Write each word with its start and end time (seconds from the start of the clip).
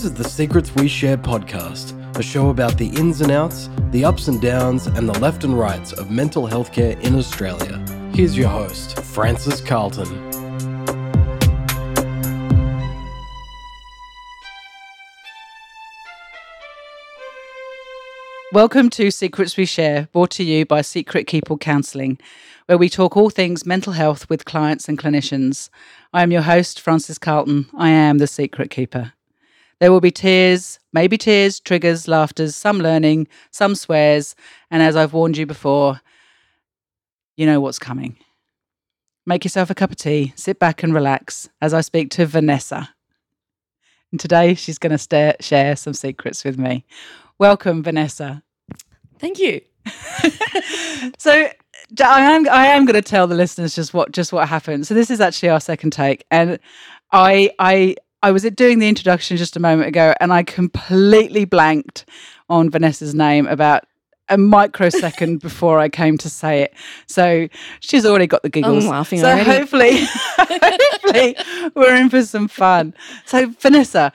This 0.00 0.12
is 0.12 0.16
the 0.16 0.30
Secrets 0.30 0.74
We 0.76 0.88
Share 0.88 1.18
podcast, 1.18 1.92
a 2.16 2.22
show 2.22 2.48
about 2.48 2.78
the 2.78 2.86
ins 2.86 3.20
and 3.20 3.30
outs, 3.30 3.68
the 3.90 4.02
ups 4.02 4.28
and 4.28 4.40
downs, 4.40 4.86
and 4.86 5.06
the 5.06 5.18
left 5.18 5.44
and 5.44 5.58
rights 5.58 5.92
of 5.92 6.10
mental 6.10 6.46
health 6.46 6.72
care 6.72 6.98
in 7.00 7.14
Australia. 7.16 7.84
Here's 8.14 8.34
your 8.34 8.48
host, 8.48 8.98
Francis 9.02 9.60
Carlton. 9.60 10.08
Welcome 18.54 18.88
to 18.88 19.10
Secrets 19.10 19.58
We 19.58 19.66
Share, 19.66 20.08
brought 20.12 20.30
to 20.30 20.42
you 20.44 20.64
by 20.64 20.80
Secret 20.80 21.26
Keeper 21.26 21.58
Counselling, 21.58 22.18
where 22.64 22.78
we 22.78 22.88
talk 22.88 23.18
all 23.18 23.28
things 23.28 23.66
mental 23.66 23.92
health 23.92 24.30
with 24.30 24.46
clients 24.46 24.88
and 24.88 24.98
clinicians. 24.98 25.68
I 26.14 26.22
am 26.22 26.32
your 26.32 26.40
host, 26.40 26.80
Francis 26.80 27.18
Carlton. 27.18 27.66
I 27.76 27.90
am 27.90 28.16
the 28.16 28.26
Secret 28.26 28.70
Keeper. 28.70 29.12
There 29.80 29.90
will 29.90 30.00
be 30.00 30.10
tears, 30.10 30.78
maybe 30.92 31.16
tears, 31.16 31.58
triggers, 31.58 32.06
laughters, 32.06 32.54
some 32.54 32.78
learning, 32.78 33.28
some 33.50 33.74
swears, 33.74 34.36
and 34.70 34.82
as 34.82 34.94
I've 34.94 35.14
warned 35.14 35.38
you 35.38 35.46
before, 35.46 36.00
you 37.36 37.46
know 37.46 37.60
what's 37.60 37.78
coming. 37.78 38.18
Make 39.24 39.44
yourself 39.44 39.70
a 39.70 39.74
cup 39.74 39.90
of 39.90 39.96
tea, 39.96 40.34
sit 40.36 40.58
back 40.58 40.82
and 40.82 40.92
relax 40.92 41.48
as 41.62 41.72
I 41.72 41.80
speak 41.80 42.10
to 42.10 42.26
Vanessa. 42.26 42.90
And 44.12 44.20
today 44.20 44.54
she's 44.54 44.78
going 44.78 44.96
to 44.96 45.36
share 45.40 45.76
some 45.76 45.94
secrets 45.94 46.44
with 46.44 46.58
me. 46.58 46.84
Welcome, 47.38 47.82
Vanessa. 47.82 48.42
Thank 49.18 49.38
you. 49.38 49.62
so 51.18 51.48
I 52.02 52.20
am 52.32 52.48
I 52.48 52.66
am 52.66 52.84
going 52.84 52.94
to 52.94 53.02
tell 53.02 53.26
the 53.26 53.34
listeners 53.34 53.74
just 53.74 53.94
what 53.94 54.12
just 54.12 54.32
what 54.32 54.48
happened. 54.48 54.86
So 54.86 54.94
this 54.94 55.10
is 55.10 55.20
actually 55.20 55.48
our 55.48 55.60
second 55.60 55.92
take, 55.92 56.24
and 56.30 56.58
I 57.12 57.50
I 57.58 57.96
I 58.22 58.32
was 58.32 58.42
doing 58.42 58.78
the 58.78 58.88
introduction 58.88 59.36
just 59.36 59.56
a 59.56 59.60
moment 59.60 59.88
ago, 59.88 60.14
and 60.20 60.32
I 60.32 60.42
completely 60.42 61.44
blanked 61.44 62.04
on 62.48 62.70
Vanessa's 62.70 63.14
name 63.14 63.46
about 63.46 63.84
a 64.28 64.36
microsecond 64.36 65.40
before 65.42 65.78
I 65.78 65.88
came 65.88 66.18
to 66.18 66.28
say 66.30 66.62
it. 66.62 66.74
So 67.06 67.48
she's 67.80 68.04
already 68.06 68.26
got 68.26 68.42
the 68.42 68.48
giggles. 68.48 68.84
I'm 68.84 68.90
laughing 68.90 69.20
so 69.20 69.28
already. 69.30 69.44
hopefully, 69.44 69.90
hopefully 70.38 71.36
we're 71.74 71.96
in 71.96 72.10
for 72.10 72.22
some 72.22 72.48
fun. 72.48 72.94
So 73.24 73.48
Vanessa, 73.58 74.12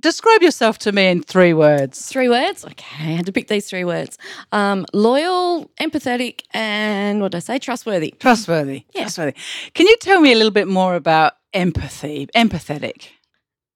describe 0.00 0.42
yourself 0.42 0.78
to 0.78 0.92
me 0.92 1.08
in 1.08 1.22
three 1.22 1.52
words. 1.52 2.06
Three 2.06 2.28
words? 2.28 2.64
Okay, 2.64 3.04
I 3.04 3.16
had 3.16 3.26
to 3.26 3.32
pick 3.32 3.48
these 3.48 3.68
three 3.68 3.84
words. 3.84 4.16
Um, 4.52 4.86
loyal, 4.92 5.70
empathetic, 5.80 6.42
and 6.52 7.20
what 7.20 7.32
did 7.32 7.38
I 7.38 7.40
say? 7.40 7.58
Trustworthy. 7.58 8.14
Trustworthy. 8.18 8.84
Yeah. 8.94 9.02
Trustworthy. 9.02 9.34
Can 9.74 9.86
you 9.86 9.96
tell 9.96 10.20
me 10.20 10.32
a 10.32 10.36
little 10.36 10.52
bit 10.52 10.68
more 10.68 10.94
about 10.94 11.34
empathy? 11.52 12.28
Empathetic. 12.34 13.08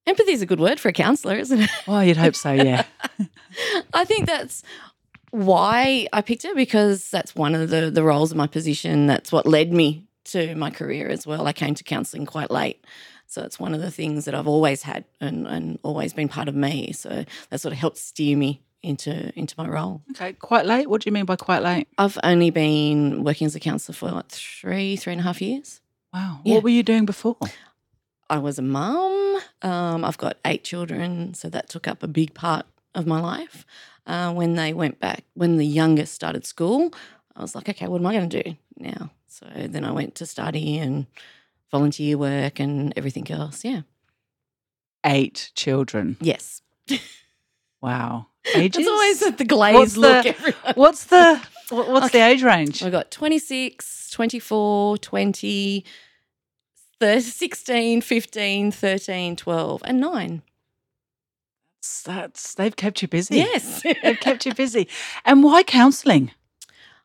Empathy 0.06 0.32
is 0.32 0.42
a 0.42 0.46
good 0.46 0.60
word 0.60 0.80
for 0.80 0.88
a 0.88 0.92
counsellor, 0.92 1.36
isn't 1.36 1.60
it? 1.60 1.70
Well, 1.86 2.02
you'd 2.02 2.16
hope 2.16 2.34
so, 2.34 2.52
yeah. 2.52 2.84
I 3.94 4.04
think 4.04 4.26
that's 4.26 4.62
why 5.30 6.08
I 6.12 6.22
picked 6.22 6.44
it 6.44 6.56
because 6.56 7.08
that's 7.10 7.34
one 7.36 7.54
of 7.54 7.70
the, 7.70 7.90
the 7.90 8.02
roles 8.02 8.32
of 8.32 8.36
my 8.36 8.46
position. 8.46 9.06
That's 9.06 9.30
what 9.30 9.46
led 9.46 9.72
me 9.72 10.08
to 10.24 10.54
my 10.56 10.70
career 10.70 11.08
as 11.08 11.26
well. 11.26 11.46
I 11.46 11.52
came 11.52 11.74
to 11.74 11.84
counselling 11.84 12.26
quite 12.26 12.50
late. 12.50 12.84
So 13.26 13.42
it's 13.42 13.58
one 13.58 13.74
of 13.74 13.80
the 13.80 13.90
things 13.90 14.26
that 14.26 14.34
I've 14.34 14.48
always 14.48 14.82
had 14.82 15.04
and, 15.20 15.46
and 15.46 15.78
always 15.82 16.12
been 16.12 16.28
part 16.28 16.48
of 16.48 16.54
me. 16.54 16.92
So 16.92 17.24
that 17.50 17.60
sort 17.60 17.72
of 17.72 17.78
helped 17.78 17.98
steer 17.98 18.36
me 18.36 18.62
into 18.82 19.32
into 19.38 19.54
my 19.56 19.68
role. 19.68 20.02
okay, 20.10 20.32
quite 20.32 20.66
late. 20.66 20.90
What 20.90 21.02
do 21.02 21.08
you 21.08 21.12
mean 21.12 21.24
by 21.24 21.36
quite 21.36 21.62
late? 21.62 21.86
I've 21.98 22.18
only 22.24 22.50
been 22.50 23.22
working 23.22 23.46
as 23.46 23.54
a 23.54 23.60
counsellor 23.60 23.94
for 23.94 24.10
like 24.10 24.28
three, 24.28 24.96
three 24.96 25.12
and 25.12 25.20
a 25.20 25.22
half 25.22 25.40
years. 25.40 25.80
Wow. 26.12 26.40
Yeah. 26.44 26.54
What 26.54 26.64
were 26.64 26.68
you 26.70 26.82
doing 26.82 27.04
before? 27.06 27.36
I 28.28 28.38
was 28.38 28.58
a 28.58 28.62
mum. 28.62 29.40
Um, 29.62 30.04
I've 30.04 30.18
got 30.18 30.36
eight 30.44 30.64
children, 30.64 31.34
so 31.34 31.48
that 31.48 31.68
took 31.68 31.86
up 31.88 32.02
a 32.02 32.08
big 32.08 32.34
part 32.34 32.66
of 32.94 33.06
my 33.06 33.20
life. 33.20 33.64
Uh, 34.06 34.32
when 34.32 34.54
they 34.54 34.72
went 34.72 34.98
back, 35.00 35.24
when 35.34 35.56
the 35.58 35.66
youngest 35.66 36.12
started 36.14 36.44
school, 36.46 36.92
I 37.36 37.40
was 37.42 37.54
like, 37.54 37.68
okay, 37.68 37.86
what 37.88 38.00
am 38.00 38.06
I 38.06 38.14
going 38.14 38.28
to 38.30 38.42
do 38.42 38.56
now? 38.78 39.10
So 39.28 39.46
then 39.54 39.84
I 39.84 39.92
went 39.92 40.14
to 40.16 40.26
study 40.26 40.78
and 40.78 41.06
volunteer 41.70 42.18
work 42.18 42.60
and 42.60 42.92
everything 42.96 43.30
else. 43.30 43.64
Yeah. 43.64 43.82
Eight 45.04 45.50
children. 45.54 46.16
Yes. 46.20 46.62
Wow. 47.80 48.28
Ages? 48.54 48.86
It's 48.86 48.88
always 48.88 49.36
the 49.38 49.44
glazed 49.44 49.74
What's 49.76 49.96
look. 49.96 50.22
the- 50.22 50.28
everyone. 50.28 50.74
What's 50.76 51.04
the 51.06 51.40
what- 51.72 51.88
what's 51.88 52.10
the 52.12 52.20
age 52.20 52.42
range? 52.42 52.82
We've 52.82 52.92
got 52.92 53.10
26, 53.10 54.10
24, 54.10 54.98
20, 54.98 55.84
thir- 57.00 57.20
16, 57.20 58.00
15, 58.00 58.70
13, 58.72 59.36
12, 59.36 59.82
and 59.84 60.00
9. 60.00 60.42
That's, 61.80 62.02
that's 62.04 62.54
they've 62.54 62.76
kept 62.76 63.02
you 63.02 63.08
busy. 63.08 63.36
Yes. 63.38 63.82
They've 64.02 64.20
kept 64.20 64.46
you 64.46 64.54
busy. 64.54 64.86
And 65.24 65.42
why 65.42 65.64
counselling? 65.64 66.30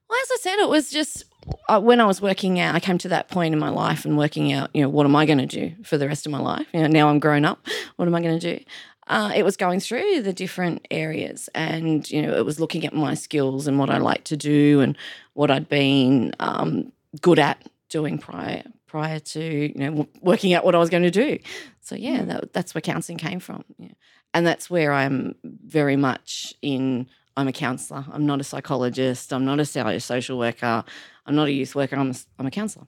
Well, 0.08 0.20
as 0.22 0.30
I 0.34 0.38
said, 0.40 0.60
it 0.60 0.70
was 0.70 0.92
just 0.92 1.24
uh, 1.68 1.80
when 1.82 2.00
I 2.00 2.06
was 2.06 2.22
working 2.22 2.60
out, 2.60 2.76
I 2.76 2.80
came 2.80 2.98
to 3.00 3.08
that 3.10 3.28
point 3.30 3.54
in 3.54 3.60
my 3.60 3.70
life 3.70 4.06
and 4.06 4.18
working 4.20 4.54
out, 4.54 4.70
you 4.76 4.84
know, 4.84 4.90
what 4.90 5.06
am 5.08 5.16
I 5.16 5.26
going 5.26 5.40
to 5.40 5.48
do 5.48 5.74
for 5.84 5.98
the 5.98 6.08
rest 6.08 6.26
of 6.28 6.32
my 6.32 6.40
life? 6.40 6.68
You 6.74 6.82
know, 6.82 6.88
now 6.88 7.10
I'm 7.10 7.18
grown 7.20 7.44
up, 7.44 7.66
what 7.96 8.08
am 8.08 8.14
I 8.14 8.22
going 8.22 8.40
to 8.40 8.58
do? 8.58 8.64
Uh, 9.08 9.32
it 9.36 9.44
was 9.44 9.56
going 9.56 9.80
through 9.80 10.22
the 10.22 10.34
different 10.34 10.86
areas 10.92 11.50
and, 11.56 12.10
you 12.12 12.22
know, 12.22 12.34
it 12.34 12.46
was 12.46 12.60
looking 12.60 12.86
at 12.86 12.94
my 12.94 13.14
skills 13.14 13.66
and 13.66 13.80
what 13.80 13.90
I 13.90 13.98
like 13.98 14.26
to 14.26 14.38
do 14.38 14.82
and 14.82 14.98
what 15.34 15.50
I'd 15.50 15.70
been 15.70 16.34
um, 16.40 16.92
good 17.22 17.40
at 17.40 17.66
doing 17.90 18.18
prior 18.18 18.64
prior 18.86 19.20
to, 19.20 19.42
you 19.42 19.74
know, 19.76 20.08
working 20.22 20.54
out 20.54 20.64
what 20.64 20.74
I 20.74 20.80
was 20.80 20.90
going 20.90 21.04
to 21.04 21.12
do. 21.12 21.40
So, 21.82 21.96
yeah, 21.96 22.24
that, 22.24 22.54
that's 22.54 22.74
where 22.74 22.82
counselling 22.82 23.18
came 23.18 23.40
from. 23.40 23.64
Yeah. 23.78 23.90
And 24.34 24.46
that's 24.48 24.70
where 24.70 24.94
I'm 24.94 25.36
very 25.44 25.96
much 25.96 26.54
in 26.62 27.08
I'm 27.36 27.48
a 27.48 27.54
counsellor. 27.54 28.04
I'm 28.12 28.26
not 28.26 28.42
a 28.42 28.44
psychologist. 28.44 29.32
I'm 29.32 29.46
not 29.46 29.60
a 29.60 30.00
social 30.00 30.40
worker. 30.40 30.84
I'm 31.26 31.36
not 31.36 31.48
a 31.48 31.52
youth 31.52 31.76
worker. 31.76 31.96
I'm 31.96 32.12
a, 32.12 32.16
I'm 32.40 32.48
a 32.48 32.52
counsellor. 32.52 32.88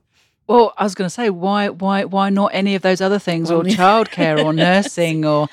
Well, 0.50 0.74
I 0.78 0.84
was 0.84 0.96
going 0.96 1.06
to 1.06 1.14
say, 1.14 1.30
why, 1.30 1.70
why, 1.70 2.06
why 2.06 2.32
not 2.32 2.50
any 2.56 2.74
of 2.74 2.82
those 2.82 3.02
other 3.02 3.20
things, 3.20 3.52
or 3.52 3.62
childcare, 3.64 4.44
or 4.44 4.52
nursing, 4.68 5.24
or, 5.24 5.48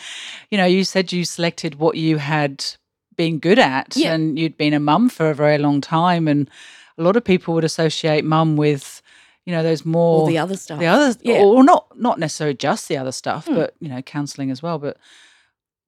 you 0.51 0.57
know, 0.57 0.65
you 0.65 0.84
said 0.84 1.12
you 1.12 1.25
selected 1.27 1.75
what 1.75 1.97
you 1.99 2.17
had 2.17 2.65
been 3.15 3.39
good 3.39 3.59
at, 3.59 3.95
Yeah. 3.95 4.15
and 4.15 4.39
you'd 4.39 4.57
been 4.57 4.73
a 4.73 4.81
mum 4.81 5.11
for 5.11 5.29
a 5.29 5.34
very 5.34 5.59
long 5.59 5.83
time, 5.83 6.27
and 6.27 6.49
a 6.97 7.03
lot 7.03 7.15
of 7.15 7.25
people 7.25 7.53
would 7.55 7.65
associate 7.65 8.25
mum 8.25 8.57
with, 8.57 9.03
you 9.45 9.53
know, 9.53 9.62
those 9.62 9.84
more 9.84 10.21
All 10.21 10.27
the 10.27 10.39
other 10.39 10.57
stuff. 10.57 10.79
the 10.79 10.87
other, 10.87 11.15
Yeah. 11.23 11.41
or 11.43 11.63
not, 11.63 11.87
not 11.99 12.19
necessarily 12.19 12.57
just 12.57 12.89
the 12.89 12.97
other 12.97 13.13
stuff, 13.13 13.47
Hmm. 13.47 13.55
but 13.55 13.75
you 13.81 13.89
know, 13.91 14.01
counselling 14.01 14.51
as 14.51 14.63
well. 14.63 14.78
But 14.78 14.97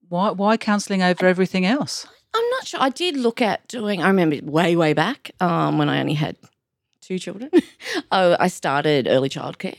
why, 0.07 0.29
why 0.29 0.55
counselling 0.57 1.01
over 1.01 1.25
everything 1.25 1.65
else? 1.65 2.05
I'm 2.35 2.47
not 2.51 2.67
sure. 2.67 2.79
I 2.79 2.89
did 2.89 3.17
look 3.17 3.41
at 3.41 3.67
doing. 3.67 4.03
I 4.03 4.07
remember 4.07 4.37
way, 4.43 4.75
way 4.75 4.93
back 4.93 5.31
um, 5.39 5.79
when 5.79 5.89
I 5.89 5.99
only 5.99 6.13
had 6.13 6.35
two 7.09 7.17
children. 7.17 7.49
oh, 8.11 8.37
I 8.39 8.47
started 8.47 9.07
early 9.07 9.29
childcare. 9.29 9.77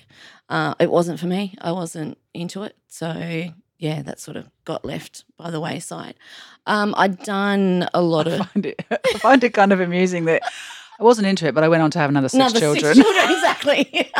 Uh, 0.49 0.75
it 0.81 0.91
wasn't 0.91 1.21
for 1.21 1.27
me. 1.27 1.55
I 1.61 1.71
wasn't 1.71 2.19
into 2.35 2.65
it. 2.65 2.77
So 2.89 3.45
yeah, 3.79 4.03
that 4.03 4.19
sort 4.19 4.37
of 4.37 4.51
got 4.65 4.85
left 4.85 5.25
by 5.39 5.53
the 5.53 5.61
wayside. 5.61 6.17
Um, 6.67 6.93
I'd 6.99 7.19
done 7.23 7.89
a 7.95 8.03
lot 8.03 8.27
I 8.27 8.33
of 8.33 8.49
find 8.49 8.67
it, 8.67 8.85
I 8.91 9.19
find 9.19 9.45
it 9.45 9.55
kind 9.55 9.73
of 9.73 9.79
amusing 9.81 10.25
that 10.25 10.43
I 10.99 11.05
wasn't 11.05 11.29
into 11.29 11.47
it, 11.47 11.55
but 11.55 11.63
I 11.63 11.69
went 11.69 11.85
on 11.85 11.93
to 11.93 12.01
have 12.01 12.11
another 12.11 12.29
six 12.29 12.35
another 12.35 12.59
children. 12.59 12.95
six 12.95 13.07
children. 13.09 13.31
Exactly. 13.37 14.11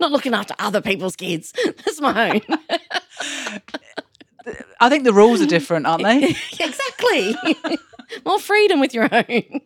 not 0.00 0.12
looking 0.12 0.34
after 0.34 0.54
other 0.60 0.80
people's 0.80 1.16
kids. 1.16 1.52
That's 1.64 2.00
my 2.00 2.30
own. 2.30 2.40
I 4.80 4.88
think 4.88 5.04
the 5.04 5.12
rules 5.12 5.40
are 5.40 5.46
different, 5.46 5.86
aren't 5.86 6.04
they? 6.04 6.36
exactly. 6.60 7.34
More 8.24 8.38
freedom 8.38 8.78
with 8.80 8.94
your 8.94 9.08
own. 9.10 9.60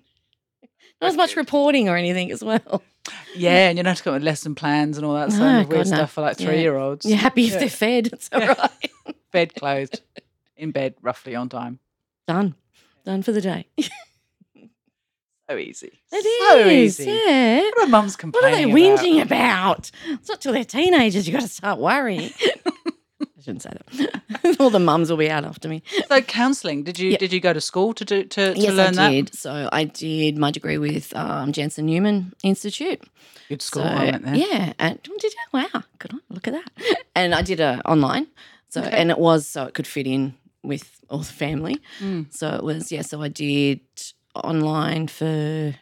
Not 1.00 1.08
as 1.08 1.17
much 1.17 1.37
reporting 1.37 1.88
or 1.88 1.97
anything 1.97 2.31
as 2.31 2.43
well. 2.44 2.82
Yeah, 3.35 3.69
and 3.69 3.79
you 3.79 3.82
don't 3.82 3.88
have 3.91 3.97
to 3.99 4.02
come 4.05 4.14
with 4.14 4.23
lesson 4.23 4.55
plans 4.55 4.97
and 4.99 5.06
all 5.06 5.14
that 5.14 5.31
No, 5.31 5.35
sort 5.37 5.49
of 5.49 5.55
oh, 5.55 5.58
weird 5.58 5.69
God, 5.70 5.76
no. 5.91 5.97
stuff 5.97 6.12
for 6.12 6.20
like 6.20 6.38
Yeah. 6.38 6.47
three 6.47 6.61
year 6.61 6.76
olds. 6.76 7.06
You're 7.06 7.17
happy 7.19 7.47
if 7.47 7.52
Yeah. 7.55 7.58
they're 7.61 7.69
fed. 7.70 8.06
It's 8.12 8.29
all 8.32 8.41
Yeah. 8.41 8.55
right. 8.58 9.17
Bed 9.32 9.55
closed, 9.55 10.02
in 10.56 10.73
bed 10.73 10.94
roughly 11.00 11.35
on 11.35 11.49
time. 11.49 11.79
Done. 12.26 12.55
Done 13.05 13.23
for 13.23 13.32
the 13.32 13.41
day. 13.41 13.67
So 15.49 15.56
easy. 15.56 15.91
It 16.12 16.49
so 16.49 16.58
is, 16.69 17.00
easy. 17.00 17.11
Yeah. 17.11 17.62
What 17.62 17.88
are 17.88 17.91
mums 17.91 18.14
complaining 18.14 18.44
What 18.44 18.53
are 18.53 18.56
they 18.56 18.62
complaining 18.93 19.20
about? 19.23 19.91
whinging 19.91 19.91
about? 19.91 19.91
It's 20.20 20.29
not 20.29 20.41
till 20.41 20.53
they're 20.53 20.62
teenagers 20.64 21.26
you 21.26 21.32
got 21.32 21.41
to 21.41 21.49
start 21.49 21.81
worrying. 21.81 22.31
I 23.40 23.42
shouldn't 23.42 23.62
say 23.62 23.70
that. 23.72 24.56
All 24.60 24.69
the 24.70 24.78
mums 24.78 25.08
will 25.10 25.16
be 25.16 25.31
out 25.31 25.44
after 25.44 25.66
me. 25.69 25.82
So 26.08 26.20
counselling, 26.20 26.82
did 26.84 26.98
you 26.98 27.12
Yeah. 27.12 27.19
did 27.19 27.32
you 27.32 27.40
go 27.40 27.52
to 27.54 27.60
school 27.60 27.94
to 27.94 28.04
do 28.04 28.25
to, 28.25 28.54
to 28.54 28.60
yes, 28.60 28.72
learn 28.72 28.98
I 28.98 29.02
that? 29.04 29.10
did. 29.10 29.34
So 29.34 29.69
I 29.72 29.84
did 29.84 30.37
my 30.37 30.50
degree 30.50 30.76
with 30.78 31.16
um, 31.16 31.52
Jansen 31.52 31.87
Newman 31.87 32.34
Institute. 32.42 33.00
Good 33.48 33.62
school, 33.62 33.82
So, 33.82 33.88
I 33.88 34.04
went 34.10 34.25
there. 34.25 34.37
Yeah, 34.37 34.72
and 34.78 35.02
did 35.02 35.22
you? 35.32 35.38
Wow, 35.52 35.82
good 35.98 36.12
on. 36.12 36.20
Look 36.28 36.46
at 36.48 36.52
that. 36.54 36.70
And 37.16 37.34
I 37.34 37.42
did 37.42 37.60
a 37.60 37.81
online. 37.87 38.26
So 38.69 38.81
Okay. 38.82 38.90
and 39.00 39.10
it 39.10 39.19
was 39.19 39.46
so 39.46 39.64
it 39.64 39.75
could 39.75 39.86
fit 39.86 40.06
in 40.06 40.34
with 40.62 41.00
all 41.08 41.19
the 41.19 41.25
family. 41.32 41.78
Mm. 42.00 42.26
So 42.32 42.54
it 42.54 42.62
was 42.62 42.93
yeah. 42.93 43.02
So 43.02 43.22
I 43.22 43.28
did 43.28 43.81
online 44.34 45.08
for 45.08 45.75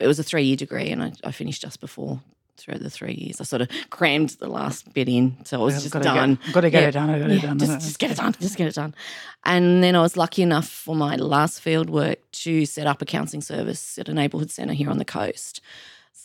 it 0.00 0.06
was 0.06 0.18
a 0.18 0.22
three 0.24 0.42
year 0.44 0.56
degree, 0.56 0.90
and 0.90 1.02
I, 1.02 1.12
I 1.22 1.32
finished 1.32 1.62
just 1.62 1.80
before 1.80 2.20
through 2.56 2.78
the 2.78 2.90
three 2.90 3.14
years. 3.14 3.40
I 3.40 3.44
sort 3.44 3.62
of 3.62 3.68
crammed 3.90 4.30
the 4.40 4.48
last 4.48 4.92
bit 4.94 5.08
in, 5.08 5.36
so 5.44 5.60
it 5.60 5.64
was 5.64 5.74
I've 5.76 5.82
just 5.82 5.92
gotta 5.92 6.04
done. 6.04 6.38
Get, 6.44 6.54
got 6.54 6.60
to 6.62 6.70
get 6.70 6.82
Yeah. 6.82 6.88
it 6.88 6.92
done. 6.92 7.10
I 7.10 7.18
got 7.18 7.26
to 7.26 7.34
Yeah, 7.34 7.40
get 7.40 7.44
it 7.44 7.46
done. 7.48 7.58
just, 7.58 7.80
just 7.86 7.98
get 7.98 8.10
it 8.10 8.16
done. 8.16 8.34
Just 8.40 8.56
get 8.56 8.68
it 8.68 8.74
done. 8.74 8.94
And 9.44 9.82
then 9.82 9.94
I 9.96 10.00
was 10.02 10.16
lucky 10.16 10.42
enough 10.42 10.68
for 10.68 10.94
my 10.96 11.16
last 11.16 11.60
field 11.60 11.90
work 11.90 12.18
to 12.32 12.64
set 12.66 12.86
up 12.86 13.02
a 13.02 13.04
counselling 13.04 13.42
service 13.42 13.98
at 13.98 14.08
a 14.08 14.14
neighbourhood 14.14 14.50
centre 14.50 14.74
here 14.74 14.88
on 14.90 14.98
the 14.98 15.04
coast. 15.04 15.60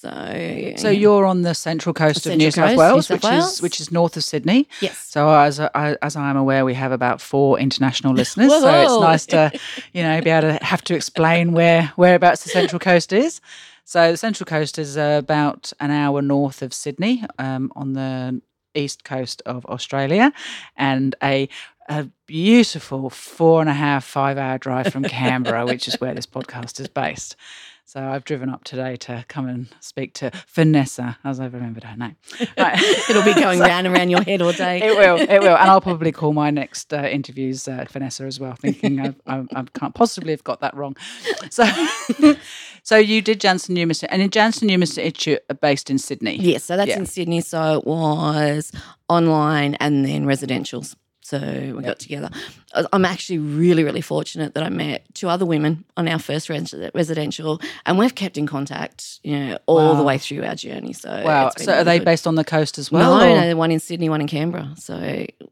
So, 0.01 0.73
So 0.77 0.89
you're 0.89 1.25
on 1.25 1.41
the 1.41 1.53
central 1.53 1.93
coast 1.93 2.25
of 2.25 2.37
New 2.37 2.51
Central 2.51 2.69
South 2.69 2.77
coast, 2.77 2.77
New 2.77 2.93
Wales, 2.93 3.07
South 3.07 3.15
which 3.17 3.23
Wales. 3.23 3.53
is 3.55 3.61
which 3.61 3.81
is 3.81 3.91
north 3.91 4.15
of 4.15 4.23
Sydney. 4.23 4.65
yes, 4.79 4.97
So 4.97 5.29
as 5.29 5.59
I, 5.59 5.97
as 6.01 6.15
I 6.15 6.29
am 6.29 6.37
aware, 6.37 6.63
we 6.63 6.73
have 6.75 6.93
about 6.93 7.19
four 7.19 7.59
international 7.59 8.13
listeners. 8.13 8.49
so 8.49 8.81
it's 8.81 9.01
nice 9.01 9.25
to, 9.25 9.51
you 9.91 10.01
know, 10.03 10.21
be 10.21 10.29
able 10.29 10.57
to 10.57 10.63
have 10.63 10.81
to 10.85 10.95
explain 10.95 11.51
where 11.51 11.91
whereabouts 11.97 12.43
the 12.43 12.49
Central 12.49 12.79
Coast 12.79 13.11
is. 13.11 13.41
So 13.89 14.12
the 14.12 14.18
Central 14.18 14.45
Coast 14.45 14.77
is 14.77 14.97
about 14.97 15.74
an 15.80 15.89
hour 15.89 16.21
north 16.21 16.62
of 16.62 16.75
Sydney, 16.75 17.24
um, 17.39 17.71
on 17.75 17.94
the 17.94 18.39
east 18.75 19.03
coast 19.03 19.41
of 19.47 19.65
Australia, 19.65 20.31
and 20.77 21.15
a 21.24 21.50
a 21.89 22.07
beautiful 22.27 23.09
four 23.09 23.62
and 23.62 23.69
a 23.69 23.74
half 23.74 24.06
five 24.06 24.38
hour 24.38 24.59
drive 24.59 24.94
from 24.94 25.03
Canberra, 25.06 25.65
which 25.65 25.88
is 25.88 26.00
where 26.00 26.13
this 26.13 26.27
podcast 26.27 26.80
is 26.80 26.88
based. 26.88 27.36
So 27.89 28.00
I've 28.00 28.24
driven 28.24 28.50
up 28.50 28.63
today 28.63 28.95
to 28.97 29.25
come 29.27 29.47
and 29.47 29.68
speak 29.80 30.13
to 30.13 30.31
Vanessa, 30.50 31.18
as 31.24 31.39
I've 31.39 31.56
remembered 31.56 31.85
her 31.85 31.97
name. 31.97 32.15
Right. 32.56 32.80
it'll 33.09 33.24
be 33.24 33.33
going 33.33 33.59
round 33.71 33.88
and 33.88 33.95
round 33.95 34.12
your 34.12 34.21
head 34.21 34.44
all 34.44 34.51
day. 34.51 34.83
It 34.83 34.95
will, 34.95 35.18
it 35.18 35.39
will, 35.39 35.57
and 35.57 35.71
I'll 35.71 35.81
probably 35.81 36.12
call 36.12 36.31
my 36.31 36.51
next 36.51 36.94
uh, 36.94 37.07
interviews 37.12 37.68
uh, 37.68 37.85
Vanessa 37.89 38.25
as 38.25 38.39
well, 38.39 38.53
thinking 38.53 39.00
I, 39.00 39.15
I, 39.25 39.44
I 39.56 39.63
can't 39.74 39.95
possibly 39.95 40.30
have 40.30 40.44
got 40.44 40.59
that 40.59 40.75
wrong. 40.75 40.95
So, 41.50 41.65
so 42.83 42.97
you 42.97 43.21
did 43.21 43.39
Jansen 43.41 43.75
Newman, 43.75 43.95
and 44.09 44.21
in 44.21 44.29
Jansen 44.29 44.67
Newman 44.67 44.83
Institute 44.83 45.39
are 45.49 45.55
based 45.55 45.89
in 45.89 45.97
Sydney. 45.97 46.37
Yes, 46.37 46.63
so 46.63 46.77
that's 46.77 46.89
Yeah. 46.89 46.97
in 46.99 47.05
Sydney. 47.05 47.41
So 47.41 47.79
it 47.79 47.85
was 47.87 48.71
online 49.07 49.75
and 49.75 50.05
then 50.05 50.25
residentials. 50.25 50.95
So 51.21 51.37
we 51.77 51.83
got 51.83 51.99
together. 51.99 52.31
I'm 52.91 53.05
actually 53.05 53.37
really, 53.37 53.83
really 53.83 54.01
fortunate 54.01 54.55
that 54.55 54.63
I 54.63 54.69
met 54.69 55.03
two 55.13 55.29
other 55.29 55.45
women 55.45 55.85
on 55.95 56.07
our 56.07 56.17
first 56.17 56.49
res- 56.49 56.73
residential, 56.95 57.61
and 57.85 57.99
we've 57.99 58.15
kept 58.15 58.35
in 58.35 58.47
contact, 58.47 59.19
you 59.21 59.37
know, 59.37 59.59
all 59.67 59.95
the 59.95 60.01
way 60.01 60.17
through 60.17 60.43
our 60.43 60.55
journey. 60.55 60.91
So 60.93 61.21
Wow. 61.23 61.51
So 61.55 61.71
are 61.73 61.83
they 61.83 61.99
good. 61.99 62.05
based 62.05 62.25
on 62.25 62.33
the 62.33 62.43
coast 62.43 62.79
as 62.79 62.91
well? 62.91 63.19
no, 63.19 63.41
no, 63.41 63.55
one 63.55 63.69
in 63.69 63.79
Sydney, 63.79 64.09
one 64.09 64.21
in 64.21 64.27
Canberra. 64.27 64.73
So 64.77 64.95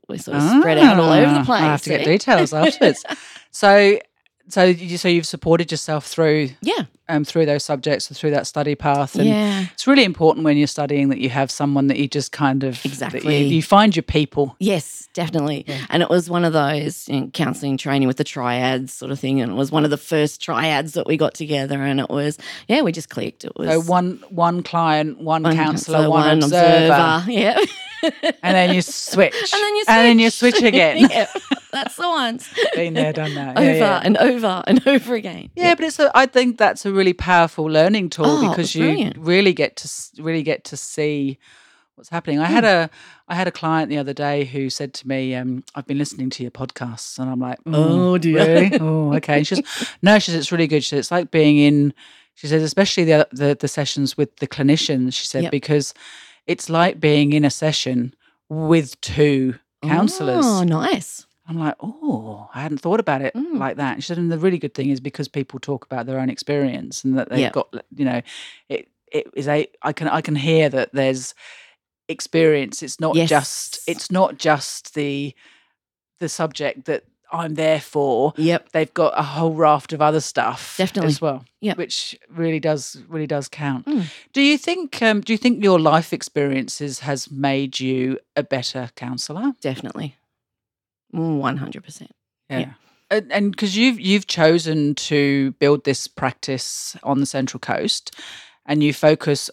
we're 0.07 0.18
sort 0.18 0.38
of 0.38 0.44
spread 0.62 0.80
out 0.80 1.00
all 1.00 1.12
over 1.12 1.27
Ah, 1.27 1.39
the 1.39 1.45
place. 1.45 1.62
I 1.62 1.65
have 1.65 1.81
to 1.83 1.89
get 1.91 2.01
eh? 2.01 2.06
details 2.06 2.53
afterwards. 2.56 3.03
so, 3.51 4.00
so 4.49 4.63
you 4.63 4.97
so 4.97 5.07
you've 5.07 5.25
supported 5.27 5.71
yourself 5.71 6.05
through 6.07 6.49
Yeah, 6.61 6.83
um 7.09 7.23
through 7.25 7.45
those 7.45 7.63
subjects 7.63 8.07
and 8.09 8.17
through 8.17 8.31
that 8.31 8.47
study 8.47 8.75
path, 8.75 9.15
and 9.15 9.25
yeah. 9.27 9.65
it's 9.73 9.85
really 9.88 10.03
important 10.03 10.45
when 10.45 10.57
you're 10.57 10.67
studying 10.67 11.09
that 11.09 11.19
you 11.19 11.29
have 11.29 11.51
someone 11.51 11.88
that 11.88 11.97
you 11.97 12.07
just 12.07 12.31
kind 12.31 12.63
of 12.63 12.75
that 12.75 12.85
you- 12.85 12.89
Exactly. 12.91 13.44
you, 13.44 13.61
find 13.61 13.95
your 13.95 14.03
people. 14.03 14.55
Yes, 14.59 15.07
definitely. 15.13 15.65
And 15.89 16.01
it 16.03 16.09
was 16.09 16.29
one 16.29 16.45
of 16.45 16.53
those 16.53 17.07
you 17.09 17.21
know, 17.21 17.27
counselling 17.33 17.77
training 17.77 18.07
with 18.07 18.17
the 18.17 18.23
triads 18.23 18.94
sort 18.94 19.11
of 19.11 19.19
thing. 19.19 19.41
And 19.41 19.51
it 19.51 19.55
was 19.55 19.71
one 19.71 19.83
of 19.83 19.89
the 19.89 19.97
first 19.97 20.41
triads 20.41 20.94
that 20.94 21.07
we 21.07 21.17
got 21.17 21.33
together. 21.33 21.81
And 21.81 21.99
it 21.99 22.09
was, 22.09 22.38
yeah, 22.67 22.81
we 22.81 22.91
just 22.91 23.09
clicked. 23.09 23.44
It 23.45 23.51
was 23.55 23.69
So 23.69 23.81
one 23.81 24.23
one 24.29 24.63
client, 24.63 25.19
one, 25.19 25.44
one 25.44 25.55
counsellor, 25.55 25.97
counsellor, 25.97 26.09
one, 26.09 26.38
observer, 26.44 27.23
Yeah. 27.31 27.59
and 28.44 28.55
then 28.55 28.73
you 28.75 28.81
switch, 28.81 29.33
And 29.33 29.61
then 29.63 29.75
you 29.75 29.83
switch. 29.83 29.95
and 29.95 30.05
then 30.07 30.19
you 30.19 30.29
switch 30.29 30.61
again. 30.71 30.97
yeah, 31.09 31.27
that's 31.83 31.95
the 31.95 32.07
ones. 32.09 32.47
Been 32.75 32.94
there, 32.94 33.13
done 33.13 33.33
that. 33.35 33.57
over 33.57 33.65
Yeah, 33.65 33.74
yeah. 33.75 34.01
and 34.03 34.18
over 34.18 34.63
and 34.68 34.88
over 34.88 35.15
again. 35.15 35.50
Yeah, 35.56 35.75
but 35.75 35.85
it's 35.85 36.00
a, 36.00 36.12
I 36.15 36.25
think 36.25 36.57
that's 36.57 36.85
a 36.85 36.91
really 36.91 37.13
powerful 37.13 37.65
learning 37.65 38.09
tool 38.09 38.25
Oh, 38.25 38.50
because 38.50 38.75
you 38.75 38.85
brilliant. 38.85 39.18
really 39.18 39.53
get 39.53 39.75
to 39.77 39.89
really 40.21 40.44
get 40.44 40.63
to 40.65 40.77
see 40.77 41.38
what's 41.95 42.09
happening. 42.09 42.39
I 42.39 42.45
had 42.45 42.63
Hmm. 42.63 42.68
a 42.69 42.89
I 43.27 43.35
had 43.35 43.47
a 43.47 43.51
client 43.51 43.89
the 43.89 43.97
other 43.97 44.13
day 44.13 44.45
who 44.45 44.69
said 44.69 44.94
to 44.95 45.07
me, 45.07 45.35
um, 45.35 45.63
"I've 45.75 45.88
been 45.88 45.97
listening 45.97 46.29
to 46.31 46.44
your 46.44 46.51
podcasts," 46.51 47.19
and 47.19 47.29
I'm 47.29 47.39
like, 47.39 47.59
"Mm, 47.65 47.74
Oh, 47.75 48.18
dear. 48.18 48.38
really? 48.45 48.80
oh, 48.81 49.13
okay." 49.15 49.38
And 49.38 49.47
she 49.47 49.56
says, 49.56 49.65
"No," 50.01 50.18
she 50.19 50.31
says, 50.31 50.39
"It's 50.41 50.51
really 50.51 50.68
good." 50.68 50.83
She 50.83 50.89
said, 50.89 51.00
"It's 51.00 51.12
like 51.12 51.30
being 51.31 51.57
in." 51.57 51.94
She 52.35 52.47
says, 52.47 52.62
especially 52.63 53.03
the 53.03 53.27
the, 53.31 53.57
the 53.59 53.68
sessions 53.68 54.15
with 54.18 54.35
the 54.38 54.47
clinicians. 54.47 55.13
She 55.13 55.25
said 55.27 55.44
Yep. 55.44 55.51
because 55.51 55.94
it's 56.45 56.69
like 56.69 57.00
being 57.00 57.33
in 57.33 57.44
a 57.44 57.50
session 57.50 58.13
with 58.47 59.00
two 59.01 59.56
counselors. 59.83 60.45
Oh, 60.45 60.63
nice. 60.63 61.25
I'm 61.47 61.57
like, 61.59 61.75
oh, 61.79 62.49
I 62.53 62.61
hadn't 62.61 62.79
thought 62.79 62.99
about 62.99 63.21
it 63.21 63.33
Mm. 63.33 63.57
like 63.57 63.77
that. 63.77 63.94
And 63.94 64.03
she 64.03 64.07
said, 64.07 64.17
and 64.17 64.31
the 64.31 64.38
really 64.39 64.57
good 64.57 64.73
thing 64.73 64.89
is 64.89 64.99
because 64.99 65.27
people 65.27 65.59
talk 65.59 65.85
about 65.85 66.05
their 66.05 66.19
own 66.19 66.29
experience 66.29 67.03
and 67.03 67.17
that 67.17 67.29
they've 67.29 67.39
Yeah. 67.39 67.51
got, 67.51 67.73
you 67.95 68.05
know, 68.05 68.21
it 68.69 68.88
it 69.11 69.27
is 69.35 69.47
a 69.47 69.67
I 69.81 69.94
can 69.94 70.07
I 70.09 70.19
can 70.21 70.35
hear 70.35 70.67
that 70.69 70.89
there's 70.94 71.33
experience. 72.09 72.83
It's 72.83 72.99
not 72.99 73.15
just 73.15 73.79
it's 73.88 74.11
not 74.11 74.38
just 74.38 74.94
the 74.95 75.33
the 76.19 76.29
subject 76.29 76.85
that 76.85 77.03
I'm 77.31 77.55
there 77.55 77.81
for. 77.81 78.33
Yep. 78.38 78.69
They've 78.71 78.94
got 78.94 79.13
a 79.17 79.21
whole 79.23 79.53
raft 79.53 79.91
of 79.94 80.01
other 80.01 80.21
stuff 80.21 80.75
Definitely. 80.77 81.09
as 81.09 81.21
well. 81.21 81.44
Yep. 81.61 81.77
Which 81.77 82.17
really 82.29 82.59
does 82.59 82.97
really 83.09 83.27
does 83.27 83.47
count. 83.49 83.85
Mm. 83.85 84.05
Do 84.33 84.41
you 84.41 84.57
think 84.57 85.01
um, 85.01 85.21
do 85.21 85.33
you 85.33 85.38
think 85.38 85.63
your 85.63 85.79
life 85.79 86.13
experiences 86.13 86.99
has 86.99 87.29
made 87.29 87.79
you 87.79 88.19
a 88.35 88.44
better 88.44 88.89
counsellor? 88.95 89.53
Definitely. 89.61 90.15
100%. 91.13 92.07
Yeah. 92.50 92.59
Yeah. 92.59 92.74
And- 93.09 93.31
And 93.31 93.51
because 93.51 93.77
you've 93.77 94.00
you've 94.00 94.27
chosen 94.27 94.94
to 94.95 95.51
build 95.59 95.86
this 95.86 96.07
practice 96.07 96.95
on 97.04 97.19
the 97.19 97.25
Central 97.25 97.59
Coast, 97.59 98.15
and 98.65 98.83
you 98.83 98.94
focus. 98.94 99.50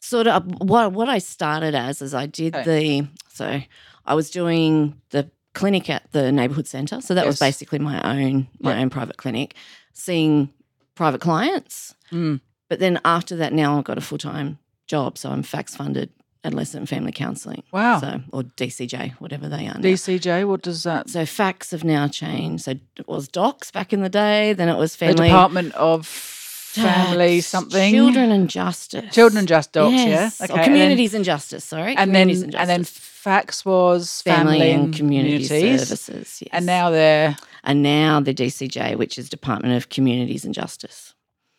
sort 0.00 0.26
of 0.28 0.44
what 0.60 0.92
what 0.92 1.08
I 1.08 1.18
started 1.18 1.74
as 1.74 2.00
is 2.02 2.14
I 2.14 2.26
did 2.26 2.54
Okay. 2.54 3.00
the 3.00 3.08
so 3.32 3.62
I 4.04 4.14
was 4.14 4.30
doing 4.30 5.00
the 5.10 5.30
clinic 5.54 5.88
at 5.90 6.12
the 6.12 6.30
neighborhood 6.30 6.66
center. 6.68 7.00
So 7.00 7.14
that 7.14 7.26
was 7.26 7.38
basically 7.40 7.78
my 7.80 8.00
own 8.02 8.46
my 8.60 8.74
Yeah. 8.74 8.80
own 8.82 8.90
private 8.90 9.16
clinic, 9.16 9.54
seeing 9.92 10.50
private 10.94 11.20
clients. 11.20 11.94
Mm. 12.12 12.40
But 12.68 12.78
then 12.80 13.00
after 13.04 13.34
that, 13.36 13.52
now 13.52 13.76
I've 13.78 13.84
got 13.84 13.98
a 13.98 14.02
full 14.02 14.18
time 14.18 14.58
job, 14.86 15.16
so 15.18 15.30
I'm 15.30 15.42
FACS 15.42 15.74
funded 15.76 16.10
adolescent 16.44 16.80
and 16.82 16.88
family 16.88 17.12
counselling. 17.12 17.62
Wow. 17.72 18.00
So 18.00 18.20
or 18.32 18.42
DCJ, 18.42 19.12
whatever 19.14 19.48
they 19.48 19.66
are 19.66 19.74
now. 19.74 19.80
DCJ, 19.80 20.46
what 20.46 20.62
does 20.62 20.82
that? 20.84 21.10
so 21.10 21.24
FACS 21.24 21.70
have 21.70 21.84
now 21.84 22.08
changed. 22.08 22.64
So 22.64 22.72
it 22.96 23.08
was 23.08 23.28
DoCS 23.28 23.72
back 23.72 23.92
in 23.92 24.02
the 24.02 24.08
day. 24.08 24.52
Then 24.52 24.68
it 24.68 24.76
was 24.76 24.92
The 24.92 25.06
family 25.06 25.28
Department 25.28 25.74
of 25.74 26.06
Family 26.06 27.40
something. 27.40 27.92
children 27.92 28.32
and 28.32 28.50
justice, 28.50 29.14
Children 29.14 29.38
and 29.38 29.48
Just 29.48 29.72
DoCS. 29.72 29.92
Yes. 30.06 30.40
Yeah. 30.40 30.60
Or 30.60 30.64
communities 30.64 31.14
and 31.14 31.24
justice. 31.24 31.64
Sorry, 31.64 31.96
And 31.96 32.12
then, 32.14 32.28
and, 32.28 32.54
and, 32.54 32.68
then 32.68 32.80
justice. 32.80 32.98
FACS 33.24 33.64
was 33.64 34.22
family, 34.22 34.58
family, 34.58 34.70
and 34.72 34.94
community 34.94 35.44
services. 35.44 36.42
Yes. 36.42 36.48
And 36.52 36.66
now 36.66 36.90
they're 36.90 37.36
and 37.62 37.82
now 37.82 38.20
the 38.20 38.34
DCJ, 38.34 38.96
which 38.96 39.18
is 39.18 39.28
Department 39.28 39.76
of 39.76 39.88
Communities 39.88 40.44
and 40.44 40.52
Justice. 40.52 41.13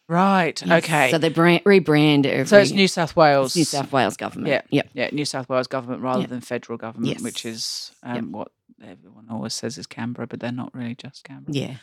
Right. 0.08 0.62
Yes. 0.66 0.84
Okay. 0.84 1.12
So 1.12 1.18
they 1.18 1.30
brand, 1.30 1.64
rebrand 1.64 2.26
every. 2.26 2.46
so 2.48 2.58
it's 2.60 2.72
New 2.72 2.88
South 2.88 3.16
Wales. 3.16 3.56
New 3.56 3.64
South 3.66 3.92
Wales 3.92 4.18
government. 4.18 4.48
Yeah. 4.50 4.62
Yep. 4.70 4.90
Yeah, 4.94 5.10
New 5.12 5.26
South 5.26 5.50
Wales 5.50 5.68
government 5.68 6.02
rather 6.02 6.22
Yeah. 6.22 6.28
than 6.28 6.42
federal 6.42 6.78
government, 6.78 7.22
which 7.22 7.46
is 7.46 7.92
um, 8.04 8.16
Yep. 8.16 8.24
what 8.26 8.52
everyone 8.84 9.26
always 9.32 9.54
says 9.54 9.78
is 9.78 9.88
Canberra, 9.88 10.28
but 10.28 10.40
they're 10.42 10.52
not 10.52 10.74
really 10.76 10.96
just 10.96 11.24
Canberra. 11.24 11.54
Yeah. 11.56 11.76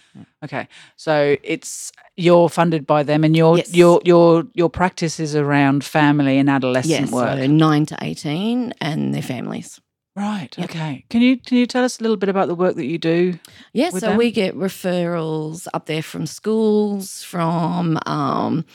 Okay, 0.44 0.68
so 0.96 1.36
it's 1.42 1.90
you're 2.16 2.48
funded 2.48 2.86
by 2.86 3.02
them, 3.02 3.24
and 3.24 3.34
your 3.36 3.56
Yes. 3.58 3.74
your 3.74 4.00
your 4.04 4.44
your 4.54 4.68
practice 4.70 5.18
is 5.18 5.34
around 5.34 5.84
family 5.84 6.38
and 6.38 6.48
adolescent 6.50 7.00
Yes. 7.00 7.10
work. 7.10 7.38
So 7.38 7.46
nine 7.46 7.86
to 7.86 7.96
eighteen 8.02 8.72
and 8.80 9.14
their 9.14 9.22
families. 9.22 9.80
Right. 10.14 10.56
Yep. 10.58 10.70
Okay. 10.70 11.04
Can 11.08 11.22
you 11.22 11.38
can 11.38 11.56
you 11.56 11.66
tell 11.66 11.84
us 11.84 11.98
a 11.98 12.02
little 12.02 12.18
bit 12.18 12.28
about 12.28 12.48
the 12.48 12.54
work 12.54 12.76
that 12.76 12.84
you 12.84 12.98
do? 12.98 13.38
Yeah, 13.72 13.90
so 13.90 14.00
them? 14.00 14.18
we 14.18 14.30
get 14.30 14.54
referrals 14.54 15.66
up 15.72 15.86
there 15.86 16.02
from 16.02 16.26
schools, 16.26 17.22
from 17.22 17.98
um, 18.04 18.66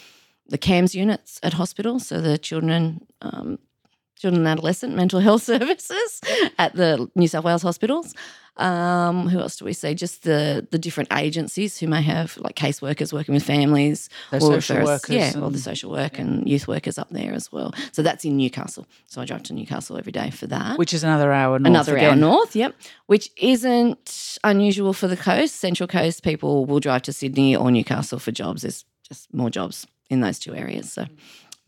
the 0.48 0.58
CAMHS 0.58 0.96
units 0.96 1.39
at 1.44 1.53
hospitals, 1.53 2.08
so 2.08 2.22
the 2.22 2.39
children, 2.39 3.06
um, 3.22 3.60
children 4.19 4.41
and 4.41 4.47
adolescent 4.47 4.95
mental 4.95 5.19
health 5.19 5.43
services 5.51 6.21
at 6.57 6.75
the 6.75 7.09
New 7.15 7.27
South 7.27 7.43
Wales 7.43 7.62
hospitals. 7.62 8.13
Um, 8.57 9.29
who 9.29 9.39
else 9.39 9.55
do 9.57 9.65
we 9.65 9.74
see? 9.74 9.93
Just 9.93 10.24
the 10.24 10.67
the 10.71 10.79
different 10.79 11.13
agencies 11.13 11.77
who 11.77 11.88
may 11.88 12.01
have 12.01 12.38
like 12.38 12.55
caseworkers 12.55 13.13
working 13.13 13.36
with 13.36 13.43
families, 13.43 14.09
The 14.31 14.38
or 14.38 14.62
social 14.62 14.83
workers 14.83 15.15
yeah, 15.15 15.39
or 15.39 15.51
the 15.51 15.59
social 15.59 15.91
work 15.91 16.17
and 16.17 16.50
youth 16.50 16.67
workers 16.67 16.97
up 16.97 17.09
there 17.12 17.33
as 17.33 17.51
well. 17.51 17.71
So 17.91 18.01
that's 18.01 18.25
in 18.25 18.36
Newcastle. 18.36 18.88
So 19.05 19.21
I 19.21 19.25
drive 19.25 19.43
to 19.43 19.53
Newcastle 19.53 19.95
every 19.97 20.12
day 20.12 20.31
for 20.31 20.47
that 20.47 20.79
Which 20.79 20.91
is 20.91 21.03
another 21.03 21.31
hour 21.31 21.59
north 21.59 21.67
another 21.67 22.00
hour 22.00 22.15
north, 22.15 22.55
yep, 22.55 22.74
which 23.05 23.29
isn't 23.38 24.39
unusual 24.43 24.93
for 24.93 25.07
the 25.07 25.17
coast. 25.17 25.55
Central 25.57 25.88
Coast 25.88 26.24
people 26.24 26.65
will 26.65 26.79
drive 26.79 27.03
to 27.03 27.13
Sydney 27.13 27.55
or 27.55 27.69
Newcastle 27.69 28.17
for 28.17 28.31
jobs. 28.31 28.63
There's 28.63 28.86
just 29.07 29.31
more 29.31 29.51
jobs 29.51 29.86
in 30.09 30.21
those 30.21 30.39
two 30.39 30.55
areas. 30.55 30.91
So 30.91 31.05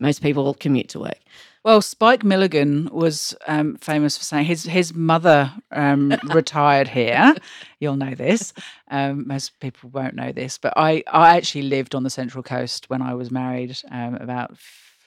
most 0.00 0.22
people 0.22 0.54
commute 0.54 0.88
to 0.88 0.98
work. 0.98 1.18
Well, 1.62 1.82
Spike 1.82 2.24
Milligan 2.24 2.88
was 2.90 3.36
um, 3.46 3.76
famous 3.76 4.16
for 4.16 4.24
saying 4.24 4.46
his 4.46 4.64
his 4.64 4.94
mother 4.94 5.52
um, 5.70 6.16
retired 6.34 6.88
here. 6.88 7.34
You'll 7.78 7.96
know 7.96 8.14
this. 8.14 8.54
Um, 8.90 9.28
most 9.28 9.58
people 9.60 9.90
won't 9.90 10.14
know 10.14 10.32
this, 10.32 10.56
but 10.56 10.72
I 10.76 11.04
I 11.06 11.36
actually 11.36 11.62
lived 11.62 11.94
on 11.94 12.02
the 12.02 12.10
Central 12.10 12.42
Coast 12.42 12.88
when 12.88 13.02
I 13.02 13.12
was 13.12 13.30
married. 13.30 13.76
Um, 13.90 14.14
about 14.14 14.56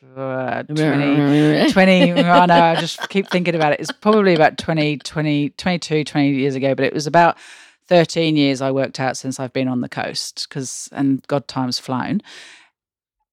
uh, 0.18 0.64
20, 0.64 1.72
20 1.72 2.12
I 2.24 2.46
know 2.46 2.62
I 2.62 2.76
just 2.76 3.10
keep 3.10 3.30
thinking 3.30 3.56
about 3.56 3.74
it. 3.74 3.80
It's 3.80 3.92
probably 3.92 4.36
about 4.36 4.58
20, 4.58 4.98
20, 4.98 5.50
22, 5.52 6.04
20 6.04 6.30
years 6.30 6.56
ago, 6.56 6.76
but 6.76 6.86
it 6.86 6.94
was 6.94 7.08
about 7.08 7.38
13 7.88 8.36
years 8.36 8.62
I 8.62 8.70
worked 8.72 9.00
out 9.00 9.18
since 9.18 9.40
I've 9.40 9.54
been 9.54 9.68
on 9.68 9.82
the 9.82 9.90
coast 9.90 10.46
because 10.48 10.90
and 10.92 11.26
God 11.28 11.48
time's 11.48 11.80
flown. 11.80 12.22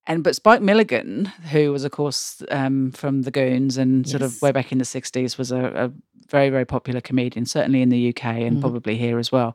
And 0.07 0.25
but 0.25 0.35
Spike 0.35 0.63
Milligan, 0.63 1.27
who 1.53 1.73
was 1.73 1.85
of 1.85 1.93
course 1.93 2.43
um, 2.51 2.91
from 2.93 3.23
the 3.23 3.31
Goons 3.31 3.77
and 3.77 4.09
sort 4.09 4.23
of 4.23 4.41
way 4.43 4.51
back 4.51 4.73
in 4.73 4.79
the 4.79 4.85
'60s, 4.85 5.37
was 5.39 5.53
a, 5.53 5.65
a 5.67 5.93
very 6.29 6.49
very 6.51 6.65
popular 6.65 7.01
comedian, 7.01 7.47
certainly 7.47 7.83
in 7.83 7.91
the 7.91 8.09
UK 8.09 8.25
and 8.25 8.57
Mhm. 8.57 8.61
probably 8.61 8.97
here 8.97 9.19
as 9.19 9.31
well. 9.31 9.55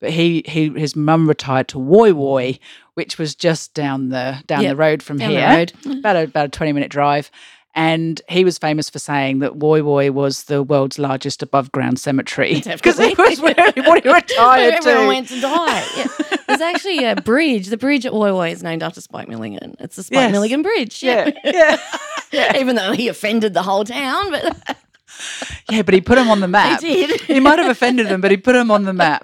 But 0.00 0.10
he 0.12 0.42
he 0.46 0.70
his 0.70 0.96
mum 0.96 1.28
retired 1.28 1.68
to 1.68 1.78
Woy 1.78 2.12
Woy, 2.12 2.58
which 2.94 3.18
was 3.18 3.34
just 3.34 3.74
down 3.74 4.08
the 4.08 4.42
down 4.46 4.62
Yep, 4.62 4.70
the 4.70 4.76
road 4.76 5.02
from 5.02 5.18
Down 5.18 5.30
here, 5.30 5.46
road. 5.48 5.72
about 5.98 6.16
a, 6.16 6.22
about 6.22 6.46
a 6.46 6.48
twenty 6.48 6.72
minute 6.72 6.90
drive. 6.90 7.30
And 7.74 8.20
he 8.28 8.44
was 8.44 8.58
famous 8.58 8.90
for 8.90 8.98
saying 8.98 9.38
that 9.40 9.52
Woy 9.52 9.80
Woy 9.82 10.10
was 10.10 10.44
the 10.44 10.60
world's 10.62 10.98
largest 10.98 11.40
above 11.42 11.70
ground 11.70 12.00
cemetery 12.00 12.54
because 12.66 12.98
it 12.98 13.16
was 13.16 13.40
where 13.40 13.54
he 13.74 13.80
retired 14.12 14.74
Everyone 14.74 15.02
to. 15.02 15.06
went 15.06 15.28
to 15.28 15.40
die. 15.40 15.84
Yeah. 15.96 16.06
There's 16.48 16.60
actually 16.60 17.04
a 17.04 17.14
bridge. 17.14 17.68
The 17.68 17.76
bridge 17.76 18.04
at 18.04 18.12
Woy 18.12 18.32
Woy 18.32 18.50
is 18.50 18.64
named 18.64 18.82
after 18.82 19.00
Spike 19.00 19.28
Milligan. 19.28 19.76
It's 19.78 19.94
the 19.94 20.02
Spike 20.02 20.16
Yes. 20.16 20.32
Milligan 20.32 20.62
Bridge. 20.62 21.00
yeah, 21.00 21.30
yeah, 21.44 21.76
yeah. 22.32 22.56
Even 22.58 22.74
though 22.74 22.90
he 22.92 23.06
offended 23.06 23.54
the 23.54 23.62
whole 23.62 23.84
town, 23.84 24.30
but 24.32 24.76
Yeah, 25.70 25.82
but 25.82 25.94
he 25.94 26.00
put 26.00 26.18
him 26.18 26.28
on 26.28 26.40
the 26.40 26.48
map. 26.48 26.80
he 26.80 27.06
did. 27.06 27.20
He 27.20 27.38
might 27.38 27.60
have 27.60 27.70
offended 27.70 28.08
them, 28.08 28.20
but 28.20 28.32
he 28.32 28.36
put 28.36 28.56
him 28.56 28.72
on 28.72 28.82
the 28.84 28.92
map. 28.92 29.22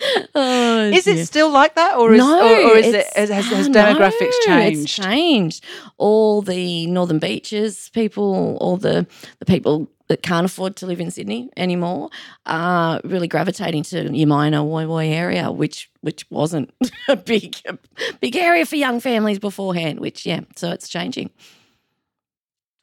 Oh, 0.34 0.90
is 0.90 1.04
dear. 1.04 1.16
it 1.16 1.26
still 1.26 1.50
like 1.50 1.74
that, 1.74 1.96
or 1.98 2.12
is 2.14 2.18
no, 2.18 2.40
or, 2.40 2.72
or 2.72 2.76
is 2.76 2.94
it 2.94 3.06
has, 3.14 3.28
has, 3.28 3.46
has 3.46 3.68
demographics 3.68 4.34
no, 4.46 4.46
changed? 4.46 4.80
It's 4.82 4.92
changed. 4.94 5.64
All 5.98 6.40
the 6.42 6.86
northern 6.86 7.18
beaches 7.18 7.90
people, 7.92 8.56
all 8.60 8.76
the 8.76 9.06
the 9.40 9.44
people 9.44 9.90
that 10.08 10.22
can't 10.22 10.44
afford 10.44 10.74
to 10.76 10.86
live 10.86 11.00
in 11.00 11.10
Sydney 11.10 11.50
anymore, 11.56 12.10
are 12.46 13.00
really 13.04 13.28
gravitating 13.28 13.82
to 13.84 14.04
Umina 14.08 14.64
Woy 14.64 14.86
Woy 14.86 15.10
area, 15.12 15.50
which 15.50 15.90
which 16.00 16.24
wasn't 16.30 16.72
a 17.08 17.16
big 17.16 17.56
a 17.66 17.76
big 18.20 18.36
area 18.36 18.64
for 18.64 18.76
young 18.76 19.00
families 19.00 19.38
beforehand. 19.38 20.00
Which 20.00 20.24
yeah, 20.24 20.40
so 20.56 20.70
it's 20.70 20.88
changing. 20.88 21.30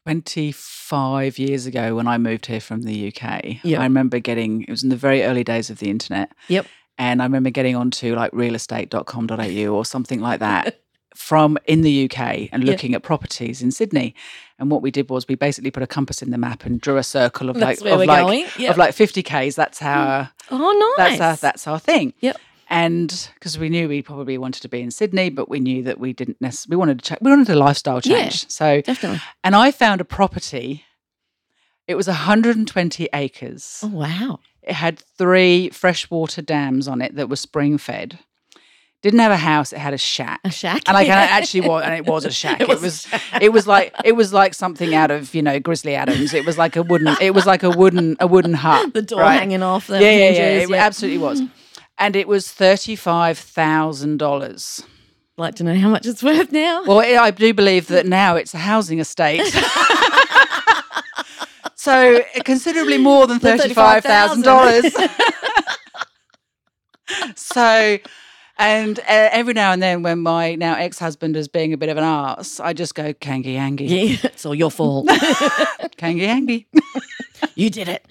Twenty 0.06 0.54
five 0.54 1.38
years 1.38 1.66
ago, 1.66 1.96
when 1.96 2.08
I 2.08 2.18
moved 2.18 2.46
here 2.46 2.62
from 2.62 2.84
the 2.84 3.08
UK, 3.10 3.64
Yep. 3.64 3.80
I 3.80 3.84
remember 3.84 4.20
getting 4.20 4.64
it 4.64 4.70
was 4.70 4.84
in 4.84 4.90
the 4.90 4.96
very 4.96 5.24
early 5.24 5.44
days 5.44 5.70
of 5.70 5.80
the 5.80 5.90
internet. 5.90 6.32
Yep. 6.48 6.66
And 6.98 7.22
I 7.22 7.26
remember 7.26 7.50
getting 7.50 7.76
onto 7.76 8.16
like 8.16 8.32
realestate.com.au 8.32 9.68
or 9.76 9.86
something 9.86 10.20
like 10.22 10.40
that. 10.40 10.80
From 11.16 11.58
in 11.66 11.82
the 11.82 12.06
UK 12.08 12.48
and 12.52 12.64
Yeah. 12.64 12.72
looking 12.72 12.94
at 12.94 13.02
properties 13.02 13.64
in 13.64 13.72
Sydney, 13.72 14.14
and 14.60 14.70
what 14.70 14.84
we 14.84 14.92
did 14.92 15.10
was 15.10 15.28
we 15.28 15.34
basically 15.34 15.72
put 15.72 15.82
a 15.82 15.88
compass 15.88 16.22
in 16.22 16.30
the 16.30 16.38
map 16.38 16.64
and 16.64 16.80
drew 16.80 16.98
a 16.98 17.04
circle 17.04 17.50
of 17.50 17.56
That's 17.56 17.82
like 17.82 17.92
of 17.92 18.06
like. 18.06 18.60
Yep. 18.60 18.70
of 18.70 18.78
like 18.78 18.94
fifty 18.94 19.24
k's. 19.24 19.56
That's 19.56 19.80
mm. 19.80 19.88
our 19.88 20.30
Oh, 20.52 20.94
nice. 21.00 21.18
that's 21.18 21.22
our 21.22 21.36
that's 21.38 21.68
our 21.68 21.80
thing. 21.80 22.14
Yep. 22.20 22.38
And 22.70 23.30
because 23.34 23.58
we 23.58 23.68
knew 23.70 23.88
we 23.90 24.04
probably 24.04 24.38
wanted 24.38 24.62
to 24.62 24.70
be 24.70 24.80
in 24.80 24.92
Sydney, 24.92 25.32
but 25.32 25.50
we 25.50 25.60
knew 25.60 25.82
that 25.84 26.00
we 26.00 26.14
didn't 26.14 26.40
necessarily 26.40 26.76
we 26.76 26.80
wanted 26.82 27.00
to 27.00 27.06
check 27.10 27.18
we 27.22 27.32
wanted 27.32 27.50
a 27.50 27.56
lifestyle 27.56 28.00
Yeah. 28.04 28.20
change. 28.20 28.48
So 28.52 28.82
Definitely. 28.82 29.20
and 29.44 29.56
I 29.56 29.72
found 29.72 30.02
a 30.02 30.06
property. 30.06 30.84
It 31.88 31.96
was 31.96 32.08
120 32.08 33.10
acres. 33.14 33.80
Oh 33.84 33.88
wow. 33.88 34.40
It 34.62 34.74
had 34.74 35.00
three 35.18 35.70
freshwater 35.70 36.42
dams 36.42 36.88
on 36.88 37.02
it 37.02 37.16
that 37.16 37.30
were 37.30 37.38
spring 37.38 37.78
fed. 37.78 38.20
Didn't 39.04 39.20
have 39.20 39.32
a 39.32 39.38
house, 39.38 39.72
it 39.72 39.80
had 39.80 39.94
a 39.94 39.98
shack. 39.98 40.42
A 40.44 40.52
shack. 40.52 40.84
And 40.88 40.98
I 40.98 41.06
can 41.06 41.14
actually 41.32 41.62
was 41.62 41.84
and 41.84 41.94
it 41.94 42.06
was 42.06 42.26
a 42.26 42.32
shack. 42.32 42.60
It 42.62 42.68
was 42.68 42.82
was, 42.82 43.02
shack. 43.04 43.22
it 43.42 43.54
was 43.54 43.68
like 43.68 43.94
it 44.04 44.14
was 44.14 44.34
like 44.34 44.54
something 44.54 44.94
out 44.94 45.12
of, 45.12 45.34
you 45.34 45.42
know, 45.42 45.60
Grizzly 45.60 45.96
Adams. 45.96 46.34
It 46.34 46.46
was 46.46 46.58
like 46.58 46.76
a 46.76 46.84
wooden 46.84 47.16
it 47.22 47.34
was 47.34 47.46
like 47.46 47.64
a 47.64 47.70
wooden 47.70 48.18
a 48.20 48.28
wooden 48.28 48.54
hut. 48.54 48.94
the 48.94 49.02
door 49.02 49.22
right? 49.22 49.40
hanging 49.40 49.64
off. 49.64 49.88
The 49.88 50.02
yeah, 50.02 50.12
yeah, 50.12 50.30
yeah. 50.32 50.50
hinges, 50.50 50.70
It 50.72 50.76
absolutely 50.76 51.20
was. 51.20 51.42
Mm. 51.42 51.52
And 52.00 52.16
it 52.16 52.28
was 52.28 52.52
thirty-five 52.52 53.38
thousand 53.38 54.18
dollars. 54.18 54.84
Like 55.38 55.56
to 55.56 55.64
know 55.64 55.76
how 55.76 55.90
much 55.90 56.06
it's 56.08 56.24
worth 56.24 56.52
now. 56.52 56.84
Well, 56.84 57.00
I 57.00 57.30
do 57.30 57.54
believe 57.54 57.88
that 57.88 58.08
now 58.08 58.36
it's 58.36 58.56
a 58.56 58.58
housing 58.58 59.00
estate. 59.00 59.42
So 61.88 62.22
considerably 62.44 62.98
more 62.98 63.28
than 63.28 63.40
thirty-five 63.40 64.04
thousand 64.04 64.42
dollars. 64.44 64.92
so, 67.36 67.98
and 68.58 69.00
uh, 69.00 69.04
every 69.08 69.54
now 69.54 69.72
and 69.72 69.82
then, 69.82 70.04
when 70.04 70.20
my 70.20 70.56
now 70.56 70.76
ex-husband 70.76 71.38
is 71.38 71.48
being 71.48 71.72
a 71.72 71.78
bit 71.78 71.88
of 71.88 71.96
an 71.96 72.04
arse, 72.04 72.60
I 72.60 72.74
just 72.74 72.94
go 72.94 73.14
Kangy 73.14 73.56
Angy, 73.56 73.86
yeah, 73.86 74.18
it's 74.24 74.46
all 74.46 74.54
your 74.54 74.70
fault. 74.70 75.08
Kangy 75.98 76.28
Angy, 76.28 76.68
you 77.56 77.70
did 77.70 77.88
it. 77.88 78.06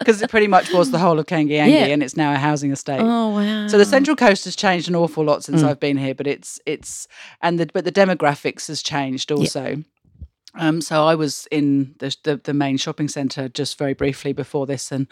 because 0.00 0.20
it 0.20 0.28
pretty 0.28 0.48
much 0.48 0.72
was 0.72 0.90
the 0.90 0.98
whole 0.98 1.20
of 1.20 1.26
Kangy 1.26 1.60
Angy, 1.60 1.72
Yeah. 1.74 1.84
and 1.86 2.02
it's 2.02 2.16
now 2.16 2.32
a 2.32 2.36
housing 2.36 2.72
estate. 2.72 2.98
oh 3.00 3.28
wow. 3.28 3.68
So 3.68 3.78
the 3.78 3.84
Central 3.84 4.16
Coast 4.16 4.44
has 4.44 4.56
changed 4.56 4.88
an 4.88 4.96
awful 4.96 5.22
lot 5.24 5.44
since 5.44 5.62
Mm. 5.62 5.68
I've 5.68 5.78
been 5.78 5.98
here, 5.98 6.16
but 6.16 6.26
it's 6.26 6.58
it's 6.66 7.06
and 7.42 7.60
the 7.60 7.66
but 7.72 7.84
the 7.84 7.92
demographics 7.92 8.66
has 8.66 8.82
changed 8.82 9.30
also. 9.30 9.84
Um, 10.58 10.80
so 10.80 11.04
I 11.04 11.14
was 11.14 11.46
in 11.50 11.94
the, 11.98 12.16
the 12.24 12.36
the 12.38 12.54
main 12.54 12.76
shopping 12.76 13.08
centre 13.08 13.48
just 13.48 13.78
very 13.78 13.94
briefly 13.94 14.32
before 14.32 14.66
this, 14.66 14.90
and 14.92 15.06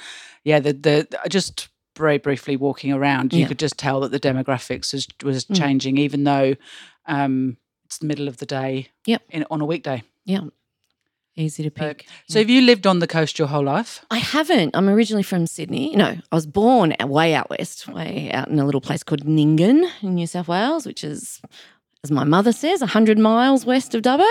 yeah, 0.44 0.60
the 0.60 0.72
the 0.72 1.08
just 1.28 1.68
very 1.96 2.18
briefly 2.18 2.56
walking 2.56 2.92
around, 2.92 3.32
you 3.32 3.40
Yeah. 3.40 3.48
could 3.48 3.58
just 3.58 3.78
tell 3.78 4.00
that 4.00 4.10
the 4.10 4.20
demographics 4.20 4.92
was 4.92 5.06
was 5.22 5.44
Mm. 5.44 5.56
changing, 5.56 5.98
even 5.98 6.24
though 6.24 6.54
um, 7.06 7.56
it's 7.84 7.98
the 7.98 8.06
middle 8.06 8.26
of 8.28 8.38
the 8.38 8.46
day. 8.46 8.88
Yep. 9.06 9.22
In, 9.30 9.44
on 9.50 9.60
a 9.60 9.64
weekday. 9.66 10.02
yeah, 10.24 10.40
easy 11.36 11.62
to 11.62 11.70
So, 11.70 11.74
pick. 11.86 12.06
so 12.28 12.38
have 12.38 12.48
you 12.50 12.62
lived 12.62 12.86
on 12.86 12.98
the 13.00 13.06
coast 13.06 13.38
your 13.38 13.48
whole 13.48 13.64
life? 13.64 14.04
I 14.10 14.18
haven't. 14.18 14.74
I'm 14.74 14.88
originally 14.88 15.22
from 15.22 15.46
Sydney. 15.46 15.94
No, 15.94 16.16
I 16.32 16.34
was 16.34 16.46
born 16.46 16.94
way 17.00 17.34
out 17.34 17.50
west, 17.50 17.86
way 17.88 18.30
out 18.32 18.48
in 18.48 18.58
a 18.58 18.64
little 18.64 18.80
place 18.80 19.02
called 19.02 19.24
Nyngan 19.24 19.88
in 20.02 20.14
New 20.14 20.26
South 20.26 20.48
Wales, 20.48 20.86
which 20.86 21.04
is, 21.04 21.40
as 22.04 22.10
my 22.10 22.22
mother 22.24 22.52
says, 22.52 22.80
100 22.80 23.18
miles 23.18 23.64
west 23.66 23.94
of 23.94 24.02
Dubbo. 24.02 24.28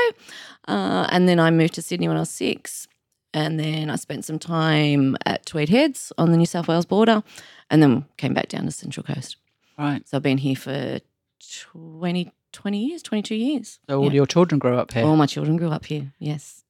Uh, 0.68 1.08
and 1.10 1.28
then 1.28 1.40
I 1.40 1.50
moved 1.52 1.74
to 1.74 1.82
Sydney 1.82 2.08
when 2.08 2.16
I 2.18 2.22
was 2.22 2.30
six. 2.30 2.88
And 3.34 3.60
then 3.60 3.90
I 3.90 3.96
spent 3.96 4.26
some 4.26 4.38
time 4.38 5.18
at 5.26 5.46
Tweed 5.48 5.70
Heads 5.70 6.14
on 6.20 6.32
the 6.32 6.38
New 6.38 6.46
South 6.46 6.68
Wales 6.68 6.86
border 6.86 7.24
and 7.72 7.82
then 7.82 8.06
came 8.18 8.36
back 8.36 8.48
down 8.48 8.66
to 8.66 8.72
Central 8.72 9.04
Coast. 9.04 9.38
Right. 9.78 10.08
So 10.08 10.18
I've 10.18 10.24
been 10.24 10.38
here 10.38 10.56
for 10.56 11.00
20, 11.72 12.32
20 12.52 12.78
years, 12.86 13.02
22 13.02 13.34
years. 13.36 13.80
So 13.90 13.98
all 14.00 14.06
Yeah. 14.06 14.12
your 14.12 14.28
children 14.28 14.60
grew 14.60 14.78
up 14.78 14.94
here. 14.94 15.04
All 15.04 15.16
my 15.18 15.26
children 15.26 15.58
grew 15.58 15.70
up 15.72 15.86
here, 15.86 16.14
yes. 16.20 16.64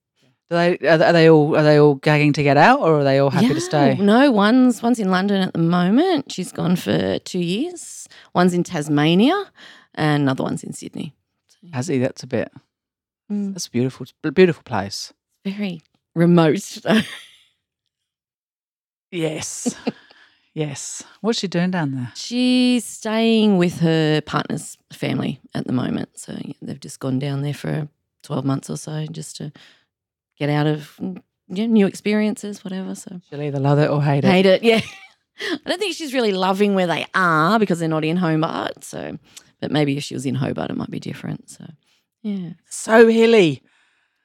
Do 0.50 0.56
they 0.56 0.78
are, 0.88 0.98
they- 0.98 1.06
are 1.06 1.14
they 1.14 1.30
all 1.30 1.56
are 1.58 1.64
they 1.64 1.80
all 1.80 1.96
gagging 1.96 2.34
to 2.34 2.44
get 2.44 2.58
out, 2.58 2.80
or 2.82 3.00
are 3.00 3.04
they 3.04 3.18
all 3.18 3.30
happy 3.30 3.48
to 3.48 3.54
Yeah, 3.56 3.60
stay? 3.60 3.96
No, 3.96 4.30
one's 4.32 4.84
one's 4.84 5.00
in 5.00 5.10
London 5.10 5.42
at 5.42 5.54
the 5.54 5.60
moment. 5.60 6.32
She's 6.32 6.52
gone 6.52 6.76
for 6.76 7.18
two 7.20 7.40
years. 7.40 8.08
One's 8.36 8.54
in 8.54 8.64
Tasmania, 8.64 9.46
and 9.96 10.24
another 10.24 10.44
one's 10.44 10.64
in 10.64 10.74
Sydney. 10.74 11.14
Has 11.72 11.88
he? 11.88 11.98
That's 12.00 12.24
a 12.24 12.28
bit. 12.28 12.52
Mm. 13.32 13.54
That's 13.54 13.68
a 13.68 13.72
beautiful, 13.72 14.06
beautiful 14.34 14.64
place. 14.64 15.14
Very 15.46 15.82
remote. 16.16 16.78
Yes, 19.12 19.76
yes. 20.56 21.04
What's 21.22 21.38
she 21.40 21.48
doing 21.48 21.70
down 21.72 21.92
there? 21.92 22.12
She's 22.16 22.84
staying 22.84 23.58
with 23.60 23.80
her 23.82 24.22
partner's 24.22 24.76
family 24.92 25.40
at 25.54 25.68
the 25.68 25.74
moment. 25.74 26.18
So 26.18 26.36
yeah, 26.44 26.54
they've 26.64 26.80
just 26.80 27.00
gone 27.00 27.20
down 27.20 27.44
there 27.44 27.54
for 27.54 27.88
twelve 28.24 28.44
months 28.44 28.70
or 28.72 28.78
so, 28.78 29.06
just 29.12 29.36
to 29.38 29.52
get 30.40 30.50
out 30.50 30.66
of 30.66 30.96
mm, 31.00 31.22
yeah, 31.48 31.68
new 31.68 31.86
experiences, 31.86 32.64
whatever. 32.64 32.96
So 32.96 33.22
She'll 33.30 33.42
either 33.44 33.60
love 33.60 33.78
it 33.78 33.90
or 33.92 34.02
hate 34.02 34.24
it. 34.26 34.32
hate 34.32 34.46
it. 34.48 34.64
Yeah, 34.64 34.82
I 35.66 35.70
don't 35.70 35.80
think 35.80 35.96
she's 35.96 36.14
really 36.14 36.32
loving 36.32 36.74
where 36.76 36.88
they 36.88 37.06
are 37.16 37.60
because 37.60 37.80
they're 37.80 37.90
not 37.90 38.06
in 38.06 38.18
Hobart. 38.18 38.84
So, 38.84 39.18
but 39.64 39.72
maybe 39.72 39.96
if 39.96 40.04
she 40.04 40.14
was 40.14 40.26
in 40.26 40.36
Hobart, 40.36 40.70
it 40.70 40.76
might 40.76 40.92
be 40.92 41.00
different. 41.00 41.50
So, 41.50 41.64
yeah. 42.22 42.50
So 42.70 43.08
hilly. 43.08 43.62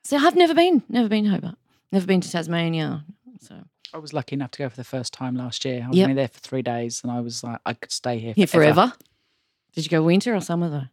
So 0.02 0.16
I've 0.16 0.35
never 0.35 0.52
been, 0.52 0.83
never 0.88 1.09
been 1.09 1.23
to 1.26 1.30
Hobart, 1.30 1.54
never 1.92 2.07
been 2.07 2.21
to 2.21 2.28
Tasmania. 2.28 3.04
So 3.40 3.54
I 3.95 3.99
was 3.99 4.12
lucky 4.12 4.35
enough 4.35 4.50
to 4.52 4.59
go 4.59 4.68
for 4.68 4.75
the 4.75 4.83
first 4.83 5.12
time 5.12 5.37
last 5.37 5.64
year. 5.64 5.85
I 5.85 5.88
was 5.88 5.97
Yep. 5.97 6.04
only 6.09 6.14
there 6.16 6.26
for 6.26 6.40
three 6.40 6.62
days, 6.62 7.02
and 7.04 7.12
I 7.12 7.21
was 7.21 7.45
like, 7.45 7.61
I 7.64 7.75
could 7.75 7.92
stay 7.92 8.18
here, 8.18 8.33
here 8.35 8.49
forever. 8.49 8.92
Did 9.76 9.85
you 9.85 9.90
go 9.90 10.02
winter 10.02 10.35
or 10.35 10.40
summer 10.40 10.68
though? 10.68 10.88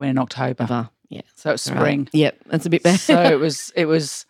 Went 0.00 0.12
in 0.12 0.18
October, 0.18 0.62
Ever. 0.64 0.88
Yeah. 1.10 1.20
so 1.34 1.50
it's 1.50 1.68
Right. 1.68 1.76
spring. 1.76 2.08
Yep. 2.14 2.38
That's 2.46 2.64
a 2.64 2.70
bit 2.70 2.82
better. 2.82 2.96
so 2.96 3.22
it 3.24 3.38
was. 3.38 3.70
It 3.76 3.84
was. 3.84 4.24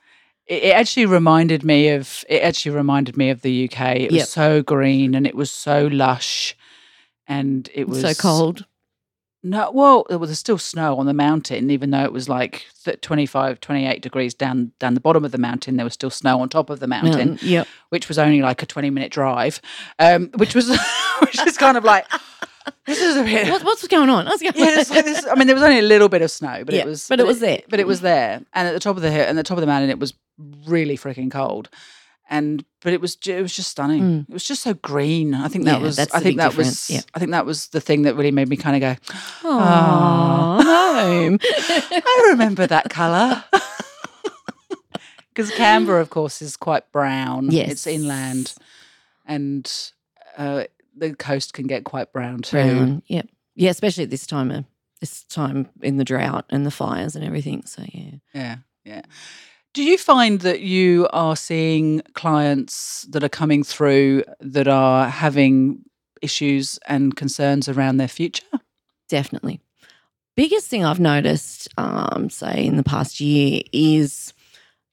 It 0.47 0.65
it 0.65 0.75
actually 0.75 1.07
reminded 1.07 1.63
me 1.63 1.91
of. 1.91 2.25
It 2.29 2.43
actually 2.43 2.75
reminded 2.75 3.17
me 3.17 3.31
of 3.31 3.43
the 3.43 3.69
UK. 3.71 3.97
It 4.01 4.11
was 4.13 4.29
so 4.29 4.61
green 4.63 5.15
and 5.15 5.25
it 5.25 5.37
was 5.37 5.53
so 5.53 5.87
lush, 5.87 6.57
and 7.29 7.69
it 7.75 7.87
was 7.89 8.01
so 8.01 8.15
cold. 8.15 8.65
No, 9.45 9.71
well, 9.73 10.05
there 10.09 10.19
was 10.19 10.37
still 10.37 10.59
snow 10.59 10.97
on 10.97 11.07
the 11.07 11.15
mountain, 11.15 11.71
even 11.71 11.91
though 11.91 12.03
it 12.03 12.13
was 12.13 12.29
like 12.29 12.67
th- 12.85 13.01
25, 13.01 13.61
28 13.61 14.03
degrees 14.03 14.35
down 14.35 14.73
down 14.81 14.95
the 14.95 15.01
bottom 15.01 15.25
of 15.25 15.31
the 15.31 15.39
mountain. 15.39 15.77
There 15.77 15.85
was 15.85 15.93
still 15.95 16.11
snow 16.11 16.41
on 16.41 16.49
top 16.49 16.71
of 16.71 16.81
the 16.81 16.89
mountain, 16.89 17.31
Um, 17.33 17.39
yep. 17.43 17.69
which 17.91 18.09
was 18.09 18.19
only 18.19 18.43
like 18.43 18.63
a 18.63 18.67
20 18.67 18.91
minute 18.91 19.13
drive, 19.13 19.61
um, 20.01 20.31
which 20.37 20.57
was 20.57 20.69
which 21.21 21.41
is 21.47 21.57
kind 21.57 21.77
of 21.77 21.85
like, 21.85 22.05
this 22.85 23.01
is 23.01 23.17
a 23.17 23.23
bit. 23.23 23.49
What, 23.49 23.63
what's 23.63 23.87
going 23.87 24.11
on? 24.11 24.27
What's 24.27 24.43
going 24.43 24.55
Yeah, 24.57 24.71
on? 24.71 24.77
like 24.97 25.05
this, 25.05 25.25
I 25.27 25.37
mean, 25.37 25.47
there 25.47 25.55
was 25.55 25.63
only 25.63 25.79
a 25.79 25.83
little 25.83 26.09
bit 26.09 26.23
of 26.23 26.33
snow, 26.33 26.65
but 26.65 26.75
Yeah, 26.75 26.81
it 26.83 26.87
was, 26.87 27.07
but 27.09 27.21
it 27.21 27.27
was 27.27 27.39
there. 27.39 27.63
But 27.71 27.79
it 27.79 27.87
was 27.87 28.01
there, 28.01 28.43
and 28.55 28.67
at 28.69 28.73
the 28.73 28.81
top 28.81 28.97
of 28.97 29.03
the 29.03 29.11
hill, 29.13 29.25
and 29.29 29.39
the 29.39 29.45
top 29.45 29.57
of 29.57 29.61
the 29.61 29.67
mountain, 29.69 29.91
it 29.91 30.01
was 30.01 30.15
really 30.67 30.99
freaking 30.99 31.31
cold, 31.31 31.69
and 32.29 32.65
but 32.81 32.93
it 32.93 33.01
was 33.01 33.17
it 33.27 33.41
was 33.43 33.55
just 33.55 33.71
stunning. 33.71 34.27
It 34.29 34.33
was 34.33 34.45
just 34.45 34.63
so 34.63 34.75
green. 34.75 35.35
I 35.35 35.49
think 35.49 35.65
that 35.65 35.77
Mm. 35.79 35.81
Yeah, 35.81 35.87
was. 35.87 35.99
I 35.99 36.21
think 36.21 36.37
that 36.37 36.51
difference, 36.51 36.89
was. 36.89 36.91
yeah. 36.97 37.01
I 37.15 37.19
think 37.19 37.31
that 37.33 37.47
was 37.47 37.69
the 37.69 37.81
thing 37.81 38.03
that 38.03 38.15
really 38.17 38.31
made 38.31 38.49
me 38.49 38.57
kind 38.57 38.77
of 38.77 38.81
go. 39.43 39.49
Aw, 39.51 40.63
home. 40.63 41.39
I 41.43 42.27
remember 42.31 42.67
that 42.67 42.91
colour. 42.91 43.45
Because 45.35 45.53
Canberra, 45.53 46.01
of 46.01 46.11
course, 46.11 46.43
is 46.43 46.57
quite 46.57 46.91
brown. 46.91 47.53
Yes. 47.53 47.71
it's 47.71 47.87
inland, 47.87 48.55
and 49.25 49.71
uh, 50.37 50.65
the 50.97 51.15
coast 51.15 51.53
can 51.53 51.69
get 51.69 51.85
quite 51.85 52.13
brown 52.13 52.43
too. 52.43 52.57
Brown. 52.57 53.03
Yep. 53.07 53.29
Yeah, 53.55 53.71
especially 53.71 54.03
at 54.03 54.11
this 54.11 54.27
time 54.27 54.51
of 54.51 54.65
this 55.01 55.23
time 55.25 55.69
in 55.81 55.97
the 55.97 56.03
drought 56.05 56.45
and 56.51 56.67
the 56.67 56.73
fires 56.73 57.15
and 57.15 57.25
everything. 57.25 57.63
So 57.67 57.85
yeah. 57.93 58.11
Yeah, 58.35 58.57
yeah. 58.85 59.03
Do 59.79 59.85
you 59.85 59.97
find 59.97 60.41
that 60.41 60.59
you 60.59 61.07
are 61.13 61.37
seeing 61.37 62.03
clients 62.15 63.07
that 63.11 63.23
are 63.23 63.29
coming 63.29 63.63
through 63.63 64.25
that 64.41 64.67
are 64.67 65.09
having 65.09 65.85
issues 66.21 66.81
and 66.89 67.15
concerns 67.15 67.69
around 67.69 67.99
their 67.99 68.09
future? 68.09 68.43
Definitely. 69.09 69.61
Biggest 70.35 70.67
thing 70.67 70.85
I've 70.85 70.99
noticed, 70.99 71.69
um, 71.79 72.29
say 72.29 72.67
in 72.67 72.77
the 72.77 72.83
past 72.83 73.21
year, 73.21 73.63
is 73.73 74.35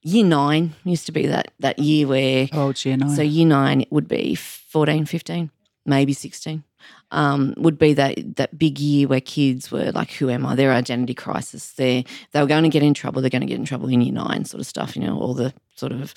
year 0.03 0.23
nine 0.23 0.75
used 0.83 1.07
to 1.07 1.11
be 1.11 1.25
that 1.25 1.49
that 1.61 1.79
year 1.79 2.05
where 2.05 2.47
Oh, 2.53 2.71
gee, 2.71 2.95
no. 2.95 3.11
so 3.11 3.23
year 3.23 3.47
nine 3.47 3.81
it 3.81 3.91
would 3.91 4.07
be 4.07 4.35
14, 4.35 5.07
15, 5.07 5.49
maybe 5.87 6.13
16. 6.13 6.63
Um, 7.11 7.53
would 7.57 7.77
be 7.77 7.93
that 7.93 8.35
that 8.35 8.57
big 8.57 8.79
year 8.79 9.07
where 9.07 9.21
kids 9.21 9.71
were 9.71 9.91
like, 9.91 10.11
"Who 10.13 10.29
am 10.29 10.45
I?" 10.45 10.55
Their 10.55 10.73
identity 10.73 11.13
crisis. 11.13 11.71
They 11.73 12.03
they 12.31 12.41
were 12.41 12.47
going 12.47 12.63
to 12.63 12.69
get 12.69 12.83
in 12.83 12.93
trouble. 12.93 13.21
They're 13.21 13.29
going 13.29 13.41
to 13.41 13.47
get 13.47 13.59
in 13.59 13.65
trouble 13.65 13.89
in 13.89 14.01
year 14.01 14.13
nine, 14.13 14.43
sort 14.43 14.59
of 14.59 14.67
stuff. 14.67 14.95
You 14.95 15.03
know, 15.03 15.17
all 15.17 15.35
the 15.35 15.53
sort 15.75 15.91
of 15.91 16.13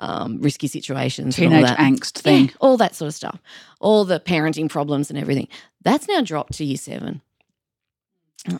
um, 0.00 0.40
risky 0.40 0.66
situations, 0.66 1.38
and 1.38 1.46
all 1.46 1.52
Teenage 1.52 1.68
that. 1.68 1.78
angst 1.78 2.22
Yeah, 2.48 2.54
all 2.60 2.76
that 2.76 2.94
sort 2.94 3.08
of 3.08 3.14
stuff, 3.14 3.40
all 3.80 4.04
the 4.04 4.18
parenting 4.18 4.68
problems 4.68 5.10
and 5.10 5.18
everything. 5.18 5.48
That's 5.82 6.08
now 6.08 6.20
dropped 6.20 6.54
to 6.54 6.64
year 6.64 6.76
seven. 6.76 7.22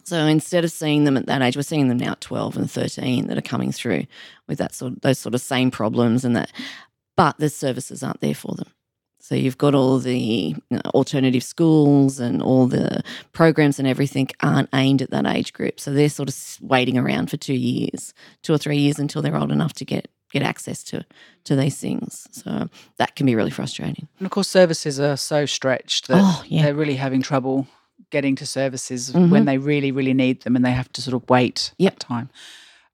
So 0.05 0.17
instead 0.27 0.65
of 0.65 0.71
seeing 0.71 1.05
them 1.05 1.17
at 1.17 1.27
that 1.27 1.43
age, 1.43 1.57
we're 1.57 1.63
seeing 1.63 1.89
them 1.89 1.99
now 1.99 2.13
at 2.13 2.21
12 2.21 2.57
and 2.57 2.71
13 2.71 3.27
that 3.27 3.37
are 3.37 3.43
coming 3.43 3.73
through 3.73 4.05
with 4.47 4.59
that 4.59 4.75
sort 4.75 4.93
of, 4.93 5.01
those 5.01 5.19
sort 5.19 5.35
of 5.35 5.41
same 5.41 5.71
problems 5.73 6.25
and 6.25 6.37
that, 6.37 6.53
but 7.17 7.37
the 7.39 7.49
services 7.49 8.03
aren't 8.03 8.21
there 8.21 8.35
for 8.35 8.55
them. 8.55 8.69
So 9.25 9.37
you've 9.37 9.57
got 9.57 9.73
all 9.73 10.01
the 10.01 10.57
alternative 10.87 11.45
schools 11.45 12.19
and 12.19 12.43
all 12.43 12.67
the 12.67 13.03
programs 13.31 13.79
and 13.79 13.87
everything 13.87 14.29
aren't 14.41 14.69
aimed 14.75 15.01
at 15.01 15.11
that 15.11 15.27
age 15.27 15.53
group. 15.53 15.79
So 15.79 15.93
they're 15.93 16.09
sort 16.09 16.29
of 16.29 16.37
waiting 16.61 16.99
around 16.99 17.31
for 17.31 17.37
two 17.37 17.55
years, 17.55 18.15
two 18.43 18.53
or 18.53 18.59
three 18.59 18.79
years 18.79 18.99
until 18.99 19.23
they're 19.23 19.37
old 19.37 19.53
enough 19.53 19.75
to 19.75 19.85
get 19.85 20.09
get 20.33 20.43
access 20.43 20.83
to 20.83 21.05
to 21.45 21.55
these 21.55 21.77
things. 21.79 22.27
So 22.33 22.69
that 22.97 23.15
can 23.15 23.25
be 23.27 23.37
really 23.37 23.51
frustrating. 23.53 24.09
And 24.19 24.27
of 24.27 24.33
course, 24.33 24.49
services 24.49 24.99
are 24.99 25.17
so 25.17 25.47
stretched 25.47 26.09
that 26.09 26.21
Oh, 26.21 26.43
yeah. 26.49 26.63
they're 26.65 26.75
really 26.75 26.97
having 26.97 27.23
trouble 27.23 27.69
getting 28.11 28.35
to 28.37 28.45
services 28.47 29.13
Mhm. 29.13 29.31
when 29.31 29.45
they 29.45 29.57
really, 29.59 29.93
really 29.93 30.15
need 30.15 30.43
them, 30.43 30.57
and 30.57 30.65
they 30.65 30.73
have 30.73 30.93
to 30.95 31.01
sort 31.01 31.15
of 31.15 31.31
wait 31.31 31.73
Yep. 31.79 31.93
that 31.95 32.01
time. 32.01 32.29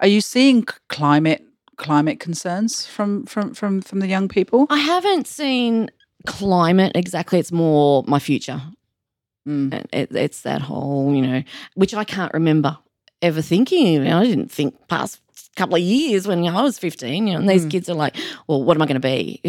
Are 0.00 0.08
you 0.08 0.20
seeing 0.20 0.66
climate 0.88 1.42
climate 1.76 2.18
concerns 2.20 2.84
from 2.86 3.24
from 3.24 3.54
from 3.54 3.80
from 3.80 4.00
the 4.00 4.08
young 4.08 4.28
people? 4.28 4.66
I 4.68 4.78
haven't 4.80 5.26
seen 5.28 5.90
climate 6.26 6.92
exactly. 6.94 7.38
It's 7.38 7.52
more 7.52 8.04
my 8.06 8.18
future. 8.18 8.60
Mm. 9.46 9.72
It, 9.92 10.14
it's 10.14 10.42
that 10.42 10.60
whole, 10.60 11.14
you 11.14 11.22
know, 11.22 11.42
which 11.74 11.94
I 11.94 12.04
can't 12.04 12.32
remember 12.34 12.76
ever 13.22 13.40
thinking. 13.42 13.86
You 13.86 14.04
know, 14.04 14.18
I 14.20 14.24
didn't 14.24 14.50
think 14.50 14.74
past 14.88 15.20
couple 15.56 15.76
of 15.76 15.80
years 15.82 16.26
when 16.28 16.44
I 16.46 16.62
was 16.62 16.78
15, 16.78 17.26
you 17.26 17.32
know, 17.34 17.40
and 17.40 17.48
these 17.48 17.64
Mm. 17.66 17.70
kids 17.70 17.88
are 17.88 17.94
like, 17.94 18.16
well, 18.46 18.62
what 18.62 18.76
am 18.76 18.82
I 18.82 18.86
going 18.86 19.00
to 19.00 19.00
be? 19.00 19.40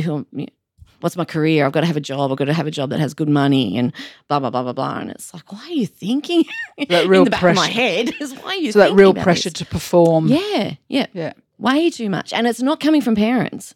What's 1.01 1.15
my 1.15 1.23
career? 1.25 1.65
I've 1.65 1.71
got 1.71 1.81
to 1.81 1.87
have 1.87 1.95
a 1.97 2.01
job. 2.01 2.31
I've 2.31 2.37
got 2.37 2.45
to 2.45 2.53
have 2.53 2.67
a 2.67 2.71
job 2.71 2.89
that 2.89 2.99
has 2.99 3.13
good 3.13 3.29
money 3.29 3.77
and 3.77 3.93
blah, 4.27 4.39
blah, 4.39 4.49
blah, 4.49 4.63
blah, 4.63 4.73
blah. 4.73 4.97
And 4.99 5.11
it's 5.11 5.33
like, 5.33 5.51
why 5.53 5.61
are 5.67 5.71
you 5.73 5.85
thinking? 5.87 6.43
That 6.89 7.07
real 7.07 7.21
In 7.21 7.25
the 7.25 7.29
back 7.31 7.43
of 7.43 7.55
my 7.55 7.67
pressure. 7.67 7.71
head 7.71 8.11
is 8.19 8.33
why 8.41 8.51
are 8.51 8.55
you 8.55 8.71
So 8.73 8.79
that 8.79 8.93
real 8.93 9.13
pressure 9.13 9.49
this? 9.49 9.53
to 9.59 9.65
perform. 9.65 10.27
Yeah, 10.27 10.73
yeah. 10.87 11.05
Yeah. 11.13 11.33
Way 11.57 11.89
too 11.89 12.09
much. 12.09 12.33
And 12.33 12.47
it's 12.47 12.61
not 12.61 12.79
coming 12.79 13.01
from 13.01 13.15
parents. 13.15 13.75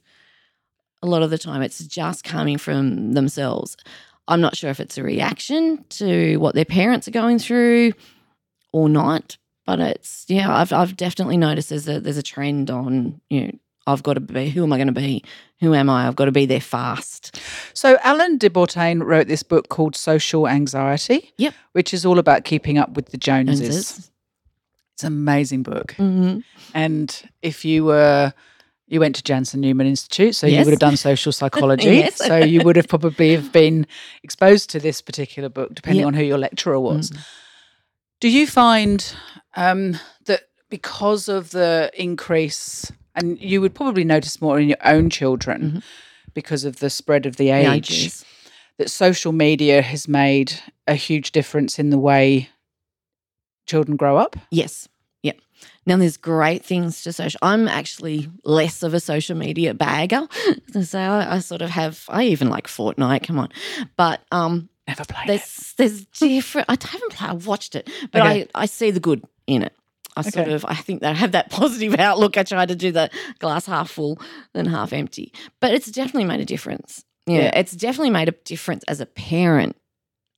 A 1.04 1.06
lot 1.06 1.22
of 1.22 1.30
the 1.30 1.38
time, 1.38 1.62
it's 1.62 1.86
just 1.86 2.24
coming 2.24 2.58
from 2.58 3.14
themselves. 3.14 3.78
I'm 4.28 4.42
not 4.42 4.56
sure 4.56 4.70
if 4.70 4.80
it's 4.80 4.98
a 4.98 5.04
reaction 5.04 5.84
to 5.90 6.38
what 6.38 6.56
their 6.56 6.66
parents 6.66 7.08
are 7.08 7.12
going 7.12 7.40
through 7.40 7.92
or 8.72 8.88
not, 8.88 9.38
but 9.66 9.80
it's 9.80 10.26
yeah, 10.30 10.56
I've 10.56 10.72
I've 10.72 10.96
definitely 10.96 11.38
noticed 11.38 11.70
there's 11.70 11.90
a 11.90 12.00
there's 12.00 12.18
a 12.18 12.24
trend 12.24 12.72
on, 12.72 13.20
you 13.30 13.42
know, 13.42 13.52
I've 13.86 14.02
got 14.02 14.14
to 14.14 14.22
be 14.22 14.50
who 14.50 14.64
am 14.64 14.72
I 14.72 14.78
going 14.78 14.88
to 14.88 14.94
be? 14.94 15.24
Who 15.60 15.74
am 15.74 15.90
I? 15.90 16.08
I've 16.08 16.16
got 16.16 16.26
to 16.26 16.32
be 16.32 16.46
there 16.46 16.62
fast. 16.62 17.38
So 17.74 17.98
Alain 18.04 18.38
de 18.38 18.50
Botton 18.50 19.04
wrote 19.04 19.28
this 19.28 19.44
book 19.44 19.68
called 19.68 19.96
Social 19.98 20.48
Anxiety. 20.48 21.34
Yep. 21.38 21.54
Which 21.74 21.94
is 21.94 22.06
all 22.06 22.18
about 22.18 22.46
keeping 22.46 22.78
up 22.78 22.92
with 22.94 23.08
the 23.10 23.18
Joneses. 23.18 23.68
Joneses. 23.68 24.12
It's 24.94 25.04
an 25.04 25.08
amazing 25.08 25.64
book. 25.64 25.94
hmm 25.98 26.40
And 26.74 27.30
if 27.42 27.66
you 27.66 27.84
were 27.84 28.34
you 28.88 29.00
went 29.00 29.16
to 29.16 29.24
Jansen 29.24 29.62
Newman 29.62 29.88
Institute, 29.88 30.36
so 30.36 30.46
you 30.48 30.58
would 30.60 30.68
have 30.72 30.80
done 30.80 30.98
social 30.98 31.32
psychology. 31.40 31.96
Yes. 31.98 32.16
So 32.18 32.38
you 32.38 32.62
would 32.64 32.76
have 32.76 32.88
probably 32.88 33.32
have 33.34 33.52
been 33.52 33.88
exposed 34.24 34.70
to 34.72 34.80
this 34.80 35.02
particular 35.02 35.50
book, 35.50 35.74
depending 35.74 36.02
Yep. 36.02 36.08
on 36.08 36.14
who 36.16 36.24
your 36.24 36.38
lecturer 36.38 36.80
was. 36.80 37.12
Mm. 37.12 37.26
Do 38.20 38.30
you 38.30 38.46
find 38.48 39.14
um, 39.56 39.98
that 40.26 40.42
because 40.70 41.28
of 41.30 41.52
the 41.52 41.92
increase, 41.96 42.92
and 43.16 43.40
you 43.40 43.62
would 43.62 43.74
probably 43.76 44.04
notice 44.04 44.42
more 44.42 44.60
in 44.60 44.68
your 44.68 44.78
own 44.86 45.10
children 45.10 45.62
Mhm. 45.62 45.84
because 46.34 46.64
of 46.66 46.80
the 46.80 46.90
spread 46.90 47.26
of 47.26 47.36
the 47.38 47.46
The 47.46 47.52
age, 47.52 47.92
ages. 47.92 48.26
that 48.78 48.90
social 48.90 49.32
media 49.32 49.82
has 49.82 50.08
made 50.08 50.54
a 50.88 50.96
huge 50.96 51.32
difference 51.32 51.78
in 51.80 51.90
the 51.90 52.00
way 52.00 52.50
children 53.68 53.96
grow 53.98 54.18
up? 54.18 54.36
Yes. 54.52 54.88
Now 55.86 55.98
there's 55.98 56.18
great 56.18 56.64
things 56.66 57.04
to 57.04 57.14
social. 57.14 57.40
I'm 57.42 57.68
actually 57.68 58.30
less 58.44 58.84
of 58.84 58.94
a 58.94 59.00
social 59.00 59.36
media 59.38 59.74
bagger. 59.74 60.28
so 60.84 61.00
I, 61.00 61.36
I 61.36 61.40
sort 61.40 61.62
of 61.62 61.70
have. 61.70 62.06
I 62.10 62.24
even 62.26 62.50
like 62.50 62.68
Fortnite. 62.68 63.24
Come 63.28 63.40
on, 63.40 63.50
but 63.98 64.22
um, 64.32 64.70
Never 64.88 65.06
played 65.06 65.26
it. 65.26 65.28
there's 65.28 65.74
there's 65.78 66.06
different. 66.06 66.70
I 66.70 66.78
haven't 66.80 67.12
played. 67.14 67.30
I've 67.30 67.48
watched 67.48 67.76
it, 67.76 67.90
but 68.12 68.22
Okay. 68.22 68.48
I 68.56 68.64
I 68.64 68.66
see 68.66 68.92
the 68.92 69.00
good 69.00 69.24
in 69.48 69.64
it. 69.64 69.74
I 70.16 70.22
sort 70.22 70.46
Okay. 70.48 70.54
of 70.54 70.64
I 70.66 70.76
think 70.76 71.02
that 71.02 71.12
I 71.12 71.18
have 71.18 71.32
that 71.34 71.50
positive 71.60 72.00
outlook. 72.00 72.38
I 72.38 72.44
try 72.44 72.66
to 72.66 72.76
do 72.76 72.92
the 72.92 73.10
glass 73.40 73.66
half 73.66 73.90
full 73.90 74.20
than 74.54 74.66
half 74.66 74.94
empty, 74.94 75.34
but 75.60 75.74
it's 75.74 75.90
definitely 75.92 76.26
made 76.26 76.40
a 76.40 76.46
difference. 76.46 77.04
Yeah, 77.26 77.44
Yeah. 77.44 77.60
it's 77.60 77.72
definitely 77.74 78.10
made 78.12 78.30
a 78.30 78.34
difference 78.44 78.84
as 78.88 79.00
a 79.02 79.06
parent 79.06 79.76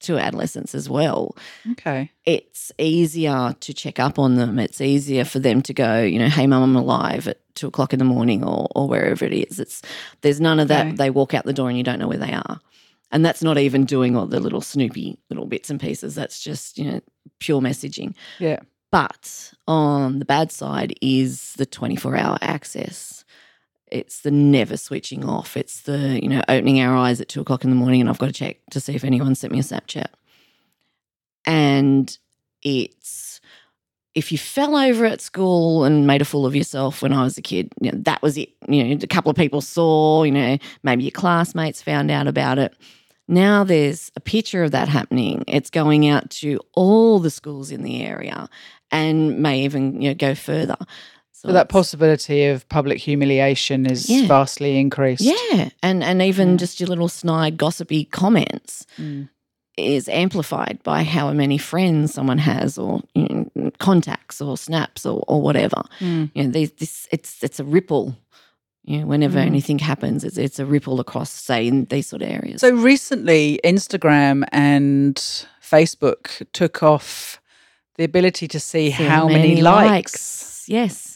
to 0.06 0.18
adolescents 0.18 0.74
as 0.76 0.90
well 0.90 1.36
Okay. 1.74 2.12
it's 2.26 2.72
easier 2.78 3.56
to 3.60 3.74
check 3.74 4.00
up 4.00 4.18
on 4.18 4.36
them. 4.36 4.58
It's 4.60 4.82
easier 4.82 5.26
for 5.26 5.40
them 5.40 5.62
to 5.64 5.74
go, 5.74 6.02
you 6.02 6.18
know, 6.20 6.30
hey, 6.30 6.48
mum, 6.48 6.64
I'm 6.64 6.76
alive 6.76 7.28
at 7.28 7.40
two 7.56 7.68
o'clock 7.68 7.94
in 7.94 8.00
the 8.00 8.06
morning 8.06 8.44
or, 8.44 8.68
or 8.76 8.88
wherever 8.88 9.26
it 9.26 9.34
is. 9.34 9.60
It's 9.60 9.82
there's 10.22 10.40
none 10.42 10.60
of 10.60 10.68
that. 10.70 10.88
Okay. 10.88 10.96
They 10.96 11.10
walk 11.10 11.34
out 11.34 11.46
the 11.46 11.54
door 11.54 11.70
and 11.70 11.78
you 11.78 11.84
don't 11.84 12.00
know 12.00 12.08
where 12.08 12.18
they 12.18 12.34
are. 12.34 12.60
And 13.12 13.24
that's 13.24 13.44
not 13.44 13.58
even 13.58 13.86
doing 13.86 14.16
all 14.18 14.26
the 14.26 14.40
little 14.40 14.62
snoopy 14.62 15.18
little 15.30 15.46
bits 15.46 15.70
and 15.70 15.80
pieces. 15.80 16.16
That's 16.16 16.40
just, 16.42 16.78
you 16.78 16.92
know, 16.92 17.02
pure 17.40 17.62
messaging. 17.62 18.16
Yeah. 18.40 18.60
But 18.92 19.54
on 19.68 20.20
the 20.20 20.26
bad 20.26 20.52
side 20.52 20.96
is 21.02 21.54
the 21.58 21.66
24 21.66 22.16
hour 22.18 22.38
access. 22.42 23.25
It's 23.92 24.22
the 24.22 24.32
never 24.32 24.78
switching 24.78 25.24
off. 25.26 25.56
It's 25.56 25.82
the, 25.82 26.20
you 26.22 26.28
know, 26.28 26.42
opening 26.48 26.82
our 26.82 26.96
eyes 26.96 27.22
at 27.22 27.30
two 27.30 27.42
o'clock 27.42 27.64
in 27.64 27.70
the 27.70 27.76
morning 27.76 28.02
and 28.02 28.10
I've 28.10 28.18
got 28.18 28.28
to 28.28 28.34
check 28.34 28.58
to 28.72 28.80
see 28.80 28.96
if 28.96 29.04
anyone 29.04 29.36
sent 29.36 29.54
me 29.54 29.60
a 29.60 29.64
Snapchat. 29.64 30.08
And 31.46 32.18
it's, 32.64 33.40
if 34.16 34.32
you 34.32 34.38
fell 34.38 34.76
over 34.76 35.06
at 35.06 35.22
school 35.22 35.84
and 35.84 36.08
made 36.08 36.22
a 36.22 36.26
fool 36.26 36.46
of 36.46 36.56
yourself 36.56 37.02
when 37.02 37.14
I 37.14 37.24
was 37.24 37.38
a 37.38 37.42
kid, 37.42 37.72
you 37.80 37.92
know, 37.92 38.00
that 38.04 38.22
was 38.22 38.38
it. 38.38 38.50
You 38.68 38.84
know, 38.84 38.98
a 39.02 39.08
couple 39.08 39.30
of 39.30 39.38
people 39.38 39.62
saw, 39.62 40.24
you 40.24 40.32
know, 40.32 40.58
maybe 40.84 41.04
your 41.04 41.12
classmates 41.12 41.82
found 41.82 42.10
out 42.10 42.28
about 42.28 42.58
it. 42.58 42.74
Now 43.28 43.64
there's 43.64 44.12
a 44.16 44.20
picture 44.20 44.64
of 44.64 44.72
that 44.72 44.88
happening. 44.88 45.44
It's 45.48 45.70
going 45.70 46.08
out 46.08 46.30
to 46.32 46.60
all 46.74 47.20
the 47.20 47.30
schools 47.30 47.72
in 47.72 47.84
the 47.84 48.04
area 48.04 48.50
and 48.92 49.40
may 49.40 49.64
even 49.64 50.02
you 50.02 50.10
know, 50.10 50.16
go 50.16 50.36
further. 50.36 50.78
So 51.46 51.54
that 51.54 51.70
possibility 51.70 52.46
of 52.46 52.68
public 52.70 52.98
humiliation 53.00 53.86
is 53.86 54.10
Yeah. 54.10 54.28
vastly 54.28 54.80
increased. 54.80 55.22
Yeah. 55.22 55.70
And 55.84 56.04
and 56.04 56.22
even 56.22 56.58
just 56.58 56.80
your 56.80 56.90
little 56.90 57.10
snide 57.10 57.58
gossipy 57.58 58.06
comments. 58.06 58.86
Mm. 58.98 59.30
is 59.78 60.08
amplified 60.08 60.80
by 60.84 61.04
how 61.04 61.34
many 61.34 61.58
friends 61.58 62.14
someone 62.14 62.38
has 62.38 62.78
or 62.78 63.02
you 63.14 63.28
know, 63.56 63.72
contacts 63.78 64.40
or 64.40 64.58
snaps 64.58 65.06
or, 65.06 65.22
or 65.28 65.42
whatever. 65.42 65.84
Mm. 66.00 66.32
You 66.34 66.44
know, 66.44 66.50
these, 66.52 66.72
this 66.80 67.08
it's 67.12 67.44
it's 67.44 67.60
a 67.60 67.64
ripple. 67.66 68.16
You 68.86 69.00
know, 69.00 69.06
whenever 69.08 69.38
Mm. 69.40 69.46
anything 69.48 69.80
happens, 69.80 70.24
it's 70.24 70.38
it's 70.38 70.60
a 70.60 70.66
ripple 70.66 71.02
across, 71.02 71.30
say, 71.30 71.68
in 71.68 71.86
these 71.90 72.08
sort 72.08 72.22
of 72.22 72.30
areas. 72.30 72.62
So 72.62 72.70
recently, 72.74 73.60
Instagram 73.66 74.46
and 74.54 75.16
Facebook 75.62 76.46
took 76.54 76.82
off 76.82 77.42
the 77.98 78.06
ability 78.06 78.48
to 78.48 78.60
see 78.60 78.92
So 78.92 79.04
how 79.04 79.28
many, 79.28 79.62
likes. 79.62 80.64
Yes, 80.68 81.15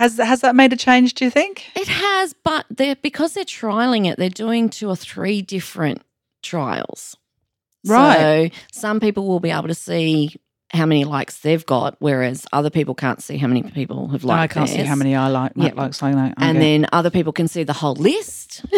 Has 0.00 0.16
has 0.16 0.40
that 0.40 0.56
made 0.56 0.72
a 0.72 0.76
change? 0.76 1.12
Do 1.12 1.26
you 1.26 1.30
think? 1.30 1.66
it 1.76 1.86
has, 1.86 2.32
but 2.32 2.64
they're 2.70 2.96
because 2.96 3.34
they're 3.34 3.44
trialing 3.44 4.10
it, 4.10 4.16
they're 4.16 4.30
doing 4.30 4.70
two 4.70 4.88
or 4.88 4.96
three 4.96 5.42
different 5.42 6.00
trials. 6.42 7.18
Right. 7.86 8.50
So 8.50 8.58
some 8.72 8.98
people 8.98 9.28
will 9.28 9.40
be 9.40 9.50
able 9.50 9.68
to 9.68 9.74
see 9.74 10.36
how 10.72 10.86
many 10.86 11.04
likes 11.04 11.40
they've 11.40 11.66
got, 11.66 11.96
whereas 11.98 12.46
other 12.50 12.70
people 12.70 12.94
can't 12.94 13.22
see 13.22 13.36
how 13.36 13.46
many 13.46 13.62
people 13.62 14.08
have 14.08 14.24
liked. 14.24 14.56
I 14.56 14.60
can't 14.60 14.70
see 14.70 14.82
how 14.84 14.94
many 14.94 15.14
I 15.14 15.28
like. 15.28 15.52
Yeah. 15.54 15.72
Likes 15.74 16.00
like. 16.00 16.14
And 16.14 16.32
okay. 16.38 16.58
then 16.58 16.86
other 16.92 17.10
people 17.10 17.34
can 17.34 17.46
see 17.46 17.62
the 17.62 17.74
whole 17.74 17.94
list. 17.94 18.64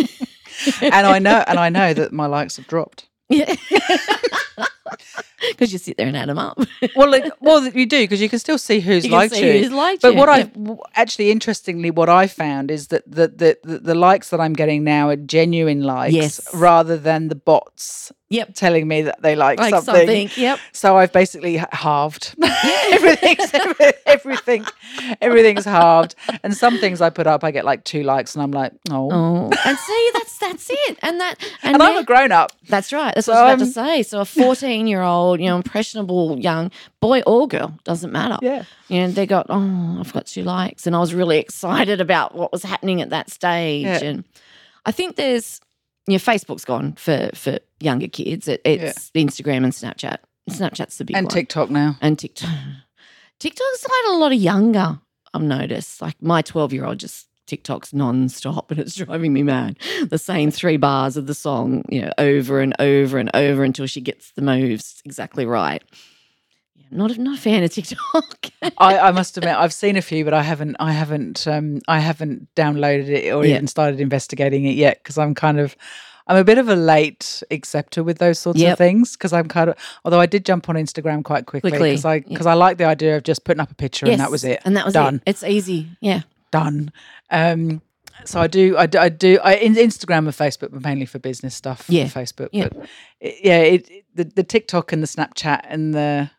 and 0.82 1.06
I 1.06 1.20
know 1.20 1.44
and 1.46 1.56
I 1.56 1.68
know 1.68 1.94
that 1.94 2.12
my 2.12 2.26
likes 2.26 2.56
have 2.56 2.66
dropped. 2.66 3.08
Yeah. 3.28 3.54
Because 5.50 5.72
you 5.72 5.78
sit 5.78 5.96
there 5.96 6.06
and 6.06 6.16
add 6.16 6.28
them 6.28 6.38
up. 6.38 6.58
Well, 6.96 7.10
like, 7.10 7.24
well, 7.40 7.64
you 7.66 7.86
do 7.86 7.98
because 8.04 8.20
you 8.20 8.28
can 8.28 8.38
still 8.38 8.58
see 8.58 8.78
who's 8.80 9.04
You 9.04 9.10
liked 9.12 9.34
see 9.34 9.46
you. 9.46 9.62
who's 9.64 9.72
liked 9.72 10.02
But 10.02 10.12
you. 10.14 10.18
what. 10.20 10.28
I 10.28 10.50
actually 10.94 11.30
interestingly, 11.30 11.90
what 11.90 12.08
I 12.08 12.26
found 12.26 12.70
is 12.70 12.88
that 12.88 13.02
the, 13.10 13.28
the 13.28 13.58
the 13.64 13.78
the 13.78 13.94
likes 13.94 14.30
that 14.30 14.40
I'm 14.40 14.52
getting 14.52 14.84
now 14.84 15.08
are 15.08 15.16
genuine 15.16 15.82
likes 15.82 16.14
Yes. 16.14 16.54
rather 16.54 16.96
than 16.96 17.28
the 17.28 17.34
bots 17.34 18.12
Yep. 18.32 18.54
telling 18.54 18.88
me 18.88 19.02
that 19.02 19.20
they 19.22 19.36
like, 19.36 19.58
Like 19.58 19.74
something. 19.74 19.94
something. 19.94 20.30
Yep. 20.36 20.58
So 20.72 20.96
I've 20.96 21.12
basically 21.12 21.56
halved 21.72 22.34
everything's 22.92 23.50
everything 24.06 24.64
everything's 25.20 25.64
halved, 25.64 26.14
and 26.42 26.56
some 26.56 26.78
things 26.78 27.00
I 27.00 27.10
put 27.10 27.26
up 27.26 27.44
I 27.44 27.50
get 27.50 27.64
like 27.64 27.84
two 27.84 28.02
likes, 28.02 28.34
and 28.34 28.42
I'm 28.42 28.50
like, 28.52 28.72
oh, 28.90 29.10
Oh, 29.12 29.50
and 29.66 29.78
see, 29.78 30.10
that's 30.14 30.38
that's 30.38 30.70
it, 30.70 30.98
and 31.02 31.20
that, 31.20 31.34
and, 31.62 31.74
and 31.74 31.82
I'm 31.82 31.96
a 31.98 32.04
grown 32.04 32.32
up. 32.32 32.52
that's 32.68 32.92
right. 32.92 33.14
That's 33.14 33.26
So 33.26 33.32
what 33.34 33.44
I 33.44 33.54
was 33.54 33.62
about 33.62 33.84
to 33.86 33.90
say. 33.96 34.02
So 34.02 34.20
a 34.20 34.24
fourteen-year-old, 34.24 35.40
you 35.40 35.46
know, 35.46 35.56
impressionable 35.56 36.38
young 36.38 36.70
boy 37.00 37.22
or 37.26 37.46
girl 37.48 37.78
doesn't 37.84 38.12
matter. 38.12 38.38
Yeah, 38.42 38.64
You 38.88 39.00
know, 39.02 39.08
they 39.10 39.26
got, 39.26 39.46
oh, 39.48 39.96
I've 40.00 40.12
got 40.12 40.26
two 40.26 40.42
likes, 40.44 40.86
and 40.86 40.94
I 40.96 41.00
was 41.00 41.14
really 41.14 41.38
excited 41.38 42.00
about 42.00 42.34
what 42.34 42.52
was 42.52 42.62
happening 42.62 43.00
at 43.02 43.10
that 43.10 43.30
stage. 43.30 43.84
Yeah. 43.84 43.98
And 44.04 44.24
I 44.86 44.92
think 44.92 45.16
there's, 45.16 45.60
you 46.06 46.14
know, 46.14 46.18
Facebook's 46.18 46.64
gone 46.64 46.92
for 46.94 47.30
for 47.34 47.58
younger 47.82 48.08
kids. 48.08 48.48
It, 48.48 48.60
it's 48.64 49.10
Instagram 49.10 49.64
and 49.64 49.72
Snapchat. 49.72 50.18
Snapchat's 50.50 50.98
the 50.98 51.04
big 51.04 51.16
and 51.16 51.26
one. 51.26 51.34
TikTok 51.34 51.70
now. 51.70 51.96
and 52.00 52.18
TikTok. 52.18 52.50
TikTok's 53.38 53.84
like 53.84 54.14
a 54.14 54.16
lot 54.18 54.32
of 54.32 54.38
younger. 54.38 55.00
I've 55.34 55.42
noticed. 55.42 56.00
Like 56.02 56.20
my 56.22 56.42
twelve-year-old 56.42 56.98
just 56.98 57.28
TikToks 57.48 57.92
non-stop, 57.92 58.70
and 58.70 58.80
it's 58.80 58.94
driving 58.94 59.32
me 59.32 59.42
mad. 59.42 59.76
The 60.08 60.18
same 60.18 60.50
three 60.50 60.76
bars 60.76 61.16
of 61.16 61.26
the 61.26 61.34
song, 61.34 61.84
you 61.88 62.02
know, 62.02 62.12
over 62.18 62.60
and 62.60 62.74
over 62.78 63.18
and 63.18 63.30
over 63.34 63.64
until 63.64 63.86
she 63.86 64.00
gets 64.00 64.32
the 64.32 64.42
moves 64.42 65.02
exactly 65.04 65.44
right. 65.44 65.82
Yeah, 66.76 66.86
not 66.90 67.10
a, 67.10 67.20
not 67.20 67.38
a 67.38 67.40
fan 67.40 67.64
of 67.64 67.72
TikTok. 67.72 68.50
I, 68.78 68.98
I 68.98 69.10
must 69.12 69.36
admit 69.36 69.56
I've 69.56 69.72
seen 69.72 69.96
a 69.96 70.02
few, 70.02 70.24
but 70.24 70.34
I 70.34 70.42
haven't 70.42 70.76
I 70.78 70.92
haven't 70.92 71.46
um, 71.48 71.80
I 71.88 71.98
haven't 71.98 72.48
downloaded 72.54 73.08
it 73.08 73.32
or 73.32 73.44
Yeah. 73.44 73.54
even 73.56 73.66
started 73.66 74.00
investigating 74.00 74.64
it 74.66 74.76
yet 74.76 74.98
because 75.02 75.18
I'm 75.18 75.34
kind 75.34 75.58
of 75.58 75.76
I'm 76.32 76.38
a 76.40 76.44
bit 76.44 76.58
of 76.58 76.68
a 76.68 76.74
late 76.76 77.42
acceptor 77.50 78.02
with 78.02 78.18
those 78.18 78.38
sorts 78.38 78.58
Yep. 78.60 78.72
of 78.72 78.78
things 78.78 79.12
because 79.16 79.32
I'm 79.32 79.48
kind 79.48 79.68
of 79.70 79.76
although 80.04 80.20
I 80.20 80.26
did 80.26 80.46
jump 80.46 80.68
on 80.68 80.76
Instagram 80.76 81.22
quite 81.22 81.44
quickly 81.46 81.70
because 81.70 82.04
I 82.04 82.20
because 82.20 82.46
I 82.46 82.54
like 82.54 82.78
the 82.78 82.84
idea 82.84 83.16
of 83.16 83.22
just 83.22 83.44
putting 83.44 83.60
up 83.60 83.70
a 83.70 83.74
picture 83.74 84.06
and 84.06 84.18
that 84.20 84.30
was 84.30 84.42
it 84.44 84.60
And 84.64 84.76
that 84.76 84.84
was 84.84 84.94
done 84.94 85.16
it. 85.16 85.22
It's 85.26 85.42
easy. 85.44 85.88
Yeah. 86.00 86.22
done. 86.50 86.90
Um, 87.30 87.82
so 88.24 88.40
I 88.40 88.46
do, 88.46 88.76
I 88.78 88.86
do, 88.86 88.98
I 88.98 89.08
do. 89.08 89.38
I, 89.42 89.56
Instagram 89.56 90.18
and 90.18 90.28
Facebook, 90.28 90.70
but 90.70 90.82
mainly 90.82 91.06
for 91.06 91.18
business 91.18 91.54
stuff. 91.56 91.86
Yeah. 91.88 92.06
for 92.08 92.20
Facebook. 92.20 92.50
Yeah. 92.52 92.68
But 92.68 92.88
it, 93.20 93.34
yeah, 93.42 93.58
it, 93.58 93.90
it- 93.90 94.04
the 94.14 94.24
the 94.24 94.44
TikTok 94.44 94.92
and 94.92 95.02
the 95.02 95.06
Snapchat 95.08 95.62
and 95.68 95.94
the 95.94 96.30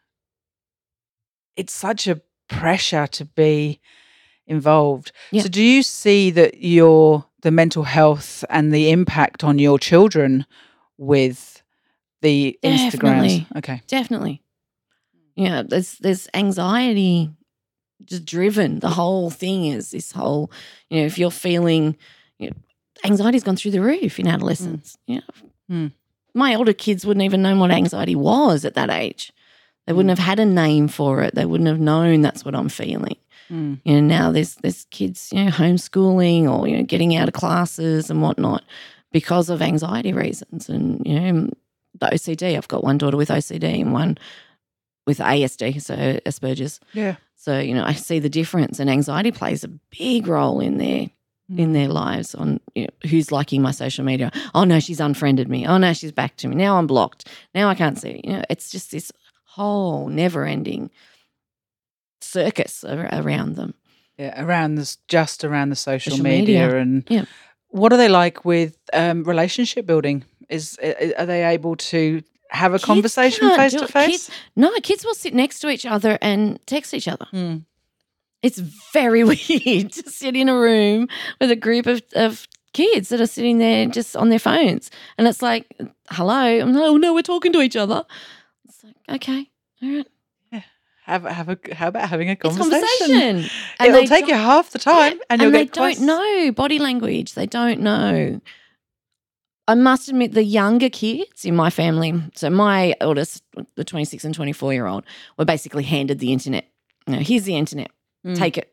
it's 1.55 1.73
such 1.73 2.07
a 2.07 2.21
pressure 2.47 3.07
to 3.07 3.25
be 3.25 3.79
involved. 4.47 5.11
Yeah. 5.31 5.43
So 5.43 5.49
do 5.49 5.61
you 5.61 5.83
see 5.83 6.31
that 6.31 6.61
your 6.63 7.25
the 7.43 7.51
mental 7.51 7.83
health 7.83 8.43
and 8.49 8.73
the 8.73 8.89
impact 8.89 9.43
on 9.43 9.59
your 9.59 9.77
children 9.77 10.45
with 10.97 11.61
the 12.21 12.57
Instagrams? 12.63 12.91
Definitely. 12.91 13.47
Okay. 13.57 13.81
Definitely. 13.87 14.41
Yeah, 15.35 15.63
there's 15.63 15.97
there's 15.99 16.27
anxiety 16.33 17.29
just 18.05 18.25
driven. 18.25 18.79
The 18.79 18.89
whole 18.89 19.29
thing 19.29 19.65
is 19.65 19.91
this 19.91 20.11
whole, 20.11 20.51
you 20.89 20.99
know, 20.99 21.05
if 21.05 21.17
you're 21.17 21.31
feeling 21.31 21.97
you 22.39 22.49
know, 22.49 22.55
anxiety's 23.03 23.43
gone 23.43 23.55
through 23.55 23.71
the 23.71 23.81
roof 23.81 24.19
in 24.19 24.27
adolescence. 24.27 24.97
You 25.07 25.15
know. 25.15 25.21
Mm. 25.71 25.91
My 26.33 26.55
older 26.55 26.73
kids 26.73 27.05
wouldn't 27.05 27.23
even 27.23 27.41
know 27.41 27.55
what 27.57 27.71
anxiety 27.71 28.15
was 28.15 28.65
at 28.65 28.73
that 28.73 28.89
age. 28.89 29.31
They 29.85 29.93
wouldn't 29.93 30.17
have 30.17 30.25
had 30.25 30.39
a 30.39 30.45
name 30.45 30.87
for 30.87 31.21
it. 31.21 31.35
They 31.35 31.45
wouldn't 31.45 31.67
have 31.67 31.79
known 31.79 32.21
that's 32.21 32.45
what 32.45 32.55
I'm 32.55 32.69
feeling. 32.69 33.17
Mm. 33.53 33.79
You 33.85 34.01
know, 34.01 34.01
now 34.01 34.31
there's 34.31 34.55
there's 34.55 34.85
kids, 34.89 35.29
you 35.31 35.43
know, 35.43 35.51
homeschooling 35.51 36.49
or 36.49 36.67
you 36.67 36.77
know, 36.77 36.83
getting 36.83 37.15
out 37.15 37.27
of 37.27 37.33
classes 37.35 38.09
and 38.09 38.21
whatnot 38.21 38.63
because 39.11 39.49
of 39.49 39.61
anxiety 39.61 40.11
reasons. 40.11 40.69
And 40.69 41.05
you 41.05 41.19
know, 41.19 41.49
the 41.99 42.07
OCD. 42.07 42.57
I've 42.57 42.67
got 42.67 42.83
one 42.83 42.97
daughter 42.97 43.17
with 43.17 43.29
OCD 43.29 43.81
and 43.81 43.93
one 43.93 44.17
with 45.05 45.19
ASD, 45.19 45.81
so 45.81 45.95
Asperger's. 45.95 46.79
Yeah. 46.93 47.15
So 47.35 47.59
you 47.59 47.75
know, 47.75 47.83
I 47.83 47.93
see 47.93 48.19
the 48.19 48.29
difference, 48.29 48.79
and 48.79 48.89
anxiety 48.89 49.31
plays 49.31 49.63
a 49.63 49.67
big 49.67 50.27
role 50.27 50.59
in 50.59 50.77
their 50.77 51.09
in 51.55 51.73
their 51.73 51.89
lives. 51.89 52.33
On 52.33 52.59
you 52.73 52.83
know, 52.85 53.09
who's 53.09 53.31
liking 53.31 53.61
my 53.61 53.71
social 53.71 54.03
media? 54.03 54.31
Oh 54.55 54.63
no, 54.63 54.79
she's 54.79 54.99
unfriended 54.99 55.47
me. 55.47 55.67
Oh 55.67 55.77
no, 55.77 55.93
she's 55.93 56.11
back 56.11 56.37
to 56.37 56.47
me. 56.47 56.55
Now 56.55 56.77
I'm 56.77 56.87
blocked. 56.87 57.27
Now 57.53 57.69
I 57.69 57.75
can't 57.75 57.99
see. 57.99 58.21
You 58.23 58.33
know, 58.33 58.43
it's 58.49 58.71
just 58.71 58.91
this 58.91 59.11
whole 59.45 60.07
never-ending 60.07 60.89
circus 62.33 62.83
ar- 62.83 63.09
around 63.11 63.55
them. 63.55 63.73
Yeah, 64.17 64.33
around 64.45 64.75
this, 64.75 64.97
just 65.07 65.43
around 65.43 65.69
the 65.69 65.75
social, 65.75 66.11
Social 66.11 66.23
media, 66.23 66.65
media. 66.67 66.77
and 66.81 67.03
Yeah. 67.09 67.25
what 67.69 67.91
are 67.93 67.97
they 67.97 68.09
like 68.09 68.45
with 68.45 68.77
um, 68.93 69.23
relationship 69.23 69.85
building? 69.85 70.23
Is 70.49 70.77
are 71.17 71.25
they 71.25 71.43
able 71.55 71.75
to 71.91 72.21
have 72.49 72.73
a 72.73 72.77
Kids 72.77 72.85
conversation 72.85 73.49
face 73.57 73.73
to 73.73 73.87
face? 73.87 74.27
Kids- 74.27 74.29
No, 74.55 74.69
kids 74.81 75.03
will 75.05 75.15
sit 75.15 75.33
next 75.33 75.59
to 75.61 75.69
each 75.69 75.85
other 75.85 76.17
and 76.21 76.59
text 76.65 76.93
each 76.93 77.07
other. 77.07 77.25
Hmm. 77.31 77.57
It's 78.41 78.59
very 78.93 79.23
weird 79.31 79.91
to 79.93 80.09
sit 80.09 80.35
in 80.35 80.49
a 80.49 80.55
room 80.55 81.07
with 81.39 81.49
a 81.51 81.55
group 81.55 81.87
of, 81.87 82.01
of 82.15 82.47
kids 82.73 83.09
that 83.09 83.21
are 83.21 83.25
sitting 83.27 83.57
there 83.59 83.85
just 83.87 84.15
on 84.15 84.29
their 84.29 84.39
phones. 84.39 84.91
And 85.17 85.27
it's 85.27 85.41
like, 85.41 85.65
hello. 86.11 86.59
I'm 86.61 86.73
like, 86.73 86.83
oh, 86.83 86.97
no, 86.97 87.13
we're 87.13 87.21
talking 87.23 87.53
to 87.53 87.61
each 87.61 87.75
other. 87.77 88.03
It's 88.67 88.83
like, 88.83 88.95
okay, 89.15 89.49
all 89.81 89.89
right. 89.95 90.07
Have 91.05 91.23
have 91.23 91.49
a 91.49 91.57
how 91.73 91.89
about 91.89 92.07
having 92.09 92.29
a 92.29 92.35
conversation? 92.35 92.71
conversation. 92.71 93.49
It'll 93.83 94.05
take 94.05 94.27
you 94.27 94.35
half 94.35 94.69
the 94.71 94.79
time, 94.79 95.17
Yeah, 95.17 95.23
and 95.29 95.41
you'll 95.41 95.51
they 95.51 95.65
get 95.65 95.73
close. 95.73 95.97
don't 95.97 96.05
know 96.05 96.51
body 96.53 96.79
language. 96.79 97.33
They 97.33 97.45
don't 97.45 97.81
know. 97.81 98.39
I 99.67 99.75
must 99.75 100.09
admit, 100.09 100.33
the 100.33 100.43
younger 100.43 100.89
kids 100.89 101.45
in 101.45 101.55
my 101.55 101.69
family, 101.69 102.13
so 102.35 102.49
my 102.49 102.95
eldest, 102.99 103.43
the 103.75 103.85
26 103.85 104.25
and 104.25 104.35
24 104.35 104.73
year 104.73 104.87
old, 104.87 105.05
were 105.37 105.45
basically 105.45 105.83
handed 105.83 106.19
the 106.19 106.33
internet. 106.33 106.67
You 107.07 107.15
know, 107.15 107.19
here's 107.21 107.43
the 107.43 107.55
internet. 107.55 107.89
Mm. 108.25 108.35
Take 108.37 108.57
it. 108.57 108.72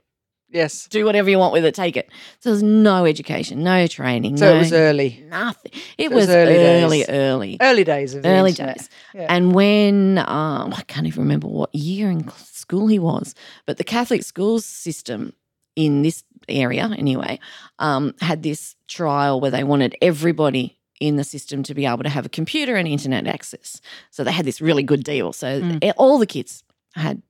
Yes. 0.52 0.88
Do 0.88 1.04
whatever 1.04 1.30
you 1.30 1.38
want 1.38 1.52
with 1.52 1.64
it. 1.64 1.74
Take 1.74 1.96
it. 1.96 2.08
So 2.40 2.50
there's 2.50 2.62
no 2.62 3.04
education, 3.04 3.62
no 3.62 3.86
training. 3.86 4.36
So 4.36 4.50
no, 4.50 4.56
it 4.56 4.58
was 4.58 4.72
early, 4.72 5.24
nothing. 5.28 5.72
It, 5.96 6.06
it 6.06 6.10
was 6.12 6.26
was, 6.26 6.34
early 6.36 6.56
early, 6.56 6.98
days. 6.98 7.08
early, 7.08 7.56
early 7.60 7.84
days 7.84 8.14
of 8.14 8.26
early 8.26 8.50
internet. 8.50 8.78
days. 8.78 8.88
Yeah. 9.14 9.26
And 9.28 9.54
when 9.54 10.18
um, 10.18 10.74
I 10.74 10.82
can't 10.88 11.06
even 11.06 11.22
remember 11.22 11.46
what 11.46 11.72
year 11.74 12.10
in 12.10 12.28
school 12.36 12.88
he 12.88 12.98
was, 12.98 13.34
but 13.66 13.76
the 13.76 13.84
Catholic 13.84 14.22
schools 14.24 14.64
system 14.64 15.32
in 15.76 16.02
this 16.02 16.24
area 16.48 16.90
anyway 16.98 17.38
um, 17.78 18.14
had 18.20 18.42
this 18.42 18.74
trial 18.88 19.40
where 19.40 19.50
they 19.52 19.62
wanted 19.62 19.94
everybody 20.02 20.78
in 21.00 21.16
the 21.16 21.24
system 21.24 21.62
to 21.62 21.74
be 21.74 21.86
able 21.86 22.02
to 22.02 22.08
have 22.08 22.26
a 22.26 22.28
computer 22.28 22.74
and 22.76 22.88
internet 22.88 23.26
access. 23.26 23.80
So 24.10 24.24
they 24.24 24.32
had 24.32 24.44
this 24.44 24.60
really 24.60 24.82
good 24.82 25.04
deal. 25.04 25.32
So 25.32 25.60
Mm. 25.60 25.92
all 25.96 26.18
the 26.18 26.26
kids 26.26 26.64
had 26.94 27.22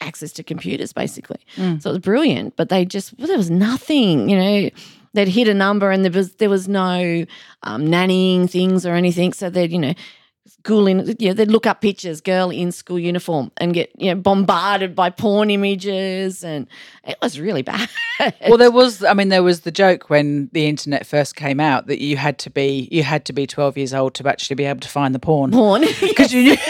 access 0.00 0.32
to 0.32 0.42
computers 0.42 0.92
basically. 0.92 1.40
Mm. 1.56 1.82
So 1.82 1.90
it 1.90 1.92
was 1.94 1.98
brilliant, 2.00 2.56
but 2.56 2.68
they 2.68 2.84
just 2.84 3.16
well, 3.18 3.28
there 3.28 3.36
was 3.36 3.50
nothing, 3.50 4.28
you 4.28 4.36
know. 4.36 4.70
They'd 5.12 5.26
hit 5.26 5.48
a 5.48 5.54
number 5.54 5.90
and 5.90 6.04
there 6.04 6.12
was 6.12 6.34
there 6.34 6.48
was 6.48 6.68
no 6.68 7.26
um, 7.64 7.86
nannying 7.86 8.48
things 8.48 8.86
or 8.86 8.94
anything. 8.94 9.32
So 9.32 9.50
they'd 9.50 9.72
you 9.72 9.78
know 9.78 9.94
school 10.64 10.86
in 10.86 11.16
you 11.18 11.28
know, 11.28 11.34
they'd 11.34 11.50
look 11.50 11.66
up 11.66 11.80
pictures, 11.80 12.20
girl 12.20 12.50
in 12.50 12.72
school 12.72 12.98
uniform, 12.98 13.50
and 13.56 13.74
get 13.74 13.90
you 13.98 14.12
know 14.12 14.20
bombarded 14.20 14.94
by 14.94 15.10
porn 15.10 15.50
images, 15.50 16.44
and 16.44 16.66
it 17.04 17.16
was 17.22 17.40
really 17.40 17.62
bad. 17.70 17.88
Well, 18.48 18.58
there 18.58 18.70
was. 18.70 19.02
I 19.02 19.14
mean, 19.14 19.28
there 19.28 19.42
was 19.42 19.60
the 19.60 19.70
joke 19.70 20.10
when 20.10 20.48
the 20.52 20.66
internet 20.66 21.06
first 21.06 21.36
came 21.36 21.60
out 21.60 21.86
that 21.86 22.00
you 22.00 22.16
had 22.16 22.38
to 22.40 22.50
be 22.50 22.88
you 22.90 23.02
had 23.02 23.24
to 23.26 23.32
be 23.32 23.46
twelve 23.46 23.76
years 23.76 23.94
old 23.94 24.14
to 24.14 24.28
actually 24.28 24.56
be 24.56 24.64
able 24.64 24.80
to 24.80 24.88
find 24.88 25.14
the 25.14 25.18
porn 25.18 25.50
porn 25.50 25.82
because 26.00 26.32
you 26.32 26.42
knew. 26.42 26.56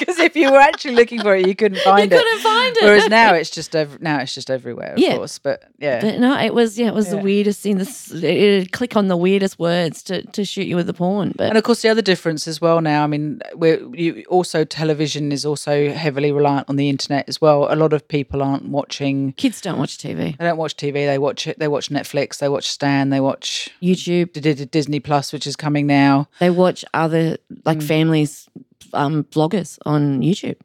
Because 0.00 0.18
if 0.18 0.34
you 0.34 0.50
were 0.50 0.58
actually 0.58 0.94
looking 0.94 1.20
for 1.20 1.36
it, 1.36 1.46
you 1.46 1.54
couldn't 1.54 1.80
find 1.82 2.10
it. 2.12 2.16
You 2.16 2.22
couldn't 2.22 2.40
find 2.40 2.76
it. 2.76 2.82
Whereas 2.84 3.08
now 3.08 3.34
it's 3.34 3.50
just 3.50 3.76
ev- 3.76 4.00
now 4.00 4.18
it's 4.20 4.34
just 4.34 4.50
everywhere, 4.50 4.94
of 4.94 4.98
Yeah. 4.98 5.16
course. 5.16 5.38
But 5.38 5.62
yeah, 5.78 6.00
But 6.00 6.18
no, 6.18 6.38
it 6.40 6.54
was 6.54 6.78
yeah, 6.78 6.88
it 6.88 6.94
was 6.94 7.06
Yeah. 7.06 7.16
the 7.16 7.22
weirdest 7.22 7.60
thing. 7.60 7.78
This 7.78 8.10
it'd 8.12 8.72
click 8.72 8.96
on 8.96 9.08
the 9.08 9.16
weirdest 9.16 9.58
words 9.58 10.02
to, 10.04 10.22
to 10.22 10.44
shoot 10.44 10.66
you 10.66 10.74
with 10.76 10.86
the 10.86 10.94
porn. 10.94 11.34
But 11.36 11.48
And 11.50 11.58
of 11.58 11.64
course, 11.64 11.82
the 11.82 11.88
other 11.90 12.02
difference 12.02 12.48
as 12.48 12.60
well 12.60 12.80
now. 12.80 13.04
I 13.04 13.06
mean, 13.06 13.40
we're 13.54 13.80
you, 13.94 14.24
also 14.28 14.64
television 14.64 15.30
is 15.32 15.44
also 15.46 15.90
heavily 15.92 16.32
reliant 16.32 16.68
on 16.68 16.76
the 16.76 16.88
internet 16.88 17.28
as 17.28 17.40
well. 17.40 17.66
A 17.72 17.76
lot 17.76 17.92
of 17.92 18.06
people 18.08 18.42
aren't 18.42 18.68
watching. 18.68 19.32
kids 19.36 19.60
don't 19.60 19.78
watch 19.78 19.98
TV, 19.98 20.36
They 20.38 20.44
don't 20.44 20.56
watch 20.56 20.76
TV. 20.76 21.06
They 21.06 21.18
watch 21.18 21.46
it. 21.46 21.58
They 21.58 21.68
watch 21.68 21.90
Netflix. 21.90 22.38
They 22.38 22.48
watch 22.48 22.68
Stan. 22.68 23.10
They 23.10 23.20
watch 23.20 23.68
YouTube. 23.82 24.70
Disney 24.70 25.00
Plus, 25.00 25.32
which 25.32 25.46
is 25.46 25.56
coming 25.56 25.86
now. 25.86 26.28
They 26.38 26.50
watch 26.50 26.84
other 26.94 27.36
like 27.64 27.78
Mm. 27.78 27.82
families, 27.82 28.48
um, 28.92 29.24
bloggers 29.24 29.78
on 29.86 30.20
YouTube. 30.20 30.56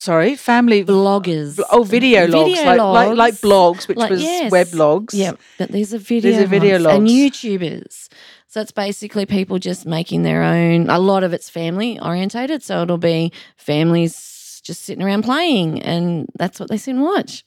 Sorry, 0.00 0.34
family. 0.34 0.84
Bloggers. 0.84 1.60
Oh, 1.70 1.84
video 1.84 2.26
logs, 2.26 2.50
Video 2.58 2.74
like, 2.74 3.08
like 3.08 3.16
like 3.16 3.34
blogs, 3.34 3.86
which 3.86 3.96
Like, 3.98 4.10
was 4.10 4.20
yes. 4.22 4.50
web 4.50 4.74
logs. 4.74 5.14
Yeah, 5.14 5.32
but 5.58 5.70
these 5.70 5.94
are 5.94 5.98
video, 5.98 6.32
These 6.32 6.40
are 6.40 6.46
video 6.46 6.78
logs 6.80 6.96
and. 6.96 7.06
YouTubers. 7.08 8.08
So 8.48 8.60
it's 8.60 8.72
basically 8.72 9.26
people 9.26 9.58
just 9.60 9.86
making 9.86 10.24
their 10.24 10.42
own. 10.42 10.90
A 10.90 10.98
lot 10.98 11.22
of 11.22 11.32
it's 11.32 11.48
family 11.48 12.00
orientated, 12.00 12.62
so 12.64 12.82
it'll 12.82 12.98
be 12.98 13.32
families 13.56 14.60
just 14.64 14.82
sitting 14.82 15.04
around 15.04 15.22
playing, 15.22 15.80
and 15.82 16.26
that's 16.36 16.58
what 16.58 16.68
they 16.68 16.76
sit 16.78 16.94
and 16.94 17.02
watch 17.02 17.44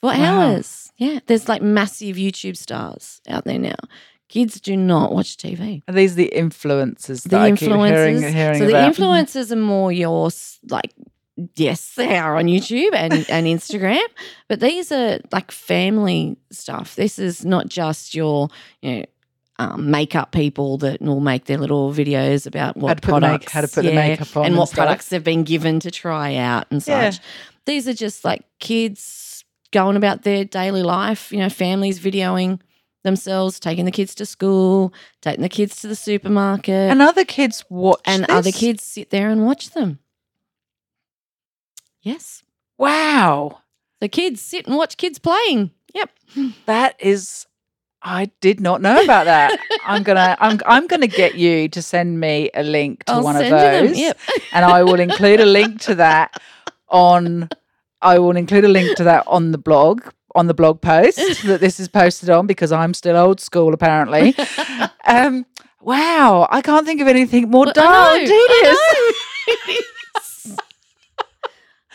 for 0.00 0.06
Wow. 0.08 0.40
hours. 0.52 0.90
Yeah, 0.96 1.18
there's 1.26 1.48
like 1.48 1.60
massive 1.60 2.16
YouTube 2.16 2.56
stars 2.56 3.20
out 3.28 3.44
there 3.44 3.58
now. 3.58 3.76
Kids 4.34 4.60
do 4.60 4.76
not 4.76 5.12
watch 5.12 5.36
TV. 5.36 5.82
Are 5.86 5.94
these 5.94 6.16
the 6.16 6.28
influencers 6.34 7.22
that 7.22 7.28
The 7.28 7.36
I 7.38 7.50
keep 7.52 7.68
hearing, 7.70 8.20
hearing 8.20 8.58
so 8.58 8.66
the 8.66 8.70
about? 8.70 8.94
influencers 8.94 9.52
are 9.52 9.56
more 9.56 9.92
your 9.92 10.28
like. 10.68 10.92
Yes, 11.56 11.94
they 11.94 12.16
are 12.16 12.36
on 12.36 12.46
YouTube 12.46 12.90
and, 12.94 13.12
and 13.30 13.46
Instagram, 13.46 14.02
but 14.48 14.58
these 14.58 14.90
are 14.90 15.20
like 15.30 15.52
family 15.52 16.36
stuff. 16.50 16.96
This 16.96 17.18
is 17.20 17.44
not 17.44 17.68
just 17.68 18.12
your, 18.14 18.48
you 18.82 18.98
know, 18.98 19.04
um, 19.60 19.88
makeup 19.90 20.32
people 20.32 20.78
that 20.78 21.00
will 21.00 21.20
make 21.20 21.44
their 21.44 21.58
little 21.58 21.92
videos 21.92 22.44
about 22.46 22.76
what 22.76 22.88
How 22.88 22.94
the 22.94 23.20
make- 23.20 23.20
products, 23.30 23.52
how 23.52 23.60
to 23.60 23.68
put 23.68 23.84
the 23.84 23.94
makeup 23.94 24.36
on 24.36 24.44
and 24.46 24.52
and 24.52 24.58
what 24.58 24.66
stuff. 24.68 24.76
products 24.78 25.08
they've 25.10 25.22
been 25.22 25.44
given 25.44 25.78
to 25.80 25.92
try 25.92 26.34
out 26.34 26.66
and 26.72 26.84
Yeah. 26.86 27.10
such. 27.10 27.22
These 27.66 27.86
are 27.86 27.94
just 27.94 28.24
like 28.24 28.42
kids 28.58 29.44
going 29.72 29.96
about 29.96 30.22
their 30.22 30.44
daily 30.44 30.82
life. 30.82 31.30
You 31.32 31.38
know, 31.38 31.48
families 31.48 32.00
videoing 32.00 32.60
themselves, 33.04 33.60
taking 33.60 33.84
the 33.84 33.92
kids 33.92 34.14
to 34.16 34.26
school, 34.26 34.92
taking 35.22 35.42
the 35.42 35.48
kids 35.48 35.80
to 35.82 35.86
the 35.88 35.94
supermarket, 35.94 36.90
and 36.90 37.00
other 37.00 37.24
kids 37.24 37.64
watch 37.70 38.00
and 38.04 38.24
other 38.28 38.50
kids 38.50 38.82
sit 38.82 39.10
there 39.10 39.30
and 39.30 39.44
watch 39.46 39.70
them. 39.70 40.00
Yes. 42.02 42.42
Wow, 42.76 43.60
The 44.00 44.08
kids 44.08 44.42
sit 44.42 44.66
and 44.66 44.76
watch 44.76 44.96
kids 44.96 45.18
playing. 45.20 45.70
Yep. 45.94 46.10
that 46.66 46.96
is. 46.98 47.46
I 48.06 48.30
did 48.42 48.60
not 48.60 48.82
know 48.82 49.02
about 49.02 49.24
that. 49.24 49.58
I'm 49.86 50.02
gonna 50.02 50.36
I'm 50.38 50.60
I'm 50.66 50.86
gonna 50.88 51.06
get 51.06 51.36
you 51.36 51.68
to 51.70 51.80
send 51.80 52.20
me 52.20 52.50
a 52.52 52.62
link 52.62 53.04
to 53.04 53.12
I'll 53.12 53.22
one 53.24 53.36
of 53.36 53.40
send 53.40 53.52
you 53.54 53.58
them. 53.60 53.86
those, 53.86 53.98
Yep. 53.98 54.18
and 54.52 54.64
I 54.66 54.82
will 54.82 55.00
include 55.00 55.40
a 55.40 55.46
link 55.46 55.80
to 55.82 55.94
that 55.94 56.42
on. 56.88 57.48
I 58.02 58.18
will 58.18 58.36
include 58.36 58.64
a 58.66 58.68
link 58.68 58.94
to 58.98 59.04
that 59.04 59.24
on 59.26 59.52
the 59.52 59.56
blog 59.58 60.02
on 60.34 60.46
the 60.46 60.54
blog 60.54 60.80
post 60.80 61.16
that 61.44 61.60
this 61.60 61.78
is 61.78 61.88
posted 61.88 62.30
on 62.30 62.46
because 62.46 62.72
I'm 62.72 62.94
still 62.94 63.16
old 63.16 63.40
school 63.40 63.72
apparently. 63.74 64.34
Um, 65.06 65.44
wow, 65.82 66.48
I 66.50 66.62
can't 66.62 66.86
think 66.86 67.02
of 67.02 67.08
anything 67.08 67.50
more 67.50 67.66
dull 67.66 68.14
and 68.14 68.26
tedious. 68.26 68.78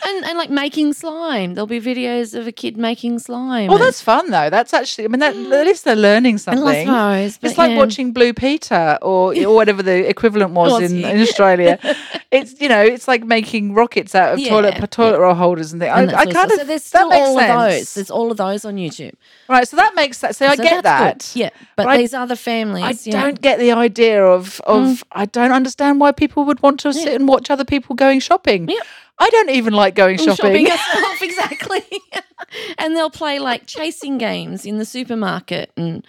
I 0.03 0.09
and 0.15 0.25
and 0.25 0.38
like 0.38 0.49
making 0.49 0.93
slime. 0.93 1.53
There'll 1.55 1.67
be 1.67 1.81
videos 1.81 2.33
of 2.38 2.47
a 2.47 2.51
kid 2.51 2.77
making 2.77 3.19
slime. 3.19 3.67
Well, 3.67 3.77
and- 3.77 3.85
that's 3.85 4.01
fun 4.01 4.29
though. 4.31 4.49
That's 4.49 4.73
actually, 4.73 5.05
I 5.05 5.07
mean, 5.09 5.19
that, 5.19 5.35
at 5.35 5.65
least 5.67 5.85
they're 5.85 5.95
learning 5.95 6.33
and 6.33 6.41
something. 6.41 6.85
suppose, 6.85 7.38
but 7.38 7.49
It's 7.49 7.57
like 7.57 7.71
yeah. 7.71 7.77
watching 7.77 8.12
Blue 8.13 8.33
Peter 8.33 8.97
or 9.01 9.33
or 9.45 9.55
whatever 9.55 9.83
the 9.83 10.07
equivalent 10.07 10.51
was 10.51 10.81
Was 10.81 10.91
in, 10.91 11.03
in 11.03 11.21
Australia. 11.21 11.79
It's 12.31 12.62
you 12.62 12.69
know, 12.69 12.81
it's 12.83 13.07
like 13.07 13.23
making 13.23 13.73
rockets 13.73 14.13
out 14.13 14.33
of 14.33 14.39
Yeah, 14.39 14.49
toilet 14.49 14.91
toilet 14.91 15.19
roll 15.19 15.33
holders 15.33 15.73
and 15.73 15.81
things. 15.81 15.91
And 15.95 16.12
I, 16.12 16.19
I 16.21 16.25
kind 16.27 16.51
of 16.51 16.59
so 16.59 16.63
there's 16.63 16.83
still 16.83 17.12
all 17.12 17.35
sense. 17.35 17.49
of 17.51 17.59
those. 17.79 17.93
There's 17.95 18.12
all 18.12 18.29
of 18.29 18.38
those 18.38 18.65
on 18.65 18.75
YouTube. 18.75 19.13
right, 19.47 19.67
so 19.67 19.75
that 19.77 19.95
makes 19.95 20.19
sense. 20.19 20.38
So, 20.38 20.45
I 20.45 20.55
So 20.55 20.62
get 20.62 20.83
that. 20.83 21.19
good. 21.33 21.39
Yeah, 21.39 21.49
but, 21.75 21.85
But 21.85 21.88
I- 21.88 21.97
these 21.97 22.13
other 22.13 22.35
families, 22.35 23.07
I 23.07 23.12
don't 23.12 23.41
get 23.41 23.57
the 23.57 23.71
idea 23.71 24.23
of 24.23 24.62
of 24.62 24.83
mm. 24.83 25.03
I 25.12 25.25
don't 25.25 25.51
understand 25.51 25.99
why 25.99 26.12
people 26.12 26.45
would 26.45 26.62
want 26.62 26.79
to 26.81 26.93
sit 26.93 27.13
and 27.15 27.27
watch 27.27 27.49
other 27.49 27.65
people 27.65 27.95
going 27.95 28.19
shopping. 28.19 28.69
Yeah. 28.69 28.79
I 29.19 29.29
don't 29.29 29.49
even 29.49 29.73
like 29.73 29.95
going 29.95 30.17
and 30.19 30.38
shopping. 30.38 30.65
yourself 30.65 31.21
exactly. 31.21 31.84
and 32.77 32.95
they'll 32.95 33.10
play 33.10 33.39
like 33.39 33.67
chasing 33.67 34.17
games 34.17 34.65
in 34.65 34.77
the 34.77 34.86
supermarket, 34.86 35.71
and 35.77 36.05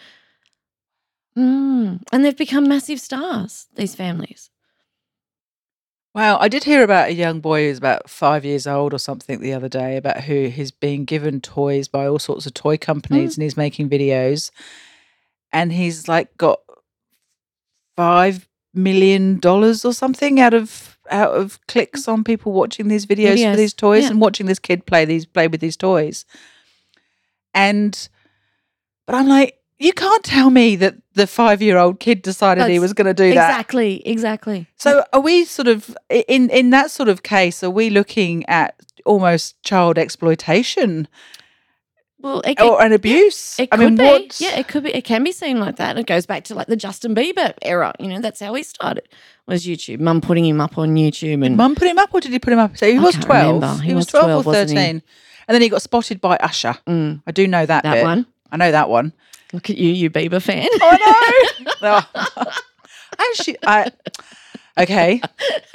Mm. 1.38 2.03
and 2.12 2.25
they've 2.25 2.37
become 2.37 2.68
massive 2.68 3.01
stars. 3.01 3.68
These 3.77 3.94
families. 3.94 4.51
Wow, 6.12 6.38
I 6.40 6.49
did 6.49 6.64
hear 6.64 6.83
about 6.83 7.09
a 7.11 7.14
young 7.14 7.38
boy 7.38 7.68
who's 7.68 7.79
about 7.79 8.11
five 8.11 8.44
years 8.44 8.66
old 8.66 8.92
or 8.92 8.99
something 8.99 9.40
the 9.40 9.53
other 9.53 9.68
day 9.68 9.96
about 9.96 10.23
who 10.23 10.49
he's 10.49 10.73
being 10.73 11.05
given 11.05 11.40
toys 11.40 11.87
by 11.87 12.07
all 12.07 12.18
sorts 12.18 12.46
of 12.46 12.55
toy 12.55 12.77
companies 12.77 13.37
and 13.37 13.44
he's 13.44 13.57
making 13.57 13.88
videos. 13.88 14.51
And 15.53 15.73
he's 15.73 16.09
like 16.09 16.37
got 16.37 16.61
five 17.96 18.49
million 18.75 19.38
dollars 19.38 19.85
or 19.85 19.92
something 19.94 20.40
out 20.40 20.53
of 20.53 20.89
out 21.11 21.33
of 21.33 21.59
clicks 21.66 22.09
on 22.09 22.25
people 22.25 22.53
watching 22.53 22.88
these 22.88 23.07
videos, 23.07 23.37
Videos, 23.37 23.51
for 23.51 23.57
these 23.57 23.75
toys 23.75 24.05
yeah. 24.05 24.11
and 24.11 24.20
watching 24.20 24.46
this 24.46 24.59
kid 24.59 24.87
play 24.87 25.05
these 25.05 25.27
play 25.27 25.49
with 25.49 25.61
these 25.61 25.77
toys. 25.77 26.25
And 27.55 28.09
but 29.07 29.14
I'm 29.14 29.29
like, 29.29 29.59
you 29.81 29.92
can't 29.92 30.23
tell 30.23 30.51
me 30.51 30.77
that 30.77 30.94
the 31.14 31.27
five 31.27 31.61
year 31.62 31.79
old 31.79 32.01
kid 32.01 32.23
decided 32.23 32.68
he 32.68 32.79
was 32.79 32.92
going 32.92 33.07
to 33.07 33.14
do 33.14 33.35
that. 33.35 33.51
Exactly. 33.51 34.07
Exactly. 34.07 34.66
So 34.77 35.05
are 35.12 35.20
we 35.20 35.44
sort 35.44 35.68
of 35.68 35.96
in 36.11 36.51
in 36.51 36.70
that 36.70 36.90
sort 36.90 37.09
of 37.09 37.23
case? 37.23 37.64
Are 37.64 37.70
we 37.70 37.90
looking 37.90 38.46
at 38.46 38.75
almost 39.07 39.61
child 39.62 39.99
exploitation 39.99 41.09
Well, 42.18 42.42
it, 42.42 42.61
or 42.61 42.83
an 42.83 42.92
abuse? 42.92 43.59
It 43.59 43.70
I 43.73 43.79
could 43.79 43.85
mean, 43.85 43.96
be. 43.96 44.05
what? 44.05 44.40
Yeah, 44.40 44.59
it 44.59 44.68
could 44.68 44.85
be. 44.85 44.94
It 44.94 45.05
can 45.05 45.25
be 45.25 45.33
seen 45.33 45.59
like 45.59 45.77
that. 45.77 45.96
It 45.96 46.07
goes 46.07 46.27
back 46.27 46.44
to 46.44 46.55
like 46.55 46.66
the 46.66 46.77
Justin 46.77 47.14
Bieber 47.14 47.55
era. 47.62 47.94
You 47.99 48.09
know, 48.09 48.20
that's 48.20 48.40
how 48.40 48.53
he 48.55 48.62
started. 48.62 49.09
Was 49.51 49.67
YouTube? 49.67 50.01
Mum 50.01 50.21
putting 50.21 50.45
him 50.47 50.61
up 50.61 50.79
on 50.79 50.95
YouTube 50.95 51.45
and 51.45 51.57
Mum 51.57 51.75
put 51.75 51.89
him 51.89 51.99
up, 51.99 52.15
or 52.15 52.21
did 52.21 52.33
he 52.33 52.39
put 52.39 52.53
him 52.53 52.59
up? 52.59 52.77
So 52.77 52.87
he 52.91 52.97
I 52.97 53.01
was 53.01 53.15
twelve. 53.17 53.81
He, 53.81 53.89
He 53.89 53.95
was 53.95 54.07
was 54.07 54.07
twelve, 54.07 54.45
12, 54.45 54.47
or 54.47 54.53
thirteen, 54.53 55.03
and 55.49 55.55
then 55.55 55.61
he 55.61 55.69
got 55.69 55.83
spotted 55.83 56.21
by 56.21 56.37
Usher. 56.37 56.77
Mm, 56.87 57.23
I 57.27 57.33
do 57.33 57.47
know 57.49 57.67
that. 57.67 57.83
that 57.83 57.95
bit. 57.95 58.05
one. 58.05 58.27
I 58.53 58.57
know 58.57 58.71
that 58.71 58.89
one. 58.89 59.13
Look 59.53 59.69
at 59.71 59.77
you, 59.77 59.91
you 59.91 60.11
Bieber 60.11 60.41
fan. 60.41 60.69
Oh 60.81 61.65
no! 61.83 62.01
no. 62.01 62.45
Actually, 63.19 63.57
I. 63.67 63.91
Okay, 64.79 65.21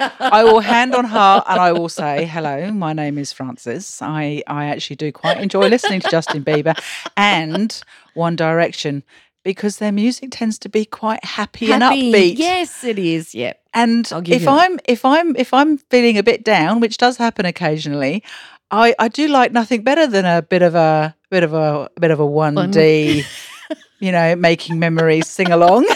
I 0.00 0.42
will 0.42 0.58
hand 0.60 0.94
on 0.94 1.04
heart 1.04 1.44
and 1.48 1.60
I 1.60 1.70
will 1.70 1.90
say 1.90 2.24
hello. 2.24 2.72
My 2.72 2.92
name 2.92 3.18
is 3.18 3.30
Frances. 3.32 3.98
I 4.02 4.42
I 4.48 4.64
actually 4.66 4.96
do 4.96 5.12
quite 5.12 5.38
enjoy 5.38 5.68
listening 5.68 6.00
to 6.00 6.08
Justin 6.10 6.42
Bieber 6.42 6.74
and 7.16 7.80
One 8.14 8.34
Direction 8.34 9.04
because 9.46 9.76
their 9.76 9.92
music 9.92 10.30
tends 10.32 10.58
to 10.58 10.68
be 10.68 10.84
quite 10.84 11.24
happy, 11.24 11.72
and 11.72 11.80
upbeat. 11.80 12.36
Yes, 12.36 12.82
it 12.82 12.98
is. 12.98 13.32
Yep. 13.32 13.62
And 13.72 14.10
if. 14.26 14.48
I'm 14.48 14.80
if 14.84 15.04
I'm 15.04 15.36
if 15.36 15.54
I'm 15.54 15.78
feeling 15.78 16.18
a 16.18 16.22
bit 16.24 16.44
down, 16.44 16.80
which 16.80 16.98
does 16.98 17.16
happen 17.16 17.46
occasionally, 17.46 18.24
I 18.72 18.94
I 18.98 19.06
do 19.06 19.28
like 19.28 19.52
nothing 19.52 19.82
better 19.82 20.08
than 20.08 20.24
a 20.24 20.42
bit 20.42 20.62
of 20.62 20.74
a 20.74 21.14
bit 21.30 21.44
of 21.44 21.54
a, 21.54 21.88
bit 22.00 22.10
of 22.10 22.18
a 22.18 22.26
one 22.26 22.72
D, 22.72 23.24
you 24.00 24.10
know, 24.10 24.34
making 24.34 24.80
memories 24.80 25.28
sing 25.28 25.52
along. 25.52 25.86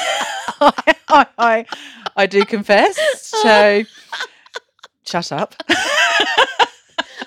I, 0.60 1.26
I 1.36 1.66
I 2.16 2.26
do 2.26 2.44
confess. 2.44 2.96
So 3.20 3.82
shut 5.04 5.32
up. 5.32 5.56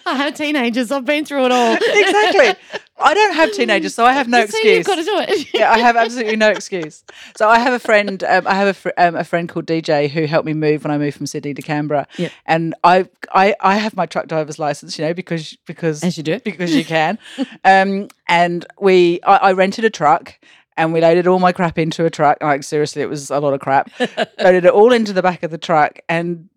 I 0.05 0.15
have 0.15 0.33
teenagers. 0.35 0.91
I've 0.91 1.05
been 1.05 1.25
through 1.25 1.45
it 1.45 1.51
all. 1.51 1.73
exactly. 1.81 2.55
I 2.99 3.13
don't 3.13 3.33
have 3.35 3.51
teenagers, 3.53 3.93
so 3.95 4.05
I 4.05 4.13
have 4.13 4.27
no 4.27 4.39
So 4.39 4.43
excuse. 4.45 4.77
you've 4.77 4.85
got 4.85 4.95
to 4.95 5.03
do 5.03 5.19
it. 5.19 5.53
yeah, 5.53 5.71
I 5.71 5.79
have 5.79 5.95
absolutely 5.95 6.35
no 6.35 6.49
excuse. 6.49 7.03
So 7.35 7.49
I 7.49 7.59
have 7.59 7.73
a 7.73 7.79
friend. 7.79 8.23
Um, 8.23 8.47
I 8.47 8.53
have 8.55 8.67
a, 8.67 8.73
fr- 8.73 8.89
um, 8.97 9.15
a 9.15 9.23
friend 9.23 9.49
called 9.49 9.65
DJ 9.65 10.09
who 10.09 10.25
helped 10.25 10.45
me 10.45 10.53
move 10.53 10.83
when 10.83 10.91
I 10.91 10.97
moved 10.97 11.17
from 11.17 11.25
Sydney 11.25 11.53
to 11.55 11.61
Canberra. 11.61 12.07
Yeah. 12.17 12.29
And 12.45 12.75
I, 12.83 13.09
I, 13.33 13.55
I 13.59 13.77
have 13.77 13.95
my 13.95 14.05
truck 14.05 14.27
driver's 14.27 14.59
license, 14.59 14.97
you 14.99 15.05
know, 15.05 15.13
because 15.13 15.57
because 15.65 16.03
As 16.03 16.17
you 16.17 16.23
do. 16.23 16.39
because 16.39 16.73
you 16.75 16.85
can. 16.85 17.17
um, 17.65 18.07
and 18.27 18.65
we, 18.79 19.21
I, 19.23 19.37
I 19.37 19.51
rented 19.53 19.85
a 19.85 19.89
truck. 19.89 20.35
and 20.77 20.91
we 20.93 21.01
loaded 21.01 21.27
all 21.27 21.39
my 21.39 21.51
crap 21.51 21.77
into 21.77 22.05
a 22.05 22.09
truck. 22.09 22.37
Like 22.41 22.63
seriously, 22.63 23.01
it 23.01 23.09
was 23.09 23.29
a 23.29 23.39
lot 23.39 23.53
of 23.53 23.59
crap. 23.59 23.91
loaded 24.39 24.65
it 24.65 24.71
all 24.71 24.91
into 24.93 25.13
the 25.13 25.21
back 25.21 25.43
of 25.43 25.51
the 25.51 25.57
truck, 25.57 25.99
and 26.09 26.49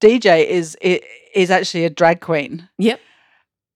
DJ 0.00 0.46
is 0.46 0.76
is 1.34 1.50
actually 1.50 1.84
a 1.84 1.90
drag 1.90 2.20
queen, 2.20 2.68
Yep. 2.78 3.00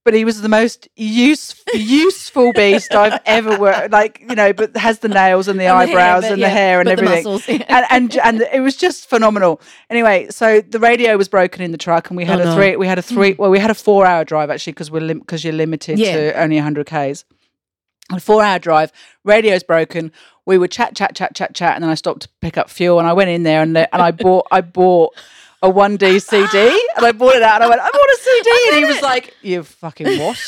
but 0.05 0.15
he 0.15 0.25
was 0.25 0.43
the 0.43 0.49
most 0.49 0.89
use, 0.97 1.55
useful 1.75 2.53
beast 2.57 2.95
I've 2.95 3.21
ever 3.27 3.59
worked. 3.59 3.91
Like 3.93 4.21
you 4.29 4.35
know, 4.35 4.53
but 4.53 4.77
has 4.77 5.01
the 5.01 5.09
nails 5.09 5.49
and 5.49 5.61
the 5.61 5.65
And 5.67 5.81
the 5.83 5.87
hair, 5.87 5.99
eyebrows 6.01 6.23
but 6.23 6.33
and 6.33 6.41
yeah, 6.41 6.49
the 6.49 6.55
hair 6.55 6.81
and 6.81 6.89
everything. 6.89 7.15
muscles, 7.17 7.49
yeah. 7.49 7.65
and, 7.69 7.87
and 7.91 8.17
and 8.41 8.49
it 8.53 8.61
was 8.61 8.77
just 8.77 9.09
phenomenal. 9.09 9.61
Anyway, 9.91 10.27
so 10.31 10.61
the 10.63 10.79
radio 10.81 11.17
was 11.17 11.29
broken 11.29 11.63
in 11.63 11.71
the 11.73 11.79
truck, 11.79 12.11
and 12.11 12.17
we 12.17 12.25
had 12.25 12.41
Oh, 12.41 12.43
a 12.43 12.47
no. 12.47 12.55
Three. 12.57 12.77
We 12.77 12.87
had 12.87 12.99
a 12.99 13.03
three. 13.03 13.35
Mm. 13.35 13.39
Well, 13.39 13.51
we 13.51 13.59
had 13.59 13.71
a 13.71 13.75
four-hour 13.75 14.25
drive 14.25 14.51
actually 14.51 14.73
because 14.73 14.91
we're 14.91 15.15
because 15.15 15.45
you're 15.45 15.53
limited 15.53 15.99
Yeah. 15.99 16.17
to 16.33 16.41
only 16.43 16.59
hundred 16.59 16.87
k's. 16.87 17.25
A 18.13 18.21
four-hour 18.21 18.59
drive. 18.59 18.93
Radio's 19.25 19.63
broken. 19.63 20.13
We 20.47 20.59
would 20.59 20.71
chat, 20.71 20.95
chat, 20.95 21.15
chat, 21.17 21.35
chat, 21.35 21.55
chat, 21.55 21.75
and 21.75 21.83
then 21.83 21.91
I 21.91 21.95
stopped 21.95 22.21
to 22.23 22.29
pick 22.43 22.59
up 22.59 22.69
fuel, 22.69 22.99
and 22.99 23.09
I 23.09 23.15
went 23.15 23.31
in 23.31 23.45
there 23.45 23.63
and 23.63 23.77
and 23.79 23.89
I 23.93 24.11
bought 24.11 24.47
I 24.51 24.61
bought. 24.61 25.15
A 25.65 25.71
one 25.71 25.97
D 25.97 26.19
CD, 26.19 26.59
and 26.95 27.07
I 27.07 27.13
bought 27.13 27.37
it 27.37 27.43
out, 27.43 27.55
and 27.55 27.65
I 27.65 27.69
went, 27.71 27.81
"I 27.81 27.89
bought 27.91 28.11
a 28.17 28.19
CD," 28.21 28.51
and 28.69 28.77
he 28.77 28.85
was 28.85 29.01
like, 29.01 29.35
"You 29.41 29.63
fucking 29.63 30.19
what?" 30.21 30.39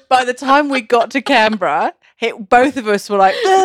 By 0.08 0.24
the 0.24 0.32
time 0.32 0.70
we 0.70 0.80
got 0.80 1.10
to 1.10 1.20
Canberra, 1.20 1.92
it, 2.20 2.48
both 2.48 2.76
of 2.76 2.86
us 2.88 3.08
were 3.10 3.16
like, 3.18 3.34
all 3.44 3.64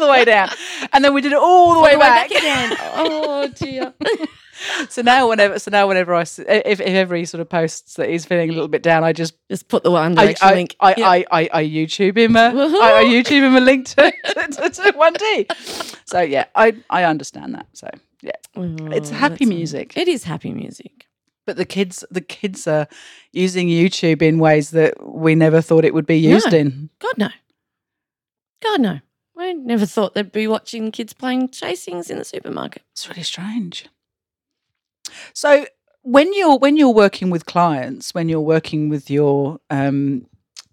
the 0.00 0.08
way 0.10 0.24
down, 0.24 0.50
and 0.92 1.04
then 1.04 1.14
we 1.14 1.20
did 1.20 1.32
it 1.32 1.38
all 1.38 1.74
the 1.74 1.80
way 1.80 1.94
Way 1.96 2.00
back. 2.00 2.28
back 2.30 2.38
again. 2.38 2.76
Oh 2.94 3.48
dear. 3.48 3.92
So 4.88 5.02
now, 5.02 5.28
whenever, 5.28 5.58
so 5.58 5.70
now, 5.70 5.86
whenever 5.86 6.14
I, 6.14 6.22
if, 6.22 6.40
if 6.48 6.80
ever 6.80 7.14
he 7.14 7.26
sort 7.26 7.42
of 7.42 7.48
posts 7.50 7.94
that 7.96 8.08
he's 8.08 8.24
feeling 8.24 8.48
a 8.48 8.52
little 8.54 8.68
bit 8.68 8.82
down, 8.82 9.04
I 9.04 9.12
just, 9.12 9.34
Just 9.50 9.68
put 9.68 9.82
the 9.84 9.90
one 9.90 10.16
I, 10.18 10.24
direction 10.24 10.48
I, 10.48 10.54
link. 10.54 10.76
I, 10.80 10.94
Yeah. 10.96 11.08
I, 11.08 11.24
I, 11.30 11.48
I 11.52 11.64
YouTube 11.64 12.16
him 12.16 12.36
a, 12.36 12.48
I, 12.54 13.00
I 13.00 13.04
YouTube 13.04 13.42
him 13.42 13.54
a 13.54 13.60
link 13.60 13.86
to, 13.88 14.10
to, 14.24 14.48
to, 14.48 14.70
to 14.70 14.92
one 14.96 15.12
D. 15.12 15.46
So 16.06 16.20
yeah, 16.22 16.46
I, 16.54 16.74
I 16.88 17.04
understand 17.04 17.54
that. 17.54 17.66
So 17.74 17.90
yeah, 18.22 18.32
it's 18.56 19.10
Oh, 19.10 19.14
happy 19.14 19.44
that's- 19.44 19.48
music. 19.48 19.94
It 19.94 20.08
is 20.08 20.24
happy 20.24 20.50
music. 20.52 21.06
But 21.46 21.56
the 21.56 21.64
kids, 21.64 22.04
the 22.10 22.20
kids 22.20 22.66
are 22.66 22.86
using 23.32 23.68
YouTube 23.68 24.20
in 24.22 24.38
ways 24.38 24.70
that 24.72 24.94
we 25.06 25.34
never 25.34 25.60
thought 25.62 25.84
it 25.84 25.94
would 25.94 26.06
be 26.06 26.18
used 26.18 26.52
No. 26.52 26.58
in. 26.58 26.90
God 26.98 27.14
no. 27.16 27.28
God 28.62 28.80
no. 28.80 29.00
I 29.38 29.52
never 29.52 29.84
thought 29.86 30.14
they'd 30.14 30.32
be 30.32 30.46
watching 30.48 30.90
kids 30.90 31.12
playing 31.12 31.48
chasings 31.48 32.10
in 32.10 32.18
the 32.18 32.24
supermarket. 32.24 32.82
It's 32.92 33.08
really 33.08 33.22
strange. 33.22 33.86
So 35.34 35.66
when 36.02 36.32
you're 36.32 36.56
when 36.58 36.76
you're 36.76 36.94
working 36.94 37.30
with 37.30 37.46
clients, 37.46 38.14
when 38.14 38.28
you're 38.28 38.40
working 38.40 38.88
with 38.88 39.10
your 39.10 39.58
um, 39.70 40.26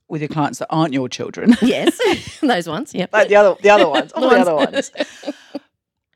with 0.08 0.22
your 0.22 0.30
clients 0.30 0.60
that 0.60 0.68
aren't 0.70 0.94
your 0.94 1.10
children, 1.10 1.56
Yes, 1.62 2.00
those 2.42 2.68
ones. 2.68 2.94
Yep. 2.94 3.12
like 3.14 3.28
the 3.28 3.36
other 3.36 3.56
the 3.62 3.70
other 3.70 3.88
ones, 3.90 4.12
all 4.16 4.30
the 4.30 4.38
other 4.40 4.56
ones. 4.56 4.92
ones. 4.96 5.36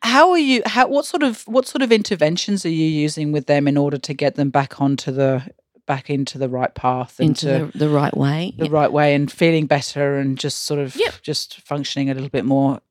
How 0.01 0.31
are 0.31 0.38
you? 0.38 0.62
How 0.65 0.88
what 0.88 1.05
sort 1.05 1.23
of 1.23 1.41
what 1.47 1.67
sort 1.67 1.81
of 1.81 1.91
interventions 1.91 2.65
are 2.65 2.69
you 2.69 2.86
using 2.86 3.31
with 3.31 3.47
them 3.47 3.67
in 3.67 3.77
order 3.77 3.97
to 3.97 4.13
get 4.13 4.36
them 4.36 4.49
back 4.49 4.79
onto 4.81 5.12
the 5.12 5.43
back 5.86 6.10
into 6.10 6.38
the 6.38 6.49
right 6.49 6.73
path 6.75 7.17
and 7.19 7.29
Into 7.29 7.71
the, 7.73 7.77
the 7.77 7.89
right 7.89 8.15
way. 8.15 8.53
the 8.57 8.65
Yep. 8.65 8.71
right 8.73 8.91
way 8.91 9.15
and 9.15 9.31
feeling 9.31 9.67
better 9.67 10.17
and 10.17 10.38
just 10.38 10.63
sort 10.65 10.79
of 10.81 10.95
Yep. 10.97 11.21
just 11.21 11.62
functioning 11.62 12.10
a 12.10 12.13
little 12.13 12.29
bit 12.29 12.43
more 12.45 12.81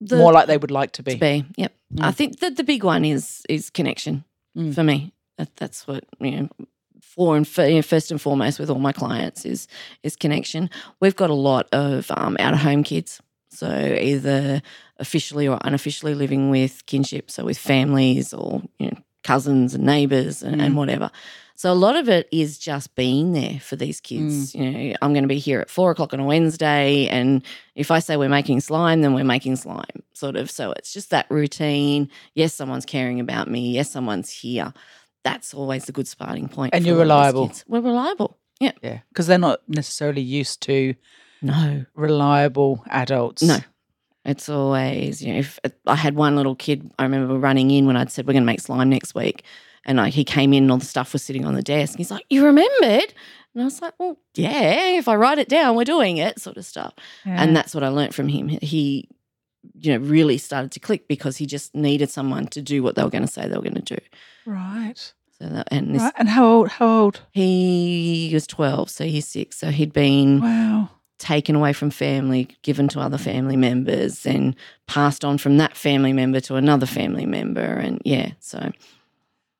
The- 0.00 0.16
more 0.16 0.32
like 0.32 0.48
they 0.48 0.56
would 0.58 0.72
like 0.72 0.90
to 0.92 1.02
be. 1.04 1.12
to 1.12 1.18
be. 1.18 1.44
Yep. 1.56 1.72
I 2.00 2.10
Mm. 2.10 2.14
think 2.14 2.40
that 2.40 2.56
the 2.56 2.64
big 2.64 2.82
one 2.84 3.04
is 3.04 3.42
is 3.48 3.70
connection 3.70 4.24
Mm. 4.58 4.74
for 4.74 4.82
me. 4.82 5.12
That, 5.38 5.54
that's 5.56 5.86
what 5.86 6.04
you 6.20 6.30
know. 6.32 6.48
For 7.00 7.36
and 7.36 7.46
for, 7.46 7.64
you 7.64 7.76
know, 7.76 7.82
first 7.82 8.10
and 8.10 8.20
foremost 8.20 8.58
with 8.58 8.68
all 8.68 8.80
my 8.80 8.90
clients 8.92 9.44
is 9.44 9.68
is 10.02 10.16
connection. 10.16 10.68
We've 11.00 11.14
got 11.14 11.30
a 11.30 11.34
lot 11.34 11.68
of 11.72 12.10
um, 12.10 12.36
out 12.40 12.54
of 12.54 12.60
home 12.60 12.82
kids, 12.82 13.20
so 13.54 13.96
either 14.00 14.62
officially 14.98 15.46
or 15.48 15.58
unofficially 15.62 16.14
living 16.14 16.50
with 16.50 16.84
kinship, 16.86 17.30
so 17.30 17.44
with 17.44 17.58
families 17.58 18.32
or 18.34 18.62
you 18.78 18.88
know 18.90 18.98
cousins 19.22 19.74
and 19.74 19.84
neighbours 19.84 20.42
and, 20.42 20.60
and 20.60 20.74
Mm. 20.74 20.76
whatever. 20.76 21.10
So 21.56 21.72
a 21.72 21.74
lot 21.74 21.94
of 21.94 22.08
it 22.08 22.28
is 22.32 22.58
just 22.58 22.94
being 22.96 23.32
there 23.32 23.60
for 23.60 23.76
these 23.76 24.00
kids. 24.00 24.54
You 24.56 24.70
know, 24.70 24.96
I'm 25.00 25.12
going 25.12 25.22
to 25.22 25.28
be 25.28 25.38
here 25.38 25.60
at 25.60 25.70
four 25.70 25.92
o'clock 25.92 26.12
on 26.12 26.18
a 26.20 26.24
Wednesday, 26.24 27.06
and 27.08 27.42
if 27.76 27.90
I 27.92 28.00
say 28.00 28.16
we're 28.16 28.28
making 28.28 28.60
slime, 28.60 29.02
then 29.02 29.14
we're 29.14 29.24
making 29.24 29.54
slime, 29.56 30.02
sort 30.14 30.34
of. 30.34 30.50
So 30.50 30.72
it's 30.72 30.92
just 30.92 31.10
that 31.10 31.26
routine. 31.30 32.10
Yes, 32.34 32.54
someone's 32.54 32.84
caring 32.84 33.20
about 33.20 33.48
me. 33.48 33.70
Yes, 33.70 33.90
someone's 33.90 34.30
here. 34.30 34.72
That's 35.22 35.54
always 35.54 35.88
a 35.88 35.92
good 35.92 36.08
starting 36.08 36.48
point. 36.48 36.74
And 36.74 36.82
for 36.84 36.88
you're 36.88 37.02
a 37.02 37.04
lot 37.04 37.28
of 37.28 37.34
these 37.34 37.64
reliable. 37.68 37.82
We're 37.82 37.88
reliable. 37.92 38.36
Yeah. 38.60 38.72
Yeah, 38.82 38.98
because 39.10 39.26
they're 39.28 39.38
not 39.38 39.60
necessarily 39.68 40.22
used 40.22 40.60
to 40.62 40.94
No. 41.44 41.84
reliable 41.94 42.82
adults. 42.88 43.42
No. 43.42 43.58
It's 44.24 44.48
always, 44.48 45.22
you 45.22 45.34
know, 45.34 45.38
if 45.38 45.60
I 45.86 45.94
had 45.96 46.14
one 46.16 46.34
little 46.34 46.54
kid, 46.54 46.90
I 46.98 47.02
remember 47.02 47.36
running 47.38 47.70
in 47.70 47.86
when 47.86 47.96
I'd 47.96 48.10
said, 48.10 48.26
we're 48.26 48.32
going 48.32 48.42
to 48.42 48.46
make 48.46 48.60
slime 48.60 48.88
next 48.88 49.14
week. 49.14 49.44
And 49.84 49.98
like 49.98 50.14
he 50.14 50.24
came 50.24 50.54
in 50.54 50.62
and 50.64 50.72
all 50.72 50.78
the 50.78 50.86
stuff 50.86 51.12
was 51.12 51.22
sitting 51.22 51.44
on 51.44 51.54
the 51.54 51.62
desk. 51.62 51.98
He's 51.98 52.10
like, 52.10 52.24
You 52.30 52.46
remembered? 52.46 53.12
And 53.52 53.60
I 53.60 53.64
was 53.64 53.82
like, 53.82 53.92
Well, 53.98 54.16
yeah, 54.34 54.96
if 54.96 55.08
I 55.08 55.14
write 55.14 55.38
it 55.38 55.50
down, 55.50 55.76
we're 55.76 55.84
doing 55.84 56.16
it, 56.16 56.40
sort 56.40 56.56
of 56.56 56.64
stuff. 56.64 56.94
Yeah. 57.26 57.42
And 57.42 57.54
that's 57.54 57.74
what 57.74 57.84
I 57.84 57.88
learned 57.88 58.14
from 58.14 58.28
him. 58.28 58.48
He, 58.48 59.10
you 59.78 59.92
know, 59.92 60.06
really 60.06 60.38
started 60.38 60.72
to 60.72 60.80
click 60.80 61.06
because 61.06 61.36
he 61.36 61.44
just 61.44 61.74
needed 61.74 62.08
someone 62.08 62.46
to 62.48 62.62
do 62.62 62.82
what 62.82 62.94
they 62.96 63.02
were 63.02 63.10
going 63.10 63.26
to 63.26 63.30
say 63.30 63.42
they 63.46 63.56
were 63.56 63.62
going 63.62 63.74
to 63.82 63.94
do. 63.96 63.98
right. 64.46 65.12
So 65.38 65.48
that, 65.48 65.68
and 65.72 65.94
this, 65.94 66.00
right. 66.00 66.12
And 66.16 66.28
how 66.28 66.46
old? 66.46 66.68
How 66.68 66.86
old? 66.86 67.20
he 67.32 68.30
was 68.32 68.46
12, 68.46 68.88
so 68.88 69.04
he's 69.04 69.26
six. 69.26 69.58
So 69.58 69.70
he'd 69.70 69.92
been 69.92 70.40
Wow. 70.40 70.90
Taken 71.18 71.54
away 71.54 71.72
from 71.72 71.90
family, 71.90 72.48
given 72.62 72.88
to 72.88 73.00
other 73.00 73.18
family 73.18 73.56
members, 73.56 74.26
and 74.26 74.56
passed 74.86 75.24
on 75.24 75.38
from 75.38 75.56
that 75.58 75.76
family 75.76 76.12
member 76.12 76.40
to 76.40 76.56
another 76.56 76.86
family 76.86 77.26
member. 77.26 77.60
And 77.60 78.00
yeah, 78.04 78.32
so 78.40 78.72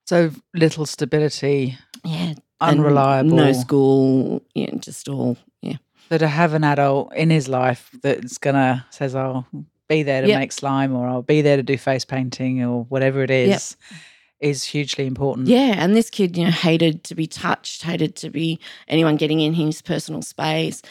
So 0.06 0.30
little 0.52 0.84
stability, 0.86 1.78
yeah, 2.04 2.34
unreliable. 2.60 3.36
no 3.36 3.52
school, 3.52 4.42
yeah, 4.54 4.70
just 4.78 5.08
all 5.08 5.38
yeah, 5.62 5.76
So 6.10 6.18
to 6.18 6.28
have 6.28 6.52
an 6.54 6.64
adult 6.64 7.14
in 7.14 7.30
his 7.30 7.48
life 7.48 7.90
that's 8.02 8.36
gonna 8.38 8.84
says, 8.90 9.14
"I'll 9.14 9.46
be 9.88 10.02
there 10.02 10.22
to 10.22 10.28
Yep. 10.28 10.38
make 10.38 10.52
slime," 10.52 10.94
or 10.94 11.08
"I'll 11.08 11.22
be 11.22 11.40
there 11.40 11.56
to 11.56 11.62
do 11.62 11.78
face 11.78 12.04
painting," 12.04 12.62
or 12.62 12.84
whatever 12.84 13.22
it 13.22 13.30
is, 13.30 13.76
is 14.40 14.64
hugely 14.64 15.06
important. 15.06 15.48
yeah. 15.48 15.74
And 15.78 15.96
this 15.96 16.10
kid, 16.10 16.36
you 16.36 16.44
know, 16.44 16.50
hated 16.50 17.02
to 17.04 17.14
be 17.14 17.26
touched, 17.26 17.82
hated 17.84 18.14
to 18.16 18.28
be 18.30 18.58
anyone 18.88 19.16
getting 19.16 19.40
in 19.40 19.54
his 19.54 19.80
personal 19.80 20.20
space. 20.20 20.82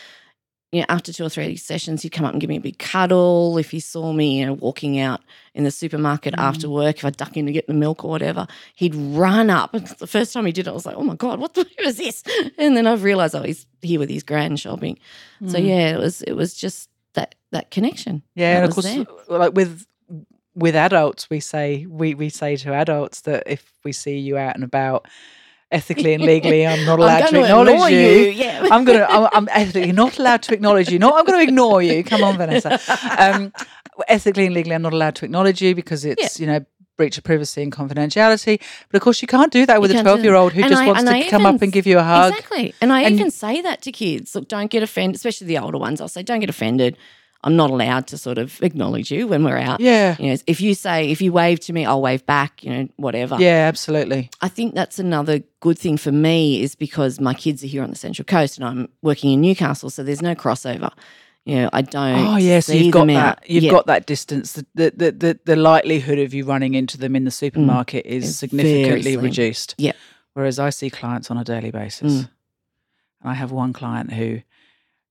You 0.73 0.79
know, 0.79 0.85
after 0.89 1.13
two 1.13 1.23
or 1.23 1.29
three 1.29 1.55
sessions, 1.55 2.01
he'd 2.01 2.09
come 2.09 2.25
up 2.25 2.31
and 2.33 2.41
give 2.41 2.49
me 2.49 2.57
a 2.57 2.61
big 2.61 2.79
cuddle. 2.79 3.57
If 3.59 3.69
he 3.71 3.79
saw 3.79 4.11
me, 4.11 4.39
you 4.39 4.45
know, 4.47 4.53
walking 4.53 4.99
out 4.99 5.21
in 5.53 5.63
the 5.65 5.71
supermarket 5.71 6.33
after 6.37 6.67
work, 6.69 6.97
if 6.97 7.05
I 7.05 7.11
duck 7.11 7.37
in 7.37 7.45
to 7.45 7.51
get 7.51 7.67
the 7.67 7.75
milk 7.75 8.03
or 8.03 8.09
whatever, 8.09 8.47
he'd 8.75 8.95
run 8.95 9.51
up. 9.51 9.71
The 9.73 10.07
first 10.07 10.33
time 10.33 10.47
he 10.47 10.51
did 10.51 10.65
it, 10.67 10.71
I 10.71 10.73
was 10.73 10.85
like, 10.87 10.95
"Oh 10.97 11.03
my 11.03 11.15
god, 11.15 11.39
what 11.39 11.53
the 11.53 11.65
was 11.85 11.97
this?" 11.97 12.23
And 12.57 12.75
then 12.75 12.87
I've 12.87 13.03
realised, 13.03 13.35
oh, 13.35 13.43
he's 13.43 13.67
here 13.83 13.99
with 13.99 14.09
his 14.09 14.23
grand 14.23 14.59
shopping. 14.59 14.97
So 15.47 15.57
Mm. 15.59 15.67
yeah, 15.67 15.95
it 15.95 15.99
was 15.99 16.21
it 16.23 16.33
was 16.33 16.55
just 16.55 16.89
that 17.13 17.35
that 17.51 17.69
connection. 17.69 18.23
yeah, 18.33 18.53
that 18.55 18.63
and 18.63 18.69
of 18.69 18.73
course, 18.73 18.85
there. 18.87 19.05
like 19.39 19.53
with 19.53 19.85
with 20.55 20.75
adults, 20.75 21.29
we 21.29 21.39
say 21.39 21.85
we 21.87 22.15
we 22.15 22.29
say 22.29 22.55
to 22.57 22.73
adults 22.73 23.21
that 23.21 23.43
if 23.45 23.71
we 23.83 23.91
see 23.91 24.17
you 24.17 24.37
out 24.39 24.55
and 24.55 24.63
about, 24.63 25.07
ethically 25.71 26.13
and 26.13 26.23
legally, 26.23 26.65
I'm 26.67 26.85
not 26.85 26.99
allowed 26.99 27.21
I'm 27.23 27.33
to 27.33 27.41
acknowledge 27.43 27.73
ignore 27.73 27.89
you. 27.89 28.07
Yeah, 28.31 28.67
I'm 28.71 28.83
gonna. 28.85 29.05
I'm, 29.09 29.29
I'm 29.33 29.47
ethically 29.51 29.91
not 29.91 30.17
allowed 30.19 30.43
to 30.43 30.53
acknowledge 30.53 30.89
you. 30.91 30.99
No, 30.99 31.15
I'm 31.15 31.25
going 31.25 31.39
to 31.39 31.43
ignore 31.43 31.81
you. 31.81 32.03
Come 32.03 32.23
on, 32.23 32.37
Vanessa. 32.37 32.79
Um, 33.17 33.51
ethically 34.07 34.45
and 34.45 34.53
legally, 34.53 34.75
I'm 34.75 34.81
not 34.81 34.93
allowed 34.93 35.15
to 35.15 35.25
acknowledge 35.25 35.61
you 35.61 35.75
because 35.75 36.05
it's 36.05 36.39
you 36.39 36.47
know 36.47 36.65
breach 36.95 37.17
of 37.17 37.23
privacy 37.23 37.63
and 37.63 37.71
confidentiality. 37.71 38.61
But 38.91 38.97
of 38.97 39.01
course, 39.01 39.21
you 39.21 39.27
can't 39.27 39.51
do 39.51 39.65
that 39.65 39.81
with 39.81 39.89
a 39.91 39.95
can't 39.95 40.05
do 40.05 40.09
that. 40.11 40.13
12 40.21 40.23
year 40.23 40.35
old 40.35 40.53
who 40.53 40.61
And 40.61 40.69
just 40.69 40.81
I- 40.83 40.85
wants 40.87 41.03
to 41.03 41.09
I 41.09 41.27
come 41.29 41.45
up 41.45 41.61
and 41.61 41.71
give 41.71 41.87
you 41.87 41.97
a 41.97 42.03
hug. 42.03 42.33
Exactly. 42.33 42.75
And 42.81 42.93
I 42.93 43.01
And- 43.01 43.15
even 43.15 43.31
say 43.31 43.61
that 43.61 43.81
to 43.81 43.91
kids. 43.91 44.35
Look, 44.35 44.47
don't 44.47 44.69
get 44.69 44.83
offended, 44.83 45.15
especially 45.15 45.47
the 45.47 45.57
older 45.57 45.79
ones. 45.79 46.01
I'll 46.01 46.07
say, 46.07 46.21
don't 46.21 46.39
get 46.39 46.51
offended. 46.51 46.95
I'm 47.45 47.55
not 47.55 47.69
allowed 47.71 48.07
to 48.07 48.17
sort 48.17 48.37
of 48.37 48.61
acknowledge 48.63 49.11
you 49.11 49.27
when 49.27 49.43
we're 49.43 49.57
out. 49.57 49.79
Yeah, 49.81 50.15
You 50.19 50.27
know, 50.31 50.37
if 50.47 50.61
you 50.61 50.73
say, 50.73 51.11
if 51.11 51.21
you 51.21 51.33
wave 51.33 51.59
to 51.61 51.73
me, 51.73 51.85
I'll 51.85 52.01
wave 52.01 52.25
back, 52.25 52.63
you 52.63 52.69
know, 52.71 52.87
whatever. 52.95 53.35
yeah, 53.39 53.65
absolutely. 53.67 54.29
I 54.41 54.47
think 54.47 54.75
that's 54.75 54.97
another 54.99 55.41
good 55.59 55.77
thing 55.77 55.97
for 55.97 56.11
me 56.11 56.61
is 56.61 56.75
because 56.75 57.19
my 57.19 57.33
kids 57.33 57.63
are 57.63 57.67
here 57.67 57.83
on 57.83 57.89
the 57.89 57.95
Central 57.97 58.25
Coast 58.25 58.57
and 58.57 58.65
I'm 58.65 58.87
working 59.01 59.31
in 59.33 59.41
Newcastle, 59.41 59.89
so 59.89 60.03
there's 60.03 60.21
no 60.21 60.35
crossover. 60.35 60.91
You 61.45 61.55
know, 61.57 61.69
I 61.73 61.81
don't. 61.81 62.25
Oh 62.27 62.37
yeah, 62.37 62.61
so 62.61 62.71
you've 62.71 62.93
got 62.93 63.07
that. 63.07 63.15
out. 63.39 63.49
You've 63.49 63.65
Yeah. 63.65 63.71
got 63.71 63.87
that 63.87 64.05
distance. 64.05 64.53
The, 64.53 64.65
the 64.95 65.11
the 65.11 65.39
the 65.43 65.55
likelihood 65.57 66.17
of 66.19 66.33
you 66.33 66.45
running 66.45 66.73
into 66.73 66.97
them 66.97 67.17
in 67.17 67.25
the 67.25 67.31
supermarket 67.31 68.05
is 68.05 68.23
It's 68.29 68.37
significantly 68.37 69.17
reduced. 69.17 69.75
Yeah. 69.77 69.91
Whereas 70.35 70.57
I 70.57 70.69
see 70.69 70.89
clients 70.89 71.29
on 71.29 71.37
a 71.37 71.43
daily 71.43 71.69
basis, 71.71 72.13
Mm. 72.13 72.29
and 73.21 73.29
I 73.31 73.33
have 73.33 73.51
one 73.51 73.73
client 73.73 74.13
who, 74.13 74.41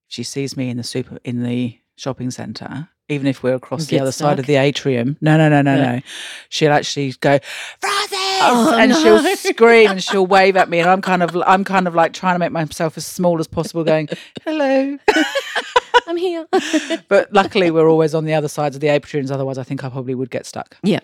she 0.09 0.22
sees 0.22 0.57
me 0.57 0.70
in 0.70 0.78
the 0.78 0.83
super 0.83 1.18
in 1.22 1.43
the 1.43 1.78
shopping 1.97 2.30
centre, 2.30 2.88
even 3.09 3.26
if 3.26 3.43
we're 3.43 3.55
across 3.55 3.86
the 3.86 4.01
other 4.01 4.12
side 4.12 4.38
of 4.38 4.47
the 4.47 4.57
atrium. 4.57 5.16
No, 5.20 5.36
no, 5.36 5.49
no, 5.49 5.62
no, 5.62 5.76
no. 5.76 6.01
She'll 6.49 6.72
actually 6.72 7.12
go, 7.20 7.38
Francis, 7.80 8.18
Oh, 8.45 8.76
and 8.78 8.90
no. 8.90 9.03
she'll 9.03 9.36
scream 9.53 9.90
and 9.93 10.03
she'll 10.03 10.26
wave 10.26 10.57
at 10.57 10.68
me, 10.68 10.80
and 10.80 10.90
I'm 10.90 11.01
kind 11.03 11.22
of 11.22 11.36
I'm 11.47 11.64
kind 11.64 11.86
of 11.86 11.95
like 11.95 12.12
trying 12.12 12.34
to 12.34 12.38
make 12.38 12.51
myself 12.53 12.97
as 12.97 13.07
small 13.07 13.38
as 13.38 13.47
possible, 13.47 13.84
going, 13.84 14.09
hello. 14.45 14.99
I'm 16.09 16.16
here. 16.16 16.47
but 17.09 17.32
luckily, 17.32 17.70
we're 17.70 17.88
always 17.88 18.14
on 18.14 18.24
the 18.24 18.34
other 18.34 18.49
sides 18.49 18.74
of 18.76 18.80
the 18.80 18.88
aprons. 18.88 19.30
Otherwise, 19.30 19.59
I 19.59 19.62
think 19.62 19.84
I 19.84 19.88
probably 19.88 20.14
would 20.14 20.30
get 20.30 20.47
stuck. 20.47 20.76
yeah. 20.82 21.01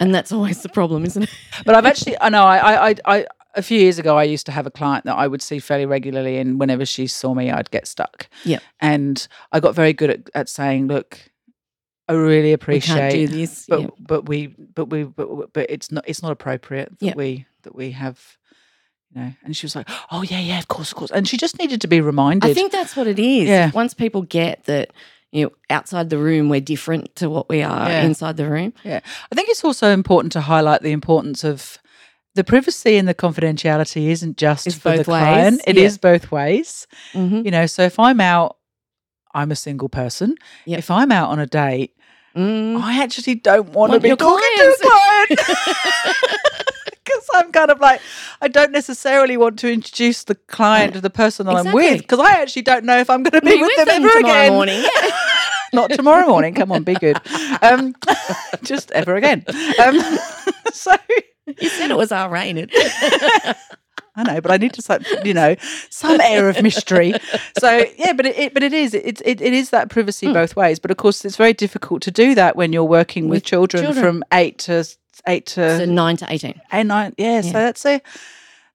And 0.00 0.14
that's 0.14 0.32
always 0.32 0.62
the 0.62 0.70
problem, 0.70 1.04
isn't 1.04 1.24
it? 1.24 1.30
But 1.66 1.74
I've 1.74 1.84
actually, 1.84 2.16
I 2.22 2.30
know, 2.30 2.42
I, 2.44 2.56
I, 2.56 2.88
I, 2.88 2.94
I, 3.04 3.26
a 3.54 3.62
few 3.62 3.78
years 3.80 3.98
ago, 3.98 4.16
I 4.16 4.24
used 4.24 4.46
to 4.46 4.52
have 4.52 4.66
a 4.66 4.70
client 4.70 5.04
that 5.04 5.16
I 5.16 5.26
would 5.26 5.42
see 5.42 5.58
fairly 5.58 5.86
regularly, 5.86 6.38
and 6.38 6.58
whenever 6.58 6.84
she 6.84 7.06
saw 7.06 7.34
me, 7.34 7.50
I'd 7.50 7.70
get 7.70 7.86
stuck. 7.86 8.28
Yeah. 8.44 8.60
And 8.80 9.26
I 9.52 9.60
got 9.60 9.74
very 9.74 9.92
good 9.92 10.10
at, 10.10 10.30
at 10.34 10.48
saying, 10.48 10.86
"Look, 10.86 11.18
I 12.08 12.12
really 12.12 12.52
appreciate, 12.52 13.26
this. 13.26 13.66
but 13.68 13.80
yeah. 13.80 13.86
but 13.98 14.28
we, 14.28 14.48
but 14.48 14.86
we, 14.86 15.04
but, 15.04 15.52
but 15.52 15.66
it's 15.70 15.90
not, 15.90 16.04
it's 16.06 16.22
not 16.22 16.32
appropriate 16.32 16.98
that 17.00 17.16
we 17.16 17.46
that 17.62 17.74
we 17.74 17.92
have." 17.92 18.36
You 19.12 19.20
know, 19.22 19.32
and 19.42 19.56
she 19.56 19.66
was 19.66 19.74
like, 19.74 19.88
"Oh 20.12 20.22
yeah, 20.22 20.38
yeah, 20.40 20.58
of 20.58 20.68
course, 20.68 20.92
of 20.92 20.96
course," 20.96 21.10
and 21.10 21.26
she 21.26 21.36
just 21.36 21.58
needed 21.58 21.80
to 21.80 21.88
be 21.88 22.00
reminded. 22.00 22.48
I 22.48 22.54
think 22.54 22.70
that's 22.70 22.94
what 22.94 23.08
it 23.08 23.18
is. 23.18 23.48
Yeah. 23.48 23.72
Once 23.74 23.92
people 23.92 24.22
get 24.22 24.64
that, 24.66 24.92
you 25.32 25.44
know, 25.44 25.50
outside 25.68 26.10
the 26.10 26.18
room, 26.18 26.48
we're 26.48 26.60
different 26.60 27.16
to 27.16 27.28
what 27.28 27.48
we 27.48 27.60
are 27.60 27.88
Yeah. 27.88 28.04
inside 28.04 28.36
the 28.36 28.48
room. 28.48 28.72
Yeah. 28.84 29.00
I 29.32 29.34
think 29.34 29.48
it's 29.48 29.64
also 29.64 29.90
important 29.90 30.30
to 30.34 30.40
highlight 30.42 30.82
the 30.82 30.92
importance 30.92 31.42
of 31.42 31.79
the 32.34 32.44
privacy 32.44 32.96
and 32.96 33.08
the 33.08 33.14
confidentiality 33.14 34.08
isn't 34.08 34.36
just 34.36 34.66
It's 34.66 34.76
for 34.76 34.90
the 34.90 34.96
ways, 34.98 35.04
client. 35.06 35.60
It 35.66 35.76
is 35.76 35.94
yeah. 35.94 36.10
both 36.12 36.30
ways. 36.30 36.86
Mm-hmm. 37.12 37.42
You 37.44 37.50
know, 37.50 37.66
so 37.66 37.82
if 37.82 37.98
I'm 37.98 38.20
out, 38.20 38.56
I'm 39.34 39.50
a 39.50 39.56
single 39.56 39.88
person. 39.88 40.36
Yep. 40.66 40.78
If 40.78 40.90
I'm 40.90 41.10
out 41.12 41.30
on 41.30 41.38
a 41.38 41.46
date, 41.46 41.94
Mm. 42.36 42.80
I 42.80 43.02
actually 43.02 43.34
don't 43.34 43.70
want 43.70 43.92
to 43.92 43.98
be 43.98 44.10
talking 44.14 44.48
to 44.56 44.62
a 44.62 44.76
client. 44.80 45.40
Because 47.04 47.28
I'm 47.34 47.50
kind 47.50 47.72
of 47.72 47.80
like, 47.80 48.00
I 48.40 48.46
don't 48.46 48.70
necessarily 48.70 49.36
want 49.36 49.58
to 49.60 49.72
introduce 49.72 50.22
the 50.22 50.36
client 50.36 50.92
to 50.94 51.00
the 51.00 51.10
person 51.10 51.46
that 51.46 51.56
I'm 51.56 51.72
with 51.72 51.98
because 52.02 52.20
I 52.20 52.40
actually 52.40 52.62
don't 52.62 52.84
know 52.84 52.98
if 52.98 53.10
I'm 53.10 53.24
going 53.24 53.32
to 53.32 53.40
be, 53.44 53.56
Be 53.56 53.62
with, 53.62 53.76
them, 53.78 53.86
them 53.86 54.04
ever 54.04 54.18
again. 54.20 54.52
morning. 54.52 54.80
Yeah. 54.80 55.10
Not 55.72 55.90
tomorrow 55.90 56.26
morning. 56.26 56.54
Come 56.54 56.72
on, 56.72 56.82
be 56.84 56.94
good. 56.94 57.18
Um, 57.62 57.94
just 58.62 58.90
ever 58.92 59.14
again. 59.16 59.44
Um, 59.84 60.00
so 60.72 60.96
You 61.60 61.68
said 61.68 61.90
it 61.90 61.96
was 61.96 62.12
R 62.12 62.28
rated. 62.30 62.70
I 64.16 64.24
know, 64.24 64.40
but 64.40 64.50
I 64.50 64.56
need 64.56 64.72
to, 64.74 65.00
you 65.24 65.32
know, 65.32 65.54
some 65.88 66.20
air 66.20 66.48
of 66.48 66.60
mystery. 66.62 67.14
So 67.58 67.84
yeah, 67.96 68.12
but 68.12 68.26
it, 68.26 68.36
it 68.38 68.54
but 68.54 68.62
it 68.62 68.72
is 68.72 68.92
it, 68.92 69.22
it 69.24 69.40
it 69.40 69.52
is 69.52 69.70
that 69.70 69.88
privacy 69.88 70.26
Hmm. 70.26 70.32
both 70.32 70.56
ways. 70.56 70.78
But 70.80 70.90
of 70.90 70.96
course, 70.96 71.24
it's 71.24 71.36
very 71.36 71.52
difficult 71.52 72.02
to 72.02 72.10
do 72.10 72.34
that 72.34 72.56
when 72.56 72.72
you're 72.72 72.84
working 72.84 73.24
with, 73.28 73.36
With 73.38 73.44
children, 73.44 73.84
children. 73.84 74.04
from 74.04 74.24
eight 74.32 74.58
to 74.60 74.84
eight 75.26 75.46
to 75.46 75.78
so 75.78 75.84
nine 75.86 76.16
to 76.18 76.26
eighteen. 76.28 76.60
eight 76.72 76.84
nine. 76.86 77.14
Yeah, 77.18 77.40
so 77.42 77.52
that's 77.52 77.86
a 77.86 78.02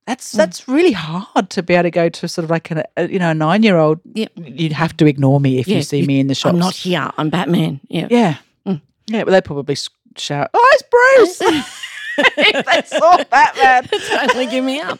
that's 0.06 0.34
Mm. 0.34 0.38
that's 0.38 0.68
really 0.68 0.91
hard 0.91 1.49
to 1.51 1.64
be 1.64 1.74
able 1.74 1.84
to 1.84 1.91
go 1.91 2.10
to 2.10 2.28
sort 2.28 2.43
of 2.43 2.49
like 2.51 2.70
an, 2.72 2.84
a 2.97 3.08
you 3.10 3.20
know 3.20 3.32
a 3.32 3.34
nine 3.34 3.64
year 3.64 3.78
old. 3.78 3.99
Yep. 4.14 4.32
You'd 4.36 4.72
have 4.74 4.95
to 4.97 5.06
ignore 5.08 5.39
me 5.39 5.60
if 5.60 5.68
Yeah, 5.68 5.78
you 5.78 5.84
see 5.84 5.99
you- 6.01 6.08
me 6.08 6.20
in 6.20 6.28
the 6.28 6.36
shop. 6.36 6.53
I'm 6.53 6.60
not 6.60 6.76
here. 6.76 7.10
I'm 7.18 7.30
Batman. 7.30 7.80
Yeah. 7.89 8.08
Yeah. 8.10 8.36
Mm. 8.68 8.82
Yeah, 9.08 9.24
but 9.24 9.32
they'd 9.32 9.45
probably 9.45 9.76
shout, 10.18 10.49
"Oh, 10.53 10.70
it's 10.74 10.84
Bruce!" 10.91 11.41
if 12.38 12.66
they 12.66 12.97
saw 12.97 13.18
Batman. 13.26 13.89
totally 14.10 14.45
give 14.47 14.64
me 14.64 14.80
up. 14.80 14.99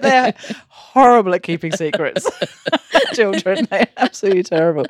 they're 0.00 0.32
horrible 0.94 1.34
at 1.34 1.42
keeping 1.42 1.72
secrets. 1.72 2.26
Children, 3.14 3.66
they're 3.70 3.86
absolutely 3.96 4.42
terrible. 4.44 4.86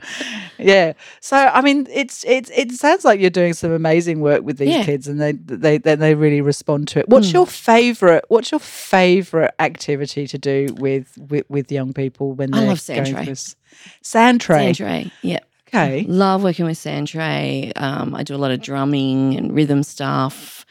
Yeah. 0.59 0.93
So 1.21 1.37
I 1.37 1.61
mean, 1.63 1.87
it's 1.91 2.25
it's 2.25 2.51
it 2.55 2.73
sounds 2.73 3.05
like 3.05 3.19
you're 3.21 3.31
doing 3.31 3.55
some 3.55 3.73
amazing 3.73 4.21
work 4.21 4.43
with 4.45 4.59
these 4.59 4.69
Yeah. 4.69 4.85
kids, 4.85 5.09
and 5.09 5.21
they 5.21 5.33
they 5.33 5.79
they, 5.79 5.95
they 5.97 6.15
really 6.15 6.41
respond 6.41 6.89
to 6.89 7.01
it. 7.01 7.09
What's 7.09 7.29
Mm. 7.31 7.35
your 7.35 7.47
favorite? 7.47 8.25
What's 8.29 8.51
your 8.51 8.61
favorite 8.61 9.53
activity 9.59 10.27
to 10.29 10.39
do 10.39 10.69
with 10.79 11.17
with, 11.31 11.45
with 11.49 11.73
young 11.73 11.93
people 11.93 12.33
when 12.33 12.51
they're 12.53 12.67
love 12.67 12.81
sand 12.81 13.05
going 13.07 13.17
tray. 13.17 13.25
this? 13.27 13.57
Sand 14.03 14.41
tray. 14.41 14.73
Sand 14.73 14.77
tray. 14.77 15.13
Yeah. 15.23 15.41
Okay. 15.69 16.05
Love 16.07 16.45
working 16.45 16.67
with 16.67 16.79
sand 16.79 17.09
tray. 17.09 17.73
Um, 17.75 18.15
I 18.15 18.23
do 18.23 18.35
a 18.37 18.39
lot 18.39 18.53
of 18.53 18.61
drumming 18.63 19.37
and 19.37 19.53
rhythm 19.55 19.83
stuff. 19.83 20.64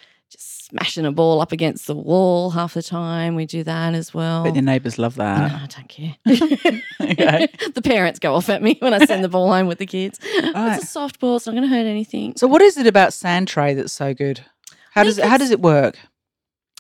Smashing 0.76 1.06
a 1.06 1.12
ball 1.12 1.40
up 1.40 1.52
against 1.52 1.86
the 1.86 1.94
wall 1.96 2.50
half 2.50 2.74
the 2.74 2.82
time. 2.82 3.36
We 3.36 3.46
do 3.46 3.64
that 3.64 3.94
as 3.94 4.12
well. 4.14 4.44
But 4.44 4.56
your 4.56 4.64
neighbours 4.64 4.98
love 4.98 5.18
No, 5.18 5.24
that. 5.26 5.52
I 5.52 5.68
don't 5.68 5.88
care. 5.88 6.16
Okay. 7.14 7.48
the 7.76 7.82
parents 7.82 8.18
go 8.20 8.34
off 8.34 8.50
at 8.50 8.64
me 8.64 8.78
when 8.80 8.94
I 8.94 9.06
send 9.06 9.24
the 9.24 9.30
ball 9.30 9.52
home 9.52 9.68
with 9.68 9.78
the 9.78 9.86
kids. 9.86 10.20
Right. 10.34 10.76
It's 10.78 10.86
a 10.86 10.88
soft 10.88 11.20
ball. 11.20 11.36
It's 11.36 11.46
not 11.46 11.52
going 11.52 11.64
to 11.64 11.70
hurt 11.70 11.86
anything. 11.86 12.34
So 12.38 12.48
what 12.48 12.62
is 12.62 12.78
it 12.78 12.88
about 12.88 13.14
sand 13.14 13.48
tray 13.50 13.74
that's 13.76 13.94
so 13.94 14.14
good? 14.16 14.44
How 14.92 15.04
does 15.04 15.18
it, 15.20 15.26
how 15.26 15.38
does 15.38 15.52
it 15.52 15.60
work? 15.60 15.98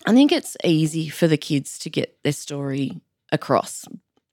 I 0.07 0.13
think 0.13 0.31
it's 0.31 0.57
easy 0.63 1.09
for 1.09 1.27
the 1.27 1.37
kids 1.37 1.77
to 1.79 1.89
get 1.89 2.17
their 2.23 2.33
story 2.33 2.99
across, 3.31 3.85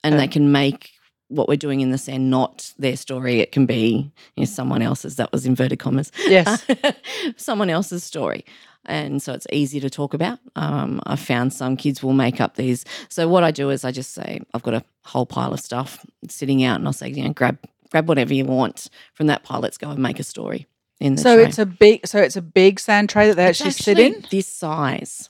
and 0.02 0.14
Okay. 0.14 0.22
they 0.24 0.28
can 0.28 0.52
make 0.52 0.90
what 1.28 1.48
we're 1.48 1.56
doing 1.56 1.80
in 1.80 1.90
the 1.90 1.98
sand 1.98 2.28
not 2.30 2.72
their 2.78 2.96
story. 2.96 3.40
It 3.40 3.52
can 3.52 3.66
be 3.66 4.10
you 4.36 4.40
know, 4.42 4.44
someone 4.46 4.82
else's. 4.82 5.16
That 5.16 5.30
was 5.32 5.44
inverted 5.46 5.78
commas. 5.78 6.10
Yes. 6.26 6.64
someone 7.36 7.70
else's 7.70 8.02
story. 8.04 8.44
And 8.86 9.22
so 9.22 9.32
it's 9.34 9.46
easy 9.52 9.78
to 9.80 9.90
talk 9.90 10.14
about. 10.14 10.38
Um, 10.56 11.00
I've 11.06 11.20
found 11.20 11.52
some 11.52 11.76
kids 11.76 12.02
will 12.02 12.14
make 12.14 12.40
up 12.40 12.56
these. 12.56 12.84
So 13.08 13.28
what 13.28 13.44
I 13.44 13.50
do 13.50 13.70
is 13.70 13.84
I 13.84 13.92
just 13.92 14.12
say, 14.14 14.40
I've 14.54 14.62
got 14.62 14.74
a 14.74 14.82
whole 15.04 15.26
pile 15.26 15.52
of 15.52 15.60
stuff 15.60 16.04
sitting 16.28 16.64
out, 16.64 16.76
and 16.78 16.86
I'll 16.86 16.92
say, 16.94 17.08
you 17.08 17.22
know, 17.24 17.32
grab 17.32 17.58
grab 17.90 18.08
whatever 18.08 18.32
you 18.32 18.44
want 18.44 18.88
from 19.14 19.26
that 19.26 19.42
pile. 19.42 19.60
Let's 19.60 19.76
go 19.78 19.90
and 19.90 19.98
make 20.00 20.18
a 20.18 20.22
story 20.24 20.66
in 21.00 21.16
the 21.16 21.22
So 21.22 21.36
tray. 21.36 21.44
it's 21.46 21.58
a 21.58 21.66
big 21.66 22.06
so 22.06 22.18
it's 22.20 22.36
a 22.36 22.42
big 22.42 22.80
sand 22.80 23.10
tray 23.10 23.28
that 23.28 23.34
they 23.36 23.48
It's 23.50 23.60
actually, 23.60 23.72
sit 23.72 23.98
in. 23.98 24.24
this 24.30 24.46
size. 24.46 25.28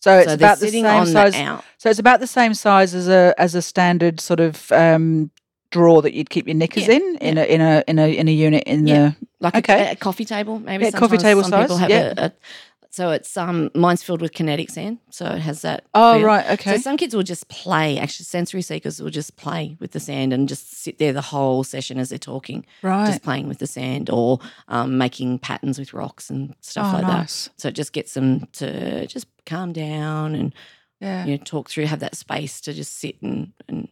So 0.00 0.16
it's 0.18 0.28
so 0.28 0.34
about 0.34 0.58
the 0.58 0.68
same 0.68 1.06
size. 1.06 1.32
the 1.34 1.42
out. 1.42 1.64
So 1.78 1.90
it's 1.90 1.98
about 1.98 2.20
the 2.20 2.26
same 2.26 2.54
size 2.54 2.94
as 2.94 3.08
a 3.08 3.34
as 3.38 3.54
a 3.54 3.62
standard 3.62 4.20
sort 4.20 4.40
of 4.40 4.70
um, 4.72 5.30
drawer 5.70 6.02
that 6.02 6.14
you'd 6.14 6.30
keep 6.30 6.46
your 6.46 6.54
knickers 6.56 6.88
Yeah, 6.88 6.94
in 6.94 7.16
in 7.20 7.38
a 7.38 7.44
in 7.44 7.60
a 7.60 7.84
in 7.86 7.98
a 7.98 8.16
in 8.16 8.28
a 8.28 8.32
unit 8.32 8.64
in 8.64 8.86
Yeah. 8.86 9.10
the 9.20 9.26
like 9.40 9.54
Okay. 9.56 9.88
a, 9.88 9.92
a 9.92 9.96
coffee 9.96 10.24
table, 10.24 10.58
maybe. 10.58 10.84
Yeah, 10.84 10.90
coffee 10.92 11.16
table 11.18 11.42
some 11.42 11.50
size, 11.50 11.62
People 11.64 11.76
have 11.78 11.90
yeah. 11.90 12.14
a, 12.16 12.24
a, 12.26 12.32
so 12.90 13.10
it's 13.10 13.36
um 13.36 13.70
mine's 13.74 14.02
filled 14.02 14.20
with 14.20 14.32
kinetic 14.32 14.70
sand, 14.70 14.98
so 15.10 15.26
it 15.26 15.40
has 15.40 15.62
that. 15.62 15.84
Oh 15.94 16.14
feel. 16.18 16.26
right, 16.26 16.50
okay. 16.52 16.76
So 16.76 16.78
some 16.82 16.96
kids 16.96 17.14
will 17.14 17.22
just 17.22 17.48
play. 17.48 17.98
Actually, 17.98 18.24
sensory 18.24 18.62
seekers 18.62 19.00
will 19.00 19.10
just 19.10 19.36
play 19.36 19.76
with 19.78 19.92
the 19.92 20.00
sand 20.00 20.32
and 20.32 20.48
just 20.48 20.72
sit 20.72 20.98
there 20.98 21.12
the 21.12 21.20
whole 21.20 21.64
session 21.64 21.98
as 21.98 22.08
they're 22.08 22.18
talking, 22.18 22.64
right. 22.82 23.06
just 23.06 23.22
playing 23.22 23.48
with 23.48 23.58
the 23.58 23.66
sand 23.66 24.08
or 24.10 24.38
um, 24.68 24.98
making 24.98 25.38
patterns 25.38 25.78
with 25.78 25.92
rocks 25.92 26.30
and 26.30 26.54
stuff 26.60 26.94
oh, 26.94 26.98
like 26.98 27.06
that. 27.06 27.48
So 27.56 27.68
it 27.68 27.74
just 27.74 27.92
gets 27.92 28.14
them 28.14 28.46
to 28.54 29.06
just 29.06 29.26
calm 29.46 29.72
down 29.72 30.34
and 30.34 30.54
Yeah. 31.00 31.24
you 31.26 31.36
know 31.36 31.42
talk 31.44 31.68
through, 31.68 31.86
have 31.86 32.00
that 32.00 32.16
space 32.16 32.60
to 32.62 32.72
just 32.72 32.96
sit 32.98 33.20
and 33.22 33.52
and 33.68 33.88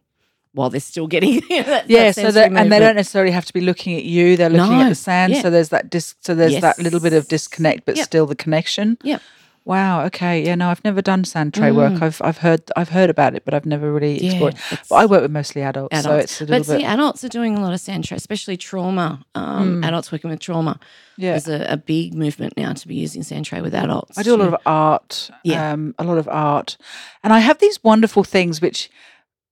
while 0.57 0.71
they're 0.71 0.81
still 0.81 1.07
getting 1.07 1.35
you 1.51 1.59
know, 1.59 1.63
that, 1.63 1.89
Yeah, 1.89 2.05
that 2.11 2.15
so 2.15 2.31
that 2.33 2.53
and 2.53 2.73
they 2.73 2.79
don't 2.81 2.97
necessarily 2.97 3.33
have 3.33 3.45
to 3.47 3.53
be 3.53 3.61
looking 3.61 3.97
at 3.97 4.05
you. 4.05 4.37
They're 4.37 4.51
looking 4.51 4.81
at 4.83 4.89
the 4.89 4.95
sand. 4.95 5.33
yeah. 5.35 5.43
So 5.43 5.51
there's 5.51 5.69
that 5.69 5.89
dis- 5.91 6.15
so 6.21 6.35
there's 6.35 6.61
that 6.61 6.79
little 6.79 7.01
bit 7.01 7.13
of 7.13 7.29
disconnect, 7.29 7.85
but 7.87 7.97
Yep. 7.97 8.05
still 8.05 8.27
the 8.27 8.37
connection. 8.37 8.99
Yeah. 9.03 9.19
Wow. 9.65 10.05
Okay. 10.05 10.45
Yeah. 10.47 10.55
No, 10.55 10.69
I've 10.69 10.85
never 10.85 11.03
done 11.03 11.25
sand 11.25 11.53
tray 11.53 11.73
work. 11.73 11.95
Mm. 11.95 12.03
I've 12.03 12.23
I've 12.23 12.39
heard 12.39 12.63
I've 12.77 12.91
heard 12.91 13.11
about 13.11 13.35
it, 13.35 13.45
but 13.45 13.53
I've 13.53 13.67
never 13.67 13.93
really 13.93 14.17
Yeah, 14.23 14.31
explored. 14.31 14.55
But 14.89 14.95
I 14.95 15.07
work 15.07 15.23
with 15.23 15.33
mostly 15.33 15.63
adults, 15.63 16.03
so 16.03 16.15
it's 16.15 16.41
a 16.41 16.45
little 16.45 16.59
but 16.61 16.67
see, 16.79 16.85
adults 16.85 17.25
are 17.25 17.29
doing 17.29 17.57
a 17.59 17.61
lot 17.61 17.73
of 17.73 17.81
sand 17.81 18.05
tray, 18.05 18.17
especially 18.17 18.57
trauma. 18.57 19.25
Um, 19.35 19.83
Mm. 19.83 19.87
Adults 19.89 20.13
working 20.13 20.31
with 20.31 20.39
trauma. 20.39 20.79
Yeah. 21.17 21.31
There's 21.33 21.49
a, 21.49 21.67
a 21.73 21.77
big 21.77 22.15
movement 22.15 22.57
now 22.57 22.75
to 22.75 22.87
be 22.87 22.95
using 22.95 23.25
sand 23.25 23.45
tray 23.47 23.61
with 23.61 23.75
adults. 23.75 24.17
I 24.17 24.23
do 24.23 24.37
a 24.37 24.39
lot 24.45 24.49
of 24.55 24.61
art. 24.67 25.31
Yeah. 25.43 25.73
Um, 25.73 25.97
a 25.99 26.05
lot 26.05 26.19
of 26.19 26.29
art, 26.29 26.77
and 27.25 27.33
I 27.33 27.41
have 27.41 27.59
these 27.59 27.83
wonderful 27.83 28.23
things 28.23 28.61
which 28.63 28.89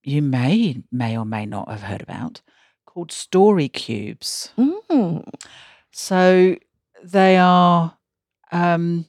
you 0.05 0.23
may 0.23 0.83
may 0.93 1.17
or 1.17 1.25
may 1.25 1.47
not 1.47 1.69
have 1.69 1.83
heard 1.83 2.03
about, 2.03 2.43
called 2.87 3.11
story 3.11 3.69
cubes. 3.69 4.53
Mm. 4.59 5.27
So 5.93 6.57
they 7.03 7.37
are. 7.37 7.97
Um, 8.53 9.07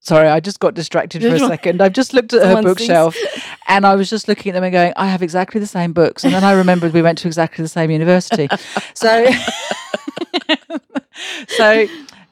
sorry, 0.00 0.28
I 0.28 0.40
just 0.40 0.60
got 0.60 0.74
distracted 0.74 1.22
for 1.22 1.34
a 1.34 1.38
second. 1.38 1.80
I've 1.82 1.92
just 1.92 2.14
looked 2.14 2.32
at 2.32 2.46
her 2.46 2.62
bookshelf, 2.62 3.16
and 3.66 3.86
I 3.86 3.94
was 3.96 4.10
just 4.10 4.28
looking 4.28 4.50
at 4.50 4.54
them 4.54 4.64
and 4.64 4.72
going, 4.72 4.92
"I 4.96 5.06
have 5.06 5.22
exactly 5.22 5.60
the 5.60 5.66
same 5.66 5.92
books." 5.92 6.24
And 6.24 6.32
then 6.32 6.44
I 6.44 6.52
remembered 6.52 6.92
we 6.92 7.02
went 7.02 7.18
to 7.18 7.28
exactly 7.28 7.62
the 7.62 7.68
same 7.68 7.90
university. 7.90 8.48
So, 8.94 9.30
so 11.48 11.86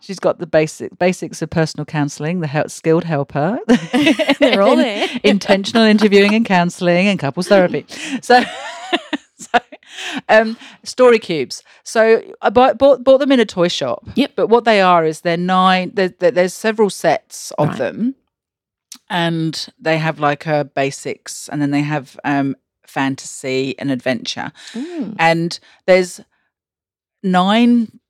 she's 0.08 0.18
got 0.18 0.38
the 0.38 0.46
basic 0.46 0.98
basics 0.98 1.42
of 1.42 1.50
personal 1.50 1.84
counselling, 1.84 2.40
the 2.40 2.46
help, 2.46 2.70
skilled 2.70 3.04
helper. 3.04 3.58
They're 4.40 4.62
all 4.62 4.74
there. 4.76 5.06
intentional 5.22 5.82
interviewing 5.84 6.34
and 6.34 6.46
counselling 6.46 7.06
and 7.08 7.18
couples 7.18 7.48
therapy. 7.48 7.84
So, 8.22 8.42
so 9.36 9.58
um, 10.30 10.56
story 10.82 11.18
cubes. 11.18 11.62
So 11.84 12.22
I 12.40 12.48
bought, 12.48 12.78
bought 12.78 13.04
bought 13.04 13.18
them 13.18 13.32
in 13.32 13.38
a 13.40 13.44
toy 13.44 13.68
shop. 13.68 14.02
Yep. 14.14 14.32
But 14.34 14.46
what 14.46 14.64
they 14.64 14.80
are 14.80 15.04
is 15.04 15.20
they're 15.20 15.36
nine. 15.36 15.90
There, 15.92 16.08
there- 16.08 16.30
there's 16.30 16.54
several 16.54 16.88
sets 16.88 17.50
of 17.58 17.68
Right. 17.68 17.78
them, 17.78 18.14
and 19.10 19.68
they 19.78 19.98
have 19.98 20.18
like 20.20 20.46
a 20.46 20.64
basics, 20.74 21.48
and 21.50 21.60
then 21.60 21.70
they 21.70 21.82
have 21.82 22.18
um, 22.24 22.56
fantasy 22.86 23.78
and 23.78 23.90
adventure, 23.90 24.52
Mm. 24.72 25.16
and 25.18 25.60
there's 25.86 26.20
nine 27.22 28.00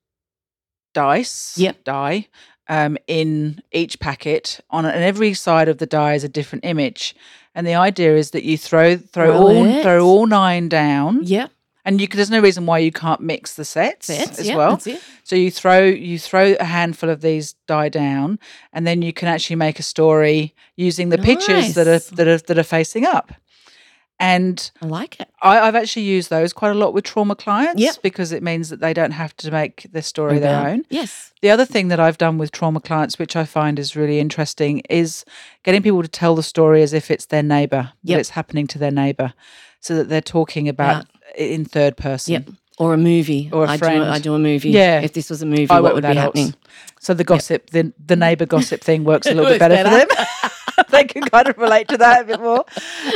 dice. 0.99 1.57
Yep. 1.57 1.83
Die. 1.83 2.27
Um, 2.71 2.99
in 3.07 3.63
each 3.71 3.99
packet, 3.99 4.59
on 4.69 4.85
and 4.85 5.03
every 5.03 5.33
side 5.33 5.69
of 5.69 5.79
the 5.79 5.87
die 5.87 6.13
is 6.13 6.23
a 6.23 6.29
different 6.29 6.65
image, 6.65 7.15
and 7.55 7.65
the 7.65 7.73
idea 7.73 8.15
is 8.15 8.29
that 8.31 8.43
you 8.43 8.59
throw 8.59 8.95
throw 8.95 9.35
all 9.35 9.65
it. 9.65 9.81
throw 9.81 10.05
all 10.05 10.27
nine 10.27 10.69
down, 10.69 11.21
Yep. 11.23 11.51
And 11.85 11.99
you, 11.99 12.07
there's 12.07 12.29
no 12.29 12.39
reason 12.39 12.67
why 12.67 12.77
you 12.77 12.91
can't 12.91 13.21
mix 13.21 13.55
the 13.55 13.65
sets, 13.65 14.05
Sets, 14.05 14.37
as 14.37 14.47
yeah, 14.47 14.55
well. 14.55 14.79
So 15.23 15.35
you 15.35 15.49
throw 15.49 15.79
you 15.79 16.19
throw 16.19 16.53
a 16.59 16.63
handful 16.63 17.09
of 17.09 17.21
these 17.21 17.53
die 17.67 17.89
down, 17.89 18.37
and 18.71 18.85
then 18.85 19.01
you 19.01 19.13
can 19.13 19.27
actually 19.27 19.55
make 19.55 19.79
a 19.79 19.83
story 19.83 20.53
using 20.75 21.09
the 21.09 21.17
pictures 21.17 21.73
that 21.73 21.87
are 21.87 22.15
that 22.15 22.27
are 22.27 22.37
that 22.37 22.59
are 22.59 22.63
facing 22.63 23.05
up. 23.05 23.31
And 24.21 24.69
I 24.81 24.85
like 24.87 25.19
it. 25.21 25.29
I, 25.41 25.59
I've 25.61 25.75
actually 25.75 26.03
used 26.03 26.29
those 26.29 26.51
quite 26.51 26.71
a 26.71 26.75
lot 26.75 26.93
with 26.93 27.05
trauma 27.05 27.35
clients 27.35 27.81
Yep. 27.81 28.01
because 28.03 28.33
it 28.33 28.43
means 28.43 28.69
that 28.69 28.81
they 28.81 28.93
don't 28.93 29.11
have 29.11 29.35
to 29.37 29.49
make 29.51 29.87
their 29.93 30.01
story 30.01 30.39
their 30.39 30.67
own. 30.67 30.83
Yes. 30.89 31.33
The 31.41 31.49
other 31.49 31.65
thing 31.65 31.87
that 31.87 32.01
I've 32.01 32.17
done 32.17 32.37
with 32.37 32.51
trauma 32.51 32.81
clients, 32.81 33.17
which 33.17 33.37
I 33.37 33.45
find 33.45 33.79
is 33.79 33.95
really 33.95 34.19
interesting, 34.19 34.79
is 34.89 35.23
getting 35.63 35.81
people 35.81 36.01
to 36.01 36.09
tell 36.09 36.35
the 36.35 36.43
story 36.43 36.83
as 36.83 36.91
if 36.91 37.09
it's 37.09 37.27
their 37.27 37.43
neighbour, 37.43 37.93
that 38.03 38.19
it's 38.19 38.31
happening 38.31 38.67
to 38.67 38.77
their 38.77 38.91
neighbour, 38.91 39.33
so 39.79 39.95
that 39.95 40.09
they're 40.09 40.19
talking 40.21 40.67
about 40.67 41.05
it 41.37 41.51
in 41.51 41.63
third 41.63 41.95
person. 41.95 42.33
Yep. 42.33 42.49
Or 42.79 42.93
a 42.93 42.97
movie. 42.97 43.49
Or 43.51 43.65
a 43.65 43.71
I 43.71 43.77
friend. 43.77 44.03
Do, 44.05 44.09
I 44.09 44.19
do 44.19 44.33
a 44.33 44.39
movie. 44.39 44.69
Yeah. 44.69 45.01
If 45.01 45.11
this 45.13 45.29
was 45.29 45.41
a 45.41 45.45
movie, 45.45 45.69
I 45.69 45.81
what 45.81 45.93
would 45.93 46.03
be 46.03 46.15
happening? 46.15 46.55
So 47.01 47.13
the 47.13 47.25
gossip, 47.25 47.69
the 47.71 47.93
the 48.03 48.15
neighbour 48.15 48.45
gossip 48.45 48.81
thing 48.81 49.03
works 49.03 49.27
a 49.27 49.33
little 49.35 49.51
bit 49.51 49.61
works 49.61 49.83
better, 49.83 49.89
for 49.89 50.15
them. 50.15 50.85
they 50.89 51.03
can 51.03 51.23
kind 51.23 51.47
of 51.49 51.57
relate 51.57 51.89
to 51.89 51.97
that 51.97 52.21
a 52.21 52.25
bit 52.25 52.39
more. 52.39 52.63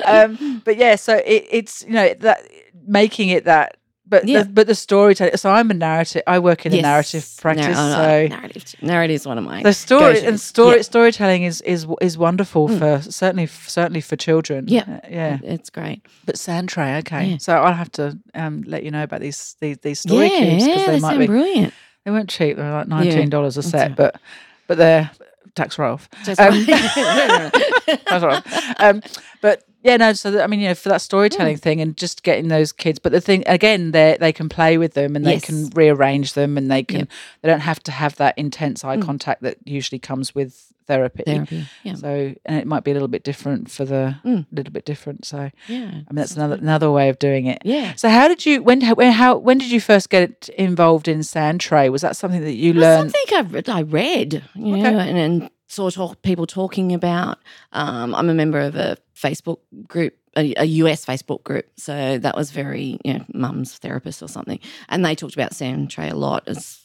Um, 0.05 0.61
but 0.66 0.76
yeah, 0.76 0.95
so 0.97 1.16
it, 1.16 1.47
it's 1.49 1.84
you 1.84 1.93
know 1.93 2.14
that 2.20 2.41
making 2.86 3.30
it 3.30 3.45
that, 3.45 3.78
but 4.06 4.28
Yeah. 4.28 4.43
the, 4.43 4.49
but 4.49 4.68
the 4.68 4.76
storytelling. 4.76 5.38
So 5.38 5.49
I'm 5.49 5.72
a 5.72 5.74
narrative. 5.74 6.22
I 6.28 6.39
work 6.39 6.66
in 6.66 6.74
a 6.74 6.82
narrative 6.82 7.28
practice. 7.41 7.76
So 7.78 8.28
narrative. 8.28 8.76
Narrative 8.82 9.16
is 9.16 9.26
one 9.26 9.38
of 9.38 9.43
my 9.43 9.64
the 9.64 9.74
story 9.74 10.14
go-tos. 10.16 10.24
and 10.28 10.39
story 10.39 10.76
Yeah. 10.78 10.82
storytelling 10.84 11.43
is 11.43 11.62
is 11.62 11.88
is 12.01 12.18
wonderful 12.18 12.68
for 12.68 13.01
certainly 13.01 13.47
certainly 13.47 14.01
for 14.01 14.16
children. 14.16 14.66
Yeah. 14.68 14.84
Uh, 14.88 15.08
yeah. 15.10 15.38
It's 15.43 15.70
great. 15.70 16.06
But 16.26 16.36
Sandtray, 16.36 16.99
okay. 16.99 17.26
Yeah. 17.26 17.38
So 17.38 17.54
I'll 17.56 17.74
have 17.74 17.91
to 17.93 18.18
um, 18.36 18.64
let 18.68 18.84
you 18.84 18.91
know 18.91 19.04
about 19.04 19.22
these 19.22 19.56
these 19.62 19.78
these 19.80 19.99
story 19.99 20.30
yeah, 20.32 20.39
cubes 20.39 20.66
because 20.66 20.86
they 20.86 20.91
they 20.93 20.99
might 20.99 21.18
be 21.18 21.28
brilliant. 21.28 21.74
they 22.04 22.12
weren't 22.12 22.30
cheap. 22.30 22.58
They 22.58 22.64
were 22.64 22.72
like 22.72 22.88
nineteen 22.88 23.30
dollars 23.30 23.58
a 23.58 23.64
set, 23.64 23.95
but 23.95 24.20
but 24.68 24.78
they're 24.78 25.10
tax 25.56 25.78
write 25.78 25.91
off. 25.91 26.10
Just 26.26 26.39
Um, 26.41 26.66
right. 26.66 27.51
That's 27.88 28.24
all 28.24 28.30
right. 28.30 28.43
Um, 28.80 29.01
but 29.41 29.64
yeah, 29.84 29.97
no. 29.97 30.13
So 30.13 30.31
that, 30.31 30.43
I 30.43 30.47
mean, 30.47 30.59
you 30.61 30.69
know, 30.69 30.75
for 30.75 30.89
that 30.89 31.01
storytelling 31.01 31.57
thing 31.57 31.81
and 31.81 31.95
just 31.97 32.23
getting 32.23 32.47
those 32.47 32.71
kids. 32.71 32.99
But 32.99 33.11
the 33.11 33.21
thing 33.21 33.43
again, 33.47 33.91
they 33.91 34.17
they 34.19 34.34
can 34.34 34.49
play 34.49 34.77
with 34.77 34.93
them 34.93 35.15
and 35.15 35.25
they 35.25 35.39
can 35.39 35.69
rearrange 35.75 36.34
them 36.34 36.57
and 36.57 36.71
they 36.71 36.84
can 36.84 37.07
they 37.41 37.49
don't 37.49 37.59
have 37.61 37.81
to 37.84 37.91
have 37.91 38.15
that 38.17 38.38
intense 38.38 38.84
eye 38.84 38.97
contact 38.97 39.41
that 39.43 39.57
usually 39.65 39.99
comes 39.99 40.34
with 40.34 40.69
therapy. 40.86 41.23
Therapy. 41.25 41.65
Yeah. 41.84 41.95
So 41.95 42.36
and 42.45 42.57
it 42.59 42.67
might 42.67 42.84
be 42.84 42.91
a 42.91 42.93
little 42.93 43.07
bit 43.07 43.23
different 43.23 43.71
for 43.71 43.86
the 43.86 44.15
Mm. 44.25 44.45
little 44.51 44.71
bit 44.73 44.86
different. 44.86 45.25
So 45.25 45.49
yeah, 45.67 45.86
I 45.86 45.91
mean, 45.93 46.05
that's 46.11 46.36
another 46.36 46.55
another 46.55 46.91
way 46.91 47.07
of 47.09 47.19
doing 47.19 47.45
it. 47.45 47.61
Yeah. 47.63 47.93
So 47.95 48.09
how 48.09 48.27
did 48.27 48.45
you 48.45 48.61
when 48.63 48.81
when 48.81 49.11
how 49.13 49.38
when 49.38 49.57
did 49.57 49.71
you 49.71 49.79
first 49.81 50.09
get 50.09 50.49
involved 50.57 51.07
in 51.07 51.23
sand 51.23 51.61
tray? 51.61 51.89
Was 51.89 52.01
that 52.01 52.15
something 52.17 52.41
that 52.41 52.53
you 52.55 52.73
learned? 52.73 53.11
Something 53.11 53.38
I 53.38 53.41
read, 53.41 53.69
I 53.69 53.81
read, 53.81 54.43
you 54.55 54.73
Okay. 54.75 54.81
know, 54.91 54.99
and, 54.99 55.17
and 55.17 55.49
saw 55.74 55.89
talk, 55.89 56.21
people 56.21 56.45
talking 56.45 56.93
about. 56.93 57.39
Um, 57.71 58.13
I'm 58.15 58.30
a 58.30 58.34
member 58.34 58.59
of 58.59 58.76
a 58.76 58.97
Facebook 59.15 59.59
group, 59.88 60.15
a, 60.38 60.53
a 60.57 60.65
US 60.65 61.05
Facebook 61.05 61.43
group. 61.43 61.67
So 61.78 62.17
that 62.17 62.36
was 62.36 62.51
very, 62.51 62.99
you 63.03 63.15
know, 63.15 63.26
mum's 63.34 63.78
therapist 63.78 64.21
or 64.21 64.28
something. 64.28 64.59
And 64.89 65.05
they 65.05 65.15
talked 65.15 65.34
about 65.34 65.53
sand 65.53 65.89
tray 65.89 66.09
a 66.09 66.15
lot. 66.15 66.43
As, 66.47 66.82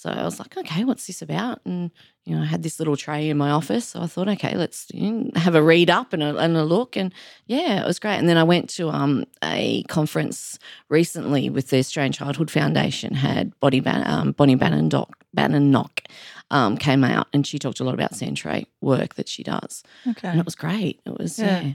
so 0.00 0.10
I 0.10 0.22
was 0.22 0.38
like, 0.38 0.56
okay, 0.56 0.84
what's 0.84 1.08
this 1.08 1.22
about? 1.22 1.60
And, 1.64 1.90
you 2.24 2.36
know, 2.36 2.42
I 2.42 2.44
had 2.44 2.62
this 2.62 2.78
little 2.78 2.96
tray 2.96 3.28
in 3.30 3.36
my 3.36 3.50
office. 3.50 3.88
So 3.88 4.00
I 4.00 4.06
thought, 4.06 4.28
okay, 4.28 4.56
let's 4.56 4.86
you 4.94 5.10
know, 5.10 5.30
have 5.34 5.56
a 5.56 5.62
read 5.62 5.90
up 5.90 6.12
and 6.12 6.22
a, 6.22 6.36
and 6.36 6.56
a 6.56 6.62
look. 6.64 6.96
And 6.96 7.12
yeah, 7.46 7.82
it 7.82 7.86
was 7.86 7.98
great. 7.98 8.14
And 8.18 8.28
then 8.28 8.36
I 8.36 8.44
went 8.44 8.70
to 8.76 8.90
um, 8.90 9.24
a 9.42 9.82
conference 9.88 10.56
recently 10.88 11.50
with 11.50 11.70
the 11.70 11.78
Australian 11.78 12.12
Childhood 12.12 12.48
Foundation, 12.48 13.12
had 13.14 13.58
Bonnie, 13.58 13.80
Ban- 13.80 14.06
um, 14.08 14.32
Bonnie 14.32 14.54
Bannon, 14.54 14.88
Doc, 14.88 15.24
Badenoch 15.36 16.06
um, 16.52 16.76
came 16.78 17.02
out 17.02 17.26
and 17.32 17.44
she 17.44 17.58
talked 17.58 17.80
a 17.80 17.84
lot 17.84 17.94
about 17.94 18.12
Sandtray 18.12 18.66
work 18.80 19.16
that 19.16 19.28
she 19.28 19.42
does. 19.42 19.82
okay. 20.06 20.28
And 20.28 20.38
it 20.38 20.44
was 20.44 20.54
great. 20.54 21.00
It 21.06 21.18
was, 21.18 21.40
Yeah. 21.40 21.60
yeah. 21.60 21.72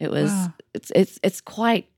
It 0.00 0.10
was, 0.10 0.30
Wow. 0.30 0.52
it's, 0.74 0.92
it's, 0.94 1.18
it's 1.22 1.40
quite, 1.40 1.88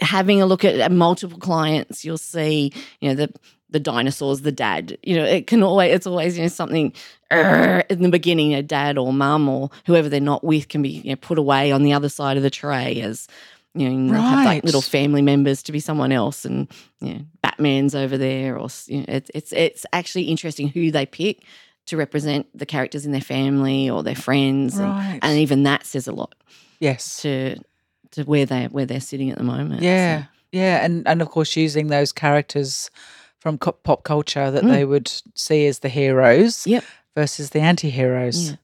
having 0.00 0.40
a 0.42 0.46
look 0.46 0.64
at 0.64 0.90
multiple 0.90 1.38
clients, 1.38 2.04
you'll 2.04 2.16
see, 2.18 2.72
you 3.00 3.08
know, 3.08 3.14
the, 3.14 3.32
the 3.70 3.80
dinosaurs, 3.80 4.40
the 4.42 4.52
dad, 4.52 4.98
you 5.02 5.16
know, 5.16 5.24
it 5.24 5.46
can 5.46 5.62
always, 5.62 5.94
it's 5.94 6.06
always, 6.06 6.36
you 6.36 6.42
know, 6.42 6.48
something 6.48 6.92
in 7.30 8.02
the 8.02 8.08
beginning, 8.10 8.54
a 8.54 8.62
dad 8.62 8.98
or 8.98 9.12
mum 9.12 9.48
or 9.48 9.70
whoever 9.86 10.08
they're 10.08 10.20
not 10.20 10.42
with 10.44 10.68
can 10.68 10.82
be, 10.82 10.88
you 10.90 11.10
know, 11.10 11.16
put 11.16 11.38
away 11.38 11.70
on 11.72 11.82
the 11.82 11.92
other 11.92 12.08
side 12.08 12.36
of 12.36 12.42
the 12.42 12.50
tray 12.50 13.00
as, 13.00 13.28
you 13.74 13.88
know, 13.88 14.12
they'll 14.12 14.22
have 14.22 14.44
like 14.44 14.64
little 14.64 14.82
family 14.82 15.22
members 15.22 15.62
to 15.62 15.72
be 15.72 15.78
someone 15.80 16.10
else 16.12 16.44
and, 16.44 16.68
you 17.00 17.14
know, 17.14 17.20
Batman's 17.42 17.94
over 17.94 18.18
there 18.18 18.58
or, 18.58 18.68
you 18.86 18.98
know, 18.98 19.04
it's, 19.08 19.30
it's, 19.34 19.52
it's 19.52 19.86
actually 19.92 20.24
interesting 20.24 20.68
who 20.68 20.90
they 20.90 21.06
pick 21.06 21.42
to 21.86 21.96
represent 21.96 22.46
the 22.56 22.66
characters 22.66 23.06
in 23.06 23.12
their 23.12 23.20
family 23.20 23.88
or 23.88 24.02
their 24.02 24.14
friends. 24.16 24.76
and- 24.78 25.20
And, 25.22 25.38
even 25.38 25.62
that 25.64 25.86
says 25.86 26.08
a 26.08 26.12
lot 26.12 26.34
yes. 26.80 27.22
to, 27.22 27.56
to 28.12 28.24
where 28.24 28.44
they 28.46 28.64
where 28.66 28.86
they're 28.86 29.00
sitting 29.00 29.30
at 29.30 29.38
the 29.38 29.44
moment. 29.44 29.82
Yeah, 29.82 30.22
So, 30.22 30.28
yeah, 30.52 30.84
and 30.84 31.06
and 31.06 31.22
of 31.22 31.28
course 31.30 31.54
using 31.54 31.86
those 31.86 32.10
characters 32.10 32.90
from 33.40 33.58
co- 33.58 33.72
pop 33.72 34.04
culture 34.04 34.50
that 34.50 34.62
Mm. 34.64 34.70
they 34.72 34.84
would 34.84 35.10
see 35.34 35.66
as 35.66 35.80
the 35.80 35.88
heroes 35.88 36.66
Yep. 36.66 36.84
versus 37.16 37.50
the 37.50 37.60
anti-heroes. 37.60 38.50
Yeah. 38.50 38.56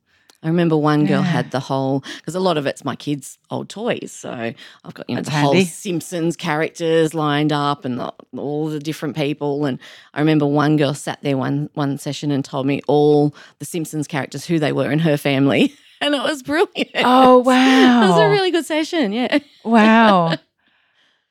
I 0.43 0.49
remember 0.49 0.77
one 0.77 1.07
girl 1.07 1.23
Yeah. 1.23 1.33
had 1.33 1.51
the 1.51 1.59
whole 1.61 2.05
because 2.19 2.35
a 2.37 2.41
lot 2.41 2.57
of 2.59 2.67
it's 2.67 2.85
my 2.85 2.95
kids' 2.95 3.39
old 3.51 3.69
toys. 3.69 4.13
So 4.13 4.31
I've 4.31 4.95
got 4.95 5.09
you 5.09 5.17
know 5.17 5.23
That's 5.23 5.35
the 5.35 5.41
whole. 5.41 5.65
Simpsons 5.65 6.37
characters 6.37 7.15
lined 7.15 7.53
up 7.53 7.85
and 7.85 7.99
the, 7.99 8.13
all 8.37 8.69
the 8.69 8.79
different 8.79 9.17
people. 9.17 9.65
And 9.65 9.81
I 10.15 10.21
remember 10.21 10.47
one 10.47 10.77
girl 10.77 10.95
sat 10.95 11.19
there 11.23 11.37
one 11.39 11.69
one 11.75 11.99
session 11.99 12.31
and 12.31 12.45
told 12.45 12.67
me 12.67 12.81
all 12.87 13.35
the 13.59 13.65
Simpsons 13.65 14.07
characters 14.07 14.45
who 14.45 14.59
they 14.61 14.73
were 14.73 14.93
in 14.93 15.01
her 15.01 15.17
family, 15.17 15.75
and 16.03 16.15
it 16.15 16.23
was 16.23 16.43
brilliant. 16.45 16.91
Oh 16.97 17.39
wow, 17.39 18.03
it 18.05 18.09
was 18.09 18.19
a 18.19 18.29
really 18.31 18.51
good 18.53 18.67
session. 18.67 19.13
Yeah, 19.13 19.39
wow. 19.65 20.37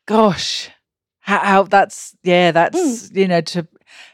Gosh, 0.07 0.69
how, 1.25 1.39
how 1.39 1.63
that's 1.63 2.15
yeah, 2.23 2.51
that's 2.51 2.77
Mm. 3.09 3.15
you 3.17 3.27
know 3.27 3.41
to, 3.41 3.67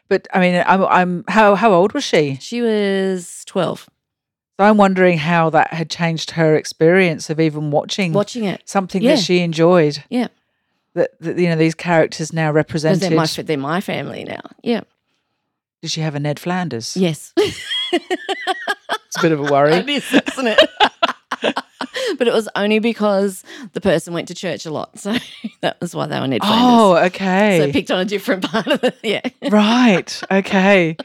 but 0.09 0.27
I 0.33 0.39
mean 0.39 0.63
I'm 0.65 0.83
I'm 0.85 1.23
how 1.27 1.55
how 1.55 1.71
old 1.73 1.93
was 1.93 2.03
she? 2.03 2.37
she 2.41 2.61
was 2.61 3.43
twelve 3.45 3.89
So 4.57 4.65
I'm 4.65 4.77
wondering 4.77 5.17
how 5.19 5.49
that 5.51 5.73
had 5.73 5.89
changed 5.89 6.31
her 6.31 6.55
experience 6.55 7.29
of 7.29 7.39
even 7.39 7.71
watching 7.71 8.13
watching 8.13 8.45
it. 8.45 8.61
something 8.65 9.01
Yeah. 9.01 9.15
that 9.15 9.23
she 9.23 9.39
enjoyed. 9.39 10.03
Yeah. 10.09 10.27
That, 10.93 11.09
that 11.21 11.37
you 11.37 11.47
know 11.49 11.55
these 11.57 11.75
characters 11.75 12.31
now 12.33 12.51
represented. 12.51 13.01
they're 13.01 13.17
my 13.17 13.25
they're 13.25 13.57
my 13.57 13.81
family 13.81 14.23
now. 14.23 14.41
Yeah. 14.63 14.81
Did 15.81 15.91
she 15.91 16.01
have 16.01 16.15
a 16.15 16.19
Ned 16.19 16.39
Flanders? 16.39 16.95
Yes. 16.97 17.33
It's 17.93 19.17
a 19.17 19.21
bit 19.21 19.33
of 19.33 19.39
a 19.41 19.43
worry. 19.51 19.73
It 19.73 19.89
is, 19.89 20.05
isn't 20.13 20.47
it? 20.47 20.59
but 22.17 22.27
it 22.27 22.33
was 22.33 22.47
only 22.55 22.79
because 22.79 23.43
the 23.73 23.81
person 23.81 24.13
went 24.13 24.27
to 24.29 24.35
church 24.35 24.65
a 24.65 24.71
lot. 24.71 24.97
So 24.99 25.15
that 25.61 25.79
was 25.81 25.95
why 25.95 26.07
they 26.07 26.19
were 26.19 26.27
Ned 26.27 26.41
Flanders. 26.41 26.61
Oh, 26.63 26.95
okay. 27.05 27.59
So 27.59 27.71
picked 27.71 27.91
on 27.91 27.99
a 27.99 28.05
different 28.05 28.43
part 28.49 28.67
of 28.67 28.83
it. 28.83 28.97
Yeah. 29.03 29.21
right. 29.49 30.21
Okay. 30.31 30.95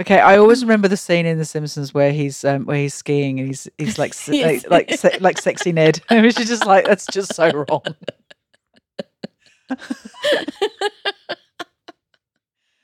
Okay. 0.00 0.18
I 0.20 0.36
always 0.38 0.62
remember 0.64 0.88
the 0.88 0.96
scene 0.96 1.26
in 1.26 1.38
The 1.38 1.44
Simpsons 1.44 1.94
where 1.94 2.12
he's 2.12 2.44
um, 2.44 2.64
where 2.66 2.78
he's 2.78 2.94
skiing 2.94 3.38
and 3.38 3.48
he's 3.48 3.68
he's 3.78 3.98
like 3.98 4.14
Yes. 4.28 4.64
like 4.64 4.70
like, 4.90 4.98
se- 4.98 5.18
like 5.20 5.38
sexy 5.38 5.72
Ned, 5.72 6.00
which 6.10 6.38
is 6.40 6.48
just 6.48 6.66
like 6.66 6.84
that's 6.84 7.06
just 7.06 7.34
so 7.34 7.50
wrong. 7.50 7.82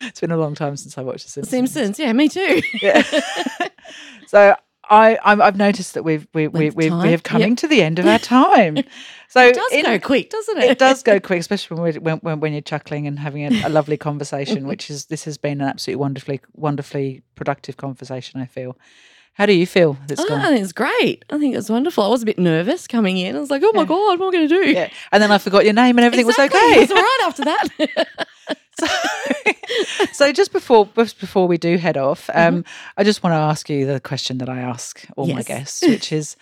it's 0.01 0.21
been 0.21 0.31
a 0.33 0.37
long 0.37 0.55
time 0.55 0.77
since 0.77 0.99
I 0.99 1.03
watched 1.03 1.25
The 1.27 1.31
Simpsons. 1.31 1.73
Simpsons. 1.73 1.99
Yeah, 1.99 2.13
me 2.13 2.29
too. 2.29 2.61
Yeah. 2.81 3.03
so 4.27 4.57
I 4.93 5.19
I'm, 5.25 5.41
I've 5.41 5.57
noticed 5.57 5.95
that 5.95 6.03
we've 6.03 6.27
we 6.35 6.49
we 6.49 6.71
we, 6.71 6.91
we 6.91 7.11
have 7.11 7.23
coming 7.23 7.51
yep. 7.51 7.59
to 7.59 7.67
the 7.69 7.83
end 7.83 7.99
of 7.99 8.07
our 8.07 8.19
time. 8.39 8.77
So 9.29 9.41
it 9.47 9.55
does 9.55 9.73
in- 9.73 9.85
go 9.85 9.99
quick, 9.99 10.29
doesn't 10.31 10.59
it? 10.59 10.65
it 10.65 10.79
does 10.79 11.03
go 11.03 11.19
quick, 11.29 11.41
especially 11.41 11.77
when, 11.77 11.83
we're, 11.95 12.01
when, 12.01 12.19
when 12.19 12.41
when 12.41 12.53
you're 12.53 12.61
chuckling 12.63 13.07
and 13.07 13.19
having 13.19 13.45
a, 13.47 13.67
a 13.67 13.71
lovely 13.71 13.97
conversation. 13.97 14.67
Which 14.67 14.91
is 14.91 15.07
this 15.07 15.25
has 15.25 15.39
been 15.39 15.61
an 15.63 15.69
absolutely 15.69 16.01
wonderfully 16.01 16.41
wonderfully 16.55 17.23
productive 17.35 17.77
conversation. 17.79 18.41
I 18.41 18.47
feel. 18.47 18.77
How 19.35 19.47
do 19.47 19.55
you 19.55 19.67
feel? 19.67 19.97
That's 20.09 20.21
Oh, 20.21 20.27
ah, 20.29 20.35
I 20.35 20.39
gone. 20.43 20.53
think 20.53 20.63
it's 20.65 20.73
great. 20.75 21.25
I 21.31 21.39
think 21.39 21.55
it 21.55 21.57
was 21.57 21.71
wonderful. 21.71 22.05
I 22.05 22.09
was 22.09 22.21
a 22.23 22.27
bit 22.27 22.39
nervous 22.39 22.87
coming 22.87 23.17
in. 23.17 23.35
I 23.35 23.41
was 23.41 23.49
like, 23.49 23.63
oh 23.65 23.73
my 23.73 23.81
Yeah. 23.81 23.87
God, 23.89 24.19
what 24.21 24.21
am 24.21 24.29
I 24.29 24.31
going 24.31 24.47
to 24.49 24.55
do? 24.63 24.71
Yeah, 24.71 24.91
and 25.11 25.23
then 25.23 25.33
I 25.33 25.39
forgot 25.39 25.65
your 25.65 25.73
name 25.73 25.97
and 25.97 26.05
everything 26.05 26.29
Exactly. 26.29 26.61
was 26.61 26.69
It 26.69 26.71
okay. 26.71 26.81
was 26.81 26.91
all 26.91 26.97
right 26.99 27.21
after 27.25 27.45
that. 27.45 28.59
so, 28.79 28.87
so 30.13 30.33
just 30.33 30.53
before 30.53 30.89
just 30.97 31.19
before 31.21 31.47
we 31.49 31.59
do 31.59 31.77
head 31.77 31.97
off, 31.97 32.29
um, 32.35 32.65
I 32.97 33.05
just 33.05 33.23
want 33.23 33.33
to 33.35 33.39
ask 33.39 33.69
you 33.71 33.87
the 33.87 34.01
question 34.01 34.39
that 34.39 34.49
I 34.49 34.59
ask 34.61 35.05
all 35.17 35.27
my 35.27 35.43
guests, 35.43 35.83
which 35.83 36.13
is, 36.13 36.37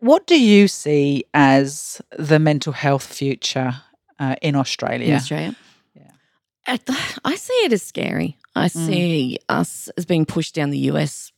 what 0.00 0.26
do 0.26 0.40
you 0.40 0.68
see 0.68 1.24
as 1.34 2.00
the 2.18 2.38
mental 2.38 2.72
health 2.72 3.06
future 3.06 3.74
uh, 4.18 4.36
in 4.42 4.54
Australia? 4.56 5.08
in 5.08 5.14
Australia. 5.14 5.56
Yeah. 5.94 6.76
I 7.24 7.36
see 7.36 7.54
it 7.64 7.72
as 7.72 7.82
scary. 7.82 8.36
I 8.54 8.66
Mm. 8.68 8.86
see 8.86 9.38
us 9.48 9.88
as 9.96 10.04
being 10.04 10.26
pushed 10.26 10.54
down 10.54 10.70
the 10.70 10.90
US 10.90 11.32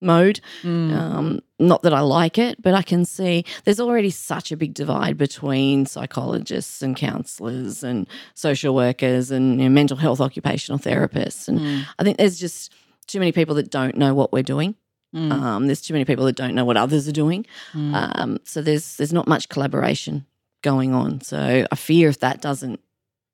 mode. 0.00 0.40
Mm. 0.62 0.92
Um, 0.92 1.40
not 1.58 1.82
that 1.82 1.92
I 1.92 2.00
like 2.00 2.38
it, 2.38 2.60
but 2.62 2.74
I 2.74 2.82
can 2.82 3.04
see 3.04 3.44
there's 3.64 3.80
already 3.80 4.10
such 4.10 4.50
a 4.50 4.56
big 4.56 4.72
divide 4.74 5.16
between 5.18 5.86
psychologists 5.86 6.82
and 6.82 6.96
counselors 6.96 7.82
and 7.82 8.06
social 8.34 8.74
workers 8.74 9.30
and 9.30 9.58
you 9.58 9.64
know, 9.68 9.70
mental 9.70 9.96
health 9.96 10.20
occupational 10.20 10.78
therapists. 10.78 11.48
And 11.48 11.60
Mm. 11.60 11.84
I 11.98 12.04
think 12.04 12.16
there's 12.16 12.38
just 12.38 12.72
too 13.06 13.18
many 13.18 13.32
people 13.32 13.54
that 13.56 13.70
don't 13.70 13.96
know 13.96 14.14
what 14.14 14.32
we're 14.32 14.42
doing. 14.42 14.74
Mm. 15.14 15.32
Um, 15.32 15.66
there's 15.66 15.80
too 15.82 15.92
many 15.92 16.04
people 16.04 16.24
that 16.26 16.36
don't 16.36 16.54
know 16.54 16.64
what 16.64 16.76
others 16.76 17.08
are 17.08 17.12
doing. 17.12 17.44
Mm. 17.72 18.18
Um, 18.18 18.38
so 18.44 18.62
there's 18.62 18.96
there's 18.96 19.12
not 19.12 19.26
much 19.26 19.48
collaboration 19.48 20.24
going 20.62 20.94
on. 20.94 21.20
So 21.20 21.66
I 21.70 21.74
fear 21.76 22.08
if 22.08 22.20
that 22.20 22.40
doesn't 22.40 22.80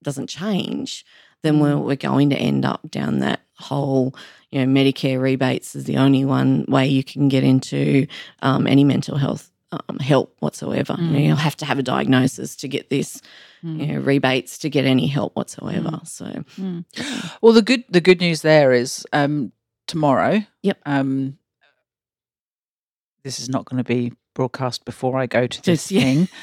doesn't 0.03 0.29
change, 0.29 1.05
then 1.47 1.61
we're 1.61 1.79
we're 1.79 1.97
going 1.97 2.31
to 2.31 2.37
end 2.37 2.65
up 2.65 2.81
down 2.91 3.21
that 3.21 3.41
whole 3.59 4.15
you 4.51 4.61
know 4.65 4.67
Medicare 4.81 5.21
rebates 5.21 5.75
is 5.75 5.85
the 5.85 5.97
only 5.97 6.25
one 6.25 6.65
way 6.69 6.87
you 6.87 7.03
can 7.03 7.29
get 7.29 7.43
into 7.45 8.07
um, 8.43 8.67
any 8.67 8.85
mental 8.85 9.17
health 9.17 9.51
um, 9.73 9.99
help 9.99 10.37
whatsoever. 10.41 10.95
You 10.99 11.07
know, 11.11 11.19
Mm. 11.19 11.27
you'll 11.27 11.37
have 11.37 11.57
to 11.57 11.65
have 11.65 11.79
a 11.79 11.83
diagnosis 11.83 12.55
to 12.57 12.69
get 12.69 12.89
this. 12.91 13.21
Mm. 13.65 13.81
You 13.81 13.87
know, 13.87 14.01
rebates 14.01 14.59
to 14.59 14.69
get 14.71 14.85
any 14.85 15.07
help 15.09 15.35
whatsoever. 15.37 16.01
So 16.05 16.27
Mm. 16.59 16.85
Well, 17.41 17.53
the 17.55 17.63
good 17.63 17.85
the 17.89 18.01
good 18.03 18.21
news 18.21 18.43
there 18.43 18.73
is 18.73 19.05
um, 19.13 19.53
tomorrow. 19.87 20.43
Yep. 20.63 20.79
Um, 20.87 21.39
this 23.25 23.41
is 23.41 23.49
not 23.49 23.65
going 23.65 23.79
to 23.79 23.85
be 23.85 24.13
broadcast 24.35 24.85
before 24.85 25.19
I 25.19 25.27
go 25.27 25.47
to 25.47 25.63
this 25.63 25.89
Just- 25.89 25.91
yeah. 25.91 26.27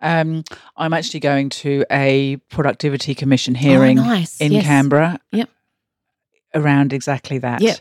Um, 0.00 0.44
I'm 0.76 0.92
actually 0.92 1.20
going 1.20 1.48
to 1.50 1.84
a 1.90 2.36
productivity 2.50 3.14
commission 3.14 3.54
hearing 3.54 3.98
oh, 3.98 4.04
nice. 4.04 4.40
in 4.40 4.52
yes. 4.52 4.64
Canberra. 4.64 5.18
Yep. 5.32 5.48
Around 6.54 6.92
exactly 6.92 7.38
that. 7.38 7.60
Yep. 7.60 7.78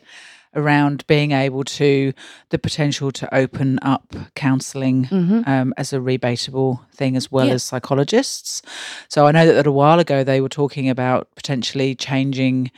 Around 0.55 1.05
being 1.07 1.33
able 1.33 1.65
to 1.65 2.13
the 2.49 2.57
potential 2.57 3.11
to 3.11 3.35
open 3.35 3.77
up 3.81 4.15
counselling 4.35 5.05
Mhm. 5.05 5.45
um, 5.47 5.73
as 5.75 5.91
a 5.91 5.97
rebatable 5.97 6.79
thing 6.93 7.17
as 7.17 7.29
well 7.29 7.47
Yeah. 7.47 7.55
as 7.55 7.63
psychologists. 7.63 8.61
So 9.09 9.27
I 9.27 9.31
know 9.31 9.45
that 9.51 9.67
a 9.67 9.71
while 9.71 9.99
ago 9.99 10.23
they 10.23 10.39
were 10.39 10.47
talking 10.49 10.89
about 10.89 11.27
potentially 11.35 11.93
changing 11.95 12.71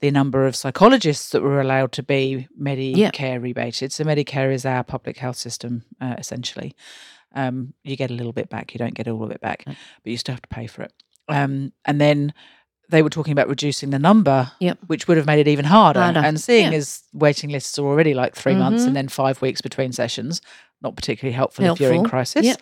the 0.00 0.10
number 0.10 0.46
of 0.46 0.56
psychologists 0.56 1.30
that 1.30 1.42
were 1.42 1.60
allowed 1.60 1.92
to 1.92 2.02
be 2.02 2.48
Medicare 2.60 3.40
rebated. 3.40 3.92
So 3.92 4.02
Medicare 4.04 4.52
is 4.52 4.66
our 4.66 4.82
public 4.82 5.16
health 5.18 5.36
system, 5.36 5.84
uh, 6.00 6.16
essentially. 6.18 6.74
Um, 7.34 7.74
you 7.82 7.96
get 7.96 8.10
a 8.10 8.14
little 8.14 8.32
bit 8.32 8.48
back, 8.48 8.72
you 8.74 8.78
don't 8.78 8.94
get 8.94 9.08
all 9.08 9.22
of 9.24 9.30
it 9.30 9.40
back, 9.40 9.64
but 9.66 9.76
you 10.04 10.16
still 10.16 10.34
have 10.34 10.42
to 10.42 10.48
pay 10.48 10.66
for 10.66 10.82
it. 10.82 10.92
Um, 11.28 11.72
and 11.84 12.00
then 12.00 12.32
they 12.90 13.02
were 13.02 13.10
talking 13.10 13.32
about 13.32 13.48
reducing 13.48 13.90
the 13.90 13.98
number, 13.98 14.52
Yep. 14.60 14.78
which 14.86 15.08
would 15.08 15.16
have 15.16 15.26
made 15.26 15.40
it 15.40 15.48
even 15.48 15.64
harder. 15.64 16.00
Harder, 16.00 16.20
And 16.20 16.38
seeing 16.40 16.72
yeah. 16.72 16.78
as 16.78 17.02
waiting 17.12 17.50
lists 17.50 17.78
are 17.78 17.84
already 17.86 18.14
like 18.14 18.36
3 18.36 18.54
months 18.54 18.82
Mhm. 18.84 18.88
and 18.88 18.96
then 18.96 19.08
five 19.08 19.40
weeks 19.42 19.60
between 19.60 19.90
sessions, 19.92 20.40
not 20.82 20.94
particularly 20.94 21.34
helpful, 21.34 21.64
if 21.64 21.80
you're 21.80 21.92
in 21.94 22.04
crisis. 22.04 22.44
Yep. 22.44 22.60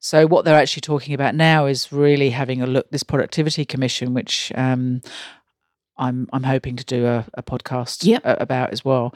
So 0.00 0.26
what 0.26 0.44
they're 0.44 0.58
actually 0.58 0.80
talking 0.80 1.14
about 1.14 1.34
now 1.36 1.66
is 1.66 1.92
really 1.92 2.30
having 2.30 2.60
a 2.60 2.66
look. 2.66 2.90
This 2.90 3.04
productivity 3.04 3.64
commission, 3.64 4.14
which 4.14 4.50
um, 4.56 5.00
I'm 5.96 6.28
I'm 6.32 6.42
hoping 6.42 6.74
to 6.76 6.84
do 6.84 7.06
a, 7.06 7.24
a 7.34 7.42
podcast 7.42 8.02
Yep. 8.04 8.22
about 8.24 8.72
as 8.72 8.84
well, 8.84 9.14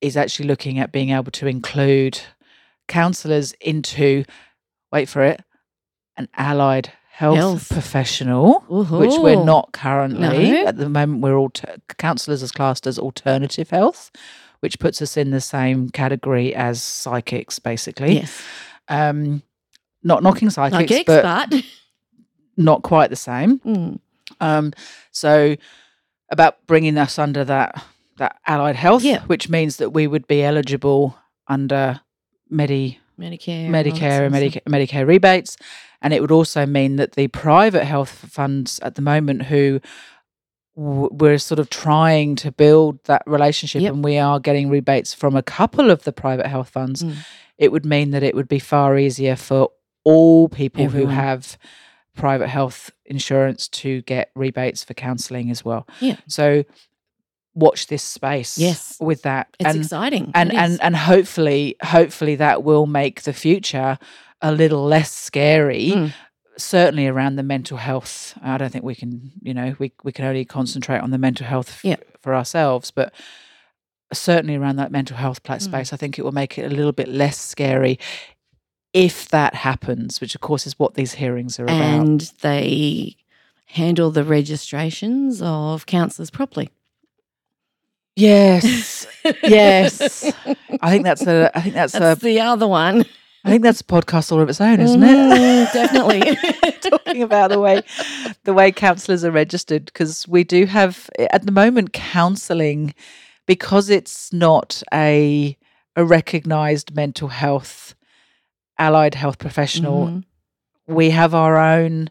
is 0.00 0.16
actually 0.16 0.48
looking 0.48 0.78
at 0.80 0.90
being 0.90 1.10
able 1.10 1.30
to 1.30 1.46
include 1.46 2.20
counsellors 2.90 3.52
into 3.60 4.24
wait 4.92 5.08
for 5.08 5.22
it 5.22 5.42
an 6.18 6.28
allied 6.36 6.92
health, 7.12 7.36
Health. 7.36 7.68
professional, 7.70 8.60
which 8.68 9.12
we're 9.18 9.42
not 9.44 9.72
currently 9.72 10.50
No. 10.50 10.66
at 10.66 10.76
the 10.76 10.88
moment. 10.88 11.22
We're 11.22 11.36
all 11.36 11.50
counsellors 11.96 12.42
as 12.42 12.50
classed 12.52 12.86
as 12.86 12.98
alternative 12.98 13.70
health, 13.70 14.10
which 14.60 14.78
puts 14.78 15.00
us 15.00 15.16
in 15.16 15.30
the 15.30 15.40
same 15.40 15.90
category 15.90 16.54
as 16.54 16.82
psychics, 16.82 17.58
basically 17.58 18.14
Yes. 18.16 18.42
um, 18.88 19.42
not 20.02 20.22
knocking 20.22 20.50
psychics, 20.50 20.90
Like 20.92 21.06
but 21.06 21.24
expert. 21.24 21.64
not 22.56 22.82
quite 22.82 23.10
the 23.10 23.16
same. 23.16 23.58
Mm. 23.60 24.00
Um, 24.40 24.72
so 25.10 25.56
about 26.30 26.66
bringing 26.66 26.96
us 26.98 27.18
under 27.18 27.44
that 27.44 27.82
that 28.18 28.36
allied 28.46 28.76
health, 28.76 29.02
Yeah. 29.02 29.22
which 29.26 29.48
means 29.48 29.76
that 29.78 29.90
we 29.90 30.06
would 30.06 30.26
be 30.26 30.42
eligible 30.42 31.16
under 31.48 32.00
Medi 32.50 32.98
Medicare. 33.18 33.66
and 33.66 33.74
Medicare 33.74 34.26
and 34.26 34.34
of 34.34 34.64
Medicare, 34.72 35.06
rebates, 35.06 35.56
and 36.02 36.12
it 36.14 36.20
would 36.20 36.30
also 36.30 36.66
mean 36.66 36.96
that 36.96 37.12
the 37.12 37.28
private 37.28 37.84
health 37.84 38.10
funds 38.10 38.78
at 38.80 38.94
the 38.94 39.02
moment 39.02 39.42
who 39.42 39.80
w- 40.76 41.08
we're 41.12 41.38
sort 41.38 41.58
of 41.58 41.68
trying 41.70 42.36
to 42.36 42.50
build 42.52 43.02
that 43.04 43.22
relationship 43.26 43.82
Yep. 43.82 43.92
and 43.94 44.04
we 44.04 44.16
are 44.18 44.40
getting 44.40 44.68
rebates 44.70 45.12
from 45.14 45.36
a 45.36 45.42
couple 45.42 45.90
of 45.90 46.04
the 46.04 46.12
private 46.12 46.46
health 46.46 46.70
funds 46.70 47.02
Mm. 47.02 47.16
it 47.58 47.72
would 47.72 47.84
mean 47.84 48.10
that 48.12 48.22
it 48.22 48.34
would 48.34 48.48
be 48.48 48.58
far 48.58 48.96
easier 48.96 49.36
for 49.36 49.68
all 50.04 50.48
people 50.48 50.84
Everyone. 50.84 51.10
who 51.10 51.20
have 51.20 51.58
private 52.16 52.48
health 52.48 52.90
insurance 53.04 53.68
to 53.68 54.00
get 54.02 54.30
rebates 54.34 54.82
for 54.82 54.94
counselling 54.94 55.50
as 55.50 55.64
well. 55.64 55.86
Yeah. 56.00 56.16
So 56.26 56.64
watch 57.54 57.86
this 57.88 58.02
space 58.02 58.56
Yes. 58.58 58.96
with 59.00 59.22
that. 59.22 59.48
It's 59.58 59.68
and 59.68 59.78
exciting. 59.78 60.30
and 60.34 60.50
It 60.50 60.56
and 60.56 60.80
and 60.82 60.96
hopefully 60.96 61.76
hopefully 61.82 62.36
that 62.36 62.62
will 62.62 62.86
make 62.86 63.22
the 63.22 63.32
future 63.32 63.98
a 64.40 64.52
little 64.52 64.84
less 64.84 65.12
scary. 65.12 65.90
Mm. 65.94 66.12
Certainly 66.56 67.06
around 67.06 67.36
the 67.36 67.42
mental 67.42 67.78
health. 67.78 68.34
I 68.42 68.58
don't 68.58 68.70
think 68.70 68.84
we 68.84 68.94
can, 68.94 69.32
you 69.42 69.54
know, 69.54 69.74
we 69.78 69.92
we 70.04 70.12
can 70.12 70.24
only 70.26 70.44
concentrate 70.44 71.00
on 71.00 71.10
the 71.10 71.18
mental 71.18 71.46
health 71.46 71.68
f- 71.70 71.84
Yeah. 71.84 71.96
for 72.20 72.34
ourselves, 72.34 72.90
but 72.90 73.12
certainly 74.12 74.56
around 74.56 74.76
that 74.76 74.90
mental 74.92 75.16
health 75.16 75.42
pla- 75.42 75.56
Mm. 75.56 75.62
space, 75.62 75.92
I 75.92 75.96
think 75.96 76.18
it 76.18 76.22
will 76.24 76.32
make 76.32 76.58
it 76.58 76.70
a 76.70 76.74
little 76.74 76.92
bit 76.92 77.08
less 77.08 77.38
scary 77.38 77.98
if 78.92 79.28
that 79.28 79.54
happens, 79.54 80.20
which 80.20 80.34
of 80.34 80.40
course 80.40 80.66
is 80.66 80.78
what 80.78 80.94
these 80.94 81.14
hearings 81.14 81.58
are 81.60 81.64
about. 81.64 81.80
and 81.80 82.32
they 82.42 83.16
handle 83.66 84.10
the 84.10 84.24
registrations 84.24 85.40
of 85.42 85.86
counsellors 85.86 86.30
properly. 86.30 86.70
Yes, 88.20 89.06
yes. 89.42 90.32
I 90.80 90.90
think 90.90 91.04
that's 91.04 91.26
a. 91.26 91.50
I 91.56 91.60
think 91.62 91.74
that's, 91.74 91.92
That's 91.92 92.20
a. 92.22 92.24
the 92.24 92.40
other 92.40 92.66
one, 92.68 93.04
I 93.44 93.50
think 93.50 93.62
that's 93.62 93.80
a 93.80 93.84
podcast 93.84 94.30
all 94.32 94.40
of 94.40 94.48
its 94.48 94.60
own, 94.60 94.80
isn't 94.80 95.02
it? 95.02 95.06
Mhm, 95.06 95.72
Definitely. 95.72 96.36
talking 96.90 97.22
about 97.22 97.50
the 97.50 97.58
way 97.60 97.82
the 98.44 98.52
way 98.52 98.72
counsellors 98.72 99.24
are 99.24 99.30
registered 99.30 99.86
because 99.86 100.26
we 100.28 100.44
do 100.44 100.66
have 100.66 101.08
at 101.18 101.46
the 101.46 101.52
moment 101.52 101.92
counselling 101.92 102.94
because 103.46 103.88
it's 103.90 104.32
not 104.32 104.82
a 104.92 105.56
a 105.96 106.04
recognised 106.04 106.94
mental 106.94 107.28
health 107.28 107.94
allied 108.78 109.14
health 109.14 109.38
professional. 109.38 110.06
Mhm. 110.06 110.24
We 110.86 111.10
have 111.10 111.34
our 111.34 111.56
own. 111.56 112.10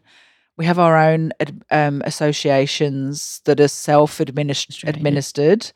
We 0.56 0.66
have 0.66 0.78
our 0.78 0.96
own 0.98 1.32
um, 1.70 2.02
associations 2.04 3.40
that 3.46 3.60
are 3.60 3.68
self 3.68 4.20
administered. 4.20 5.72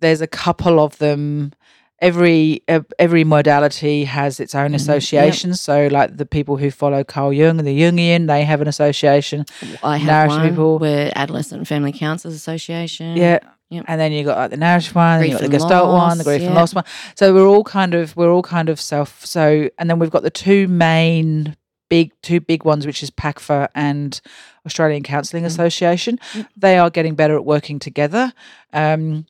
There's 0.00 0.20
a 0.20 0.26
couple 0.26 0.80
of 0.80 0.98
them. 0.98 1.52
Every 2.00 2.62
uh, 2.68 2.80
every 3.00 3.24
modality 3.24 4.04
has 4.04 4.38
its 4.38 4.54
own 4.54 4.68
Mhm. 4.68 4.72
Yep. 4.72 4.80
association. 4.80 5.54
So, 5.54 5.88
like 5.90 6.16
the 6.16 6.26
people 6.26 6.56
who 6.56 6.70
follow 6.70 7.02
Carl 7.02 7.32
Jung 7.32 7.58
and 7.58 7.66
the 7.66 7.76
Jungian, 7.80 8.28
they 8.28 8.44
have 8.44 8.60
an 8.60 8.68
association. 8.68 9.44
I 9.82 9.96
have 9.96 10.06
Narrative 10.06 10.38
one. 10.38 10.48
people. 10.50 10.78
We're 10.78 11.10
Adolescent 11.16 11.58
and 11.58 11.66
Family 11.66 11.90
Counsellors 11.92 12.34
Association. 12.36 13.16
Yeah. 13.16 13.40
Yep. 13.70 13.84
And 13.88 14.00
then 14.00 14.12
you 14.12 14.22
got 14.24 14.38
like 14.38 14.50
the 14.50 14.56
narrative 14.56 14.94
one, 14.94 15.24
you 15.24 15.32
got 15.32 15.40
the 15.42 15.48
Gestalt 15.48 15.88
one, 15.92 16.18
the 16.18 16.22
loss, 16.22 16.24
grief 16.24 16.42
and 16.42 16.54
loss 16.54 16.72
one. 16.74 16.84
So 17.16 17.34
we're 17.34 17.46
all 17.48 17.64
kind 17.64 17.94
of 17.94 18.16
we're 18.16 18.30
all 18.30 18.42
kind 18.42 18.68
of 18.68 18.80
self. 18.80 19.26
So 19.26 19.68
and 19.76 19.90
then 19.90 19.98
we've 19.98 20.10
got 20.10 20.22
the 20.22 20.30
two 20.30 20.68
main 20.68 21.56
big 21.90 22.12
two 22.22 22.38
big 22.40 22.64
ones, 22.64 22.86
which 22.86 23.02
is 23.02 23.10
PACFA 23.10 23.68
and 23.74 24.20
Australian 24.64 25.02
Counselling 25.02 25.42
Mm. 25.42 25.48
Association. 25.48 26.18
Yep. 26.34 26.46
They 26.56 26.78
are 26.78 26.90
getting 26.90 27.14
better 27.16 27.34
at 27.34 27.44
working 27.44 27.78
together. 27.80 28.32
Um, 28.72 29.26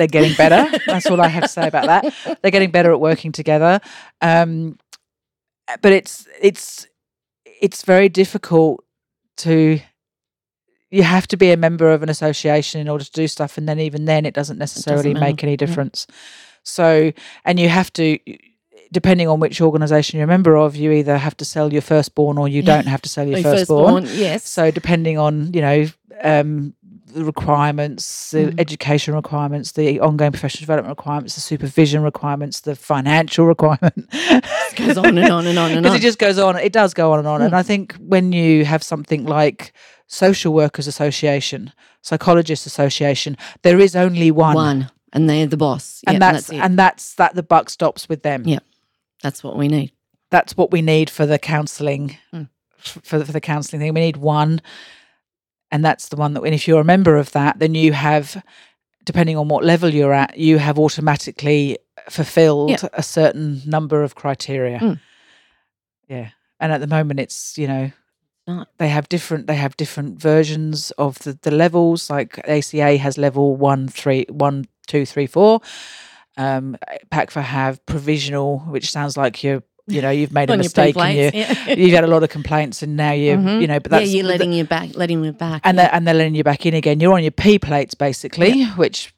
they're 0.00 0.06
getting 0.06 0.34
better. 0.34 0.78
That's 0.86 1.06
all 1.06 1.20
I 1.20 1.28
have 1.28 1.42
to 1.42 1.48
say 1.48 1.68
about 1.68 1.84
that. 1.84 2.38
They're 2.40 2.50
getting 2.50 2.70
better 2.70 2.90
at 2.90 3.00
working 3.00 3.32
together. 3.32 3.80
Um, 4.22 4.78
but 5.82 5.92
it's 5.92 6.26
it's 6.40 6.86
it's 7.60 7.84
very 7.84 8.08
difficult 8.08 8.82
to 9.38 9.78
you 10.90 11.02
have 11.02 11.28
to 11.28 11.36
be 11.36 11.52
a 11.52 11.56
member 11.56 11.92
of 11.92 12.02
an 12.02 12.08
association 12.08 12.80
in 12.80 12.88
order 12.88 13.04
to 13.04 13.12
do 13.12 13.28
stuff 13.28 13.58
and 13.58 13.68
then 13.68 13.78
even 13.78 14.06
then 14.06 14.24
it 14.24 14.34
doesn't 14.34 14.58
necessarily 14.58 15.12
matter, 15.12 15.26
make 15.26 15.42
any 15.44 15.52
yeah. 15.52 15.56
difference 15.56 16.06
so 16.62 17.12
and 17.44 17.60
you 17.60 17.68
have 17.68 17.92
to 17.92 18.18
depending 18.90 19.28
on 19.28 19.38
which 19.38 19.60
organization 19.60 20.18
you're 20.18 20.24
a 20.24 20.28
member 20.28 20.56
of 20.56 20.74
you 20.74 20.90
either 20.90 21.16
have 21.16 21.36
to 21.36 21.44
sell 21.44 21.72
your 21.72 21.82
firstborn 21.82 22.38
or 22.38 22.48
you 22.48 22.62
don't 22.62 22.86
have 22.86 23.02
to 23.02 23.08
sell 23.08 23.26
your 23.26 23.38
Your 23.38 23.52
firstborn, 23.52 24.02
firstborn, 24.04 24.20
yes. 24.20 24.48
so 24.48 24.70
depending 24.70 25.18
on 25.18 25.52
you 25.52 25.60
know 25.60 25.86
um 26.22 26.74
the 27.12 27.24
requirements, 27.24 28.30
the 28.30 28.46
Mhm. 28.46 28.60
education 28.60 29.14
requirements, 29.14 29.72
the 29.72 30.00
ongoing 30.00 30.32
professional 30.32 30.62
development 30.62 30.96
requirements, 30.98 31.34
the 31.34 31.40
supervision 31.40 32.02
requirements, 32.02 32.60
the 32.60 32.74
financial 32.76 33.46
requirement. 33.54 34.08
It 34.12 34.76
goes 34.76 34.96
on 34.98 35.16
and 35.18 35.30
on 35.32 35.46
and 35.46 35.58
on 35.58 35.70
and 35.72 35.82
Because 35.82 35.92
on. 35.92 35.96
it 35.96 36.02
just 36.02 36.18
goes 36.18 36.38
on. 36.38 36.56
It 36.56 36.72
does 36.72 36.94
go 36.94 37.12
on 37.12 37.18
and 37.20 37.28
on. 37.28 37.42
And 37.42 37.52
Mm. 37.52 37.56
I 37.56 37.62
think 37.62 37.94
when 37.98 38.32
you 38.32 38.64
have 38.64 38.82
something 38.82 39.24
like 39.26 39.72
Social 40.06 40.52
Workers 40.52 40.86
Association, 40.86 41.72
Psychologists 42.02 42.66
Association, 42.66 43.36
there 43.62 43.78
is 43.78 43.94
only 43.94 44.30
one. 44.30 44.54
one. 44.54 44.90
and 45.12 45.28
they're 45.28 45.46
the 45.46 45.56
boss. 45.56 46.02
and 46.06 46.14
Yep, 46.14 46.20
that's 46.20 46.50
and 46.50 46.78
that's 46.78 47.14
that 47.16 47.34
the 47.34 47.42
buck 47.42 47.68
stops 47.68 48.08
with 48.08 48.22
them. 48.22 48.44
Yeah. 48.46 48.60
that's 49.24 49.42
what 49.42 49.56
we 49.56 49.66
need. 49.66 49.90
That's 50.30 50.56
what 50.56 50.70
we 50.70 50.82
need 50.82 51.10
for 51.10 51.26
the 51.26 51.36
counselling 51.38 52.16
Mm. 52.32 52.48
for 52.78 53.24
for 53.24 53.32
the 53.32 53.40
counselling 53.40 53.80
thing. 53.80 53.92
We 53.92 54.00
need 54.00 54.16
one, 54.18 54.60
and 55.70 55.84
that's 55.84 56.08
the 56.08 56.16
one 56.16 56.34
that. 56.34 56.42
And 56.42 56.54
if 56.54 56.66
you're 56.68 56.80
a 56.80 56.84
member 56.84 57.16
of 57.16 57.32
that, 57.32 57.58
then 57.58 57.74
you 57.74 57.92
have, 57.92 58.42
depending 59.04 59.36
on 59.36 59.48
what 59.48 59.64
level 59.64 59.90
you're 59.90 60.12
at, 60.12 60.36
you 60.38 60.58
have 60.58 60.78
automatically 60.78 61.78
fulfilled 62.08 62.70
Yeah. 62.70 62.88
a 62.92 63.02
certain 63.02 63.62
number 63.66 64.02
of 64.02 64.14
criteria. 64.14 64.78
Mm. 64.78 65.00
Yeah, 66.08 66.30
and 66.58 66.72
at 66.72 66.80
the 66.80 66.86
moment, 66.86 67.20
it's 67.20 67.56
you 67.56 67.68
know 67.68 67.90
they 68.78 68.88
have 68.88 69.08
different 69.08 69.46
they 69.46 69.54
have 69.54 69.76
different 69.76 70.20
versions 70.20 70.90
of 70.92 71.18
the, 71.20 71.38
the 71.42 71.52
levels 71.52 72.10
like 72.10 72.36
aca 72.48 72.96
has 72.98 73.16
level 73.16 73.54
one 73.54 73.86
three 73.86 74.26
one 74.28 74.64
two 74.88 75.06
three 75.06 75.26
four 75.28 75.60
um 76.36 76.76
pacfa 77.12 77.42
have 77.42 77.84
provisional 77.86 78.58
which 78.70 78.90
sounds 78.90 79.16
like 79.16 79.44
you're 79.44 79.62
you 79.90 80.00
know 80.02 80.10
you've 80.10 80.32
made 80.32 80.48
a 80.50 80.56
mistake 80.56 80.96
and 80.96 81.16
you, 81.16 81.30
yeah. 81.34 81.74
you've 81.74 81.92
had 81.92 82.04
a 82.04 82.06
lot 82.06 82.22
of 82.22 82.30
complaints 82.30 82.82
and 82.82 82.96
now 82.96 83.12
you 83.12 83.36
Mhm. 83.36 83.60
you 83.60 83.66
know 83.66 83.80
but 83.80 83.92
yeah, 83.92 83.98
you're 84.00 84.22
the- 84.22 84.28
letting 84.28 84.52
you 84.52 84.64
back, 84.64 84.96
letting 84.96 85.24
you 85.24 85.32
back. 85.32 85.62
and 85.64 85.76
yeah. 85.76 85.84
they're, 85.84 85.94
and 85.94 86.06
they're 86.06 86.14
letting 86.14 86.34
you 86.34 86.44
back 86.44 86.64
in 86.66 86.74
again 86.74 87.00
you're 87.00 87.12
on 87.14 87.22
your 87.22 87.30
p 87.32 87.58
plates 87.58 87.94
basically 87.94 88.64
which 88.82 89.12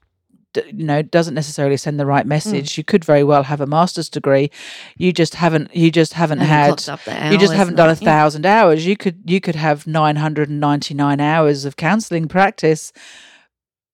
d- 0.54 0.62
you 0.66 0.84
know 0.84 1.00
doesn't 1.02 1.34
necessarily 1.34 1.76
send 1.76 1.98
the 2.00 2.04
Mm. 2.04 2.08
right 2.14 2.26
message 2.26 2.76
you 2.78 2.84
could 2.84 3.04
very 3.04 3.24
well 3.24 3.42
have 3.44 3.60
a 3.60 3.66
master's 3.66 4.08
degree 4.08 4.50
you 4.96 5.12
just 5.12 5.34
haven't 5.36 5.74
you 5.74 5.90
just 5.90 6.12
haven't 6.14 6.40
Haven't 6.40 6.84
had 6.86 6.98
the 7.06 7.32
you 7.32 7.38
just 7.38 7.54
haven't 7.54 7.76
done 7.76 7.88
a 7.90 7.98
yeah. 8.00 8.10
thousand 8.12 8.44
hours. 8.46 8.86
You 8.86 8.96
could 8.96 9.18
you 9.26 9.40
could 9.40 9.54
have 9.56 9.86
nine 9.86 10.16
hundred 10.16 10.48
and 10.50 10.60
ninety 10.60 10.94
nine 10.94 11.20
hours 11.20 11.64
of 11.64 11.76
counselling 11.76 12.28
practice, 12.28 12.92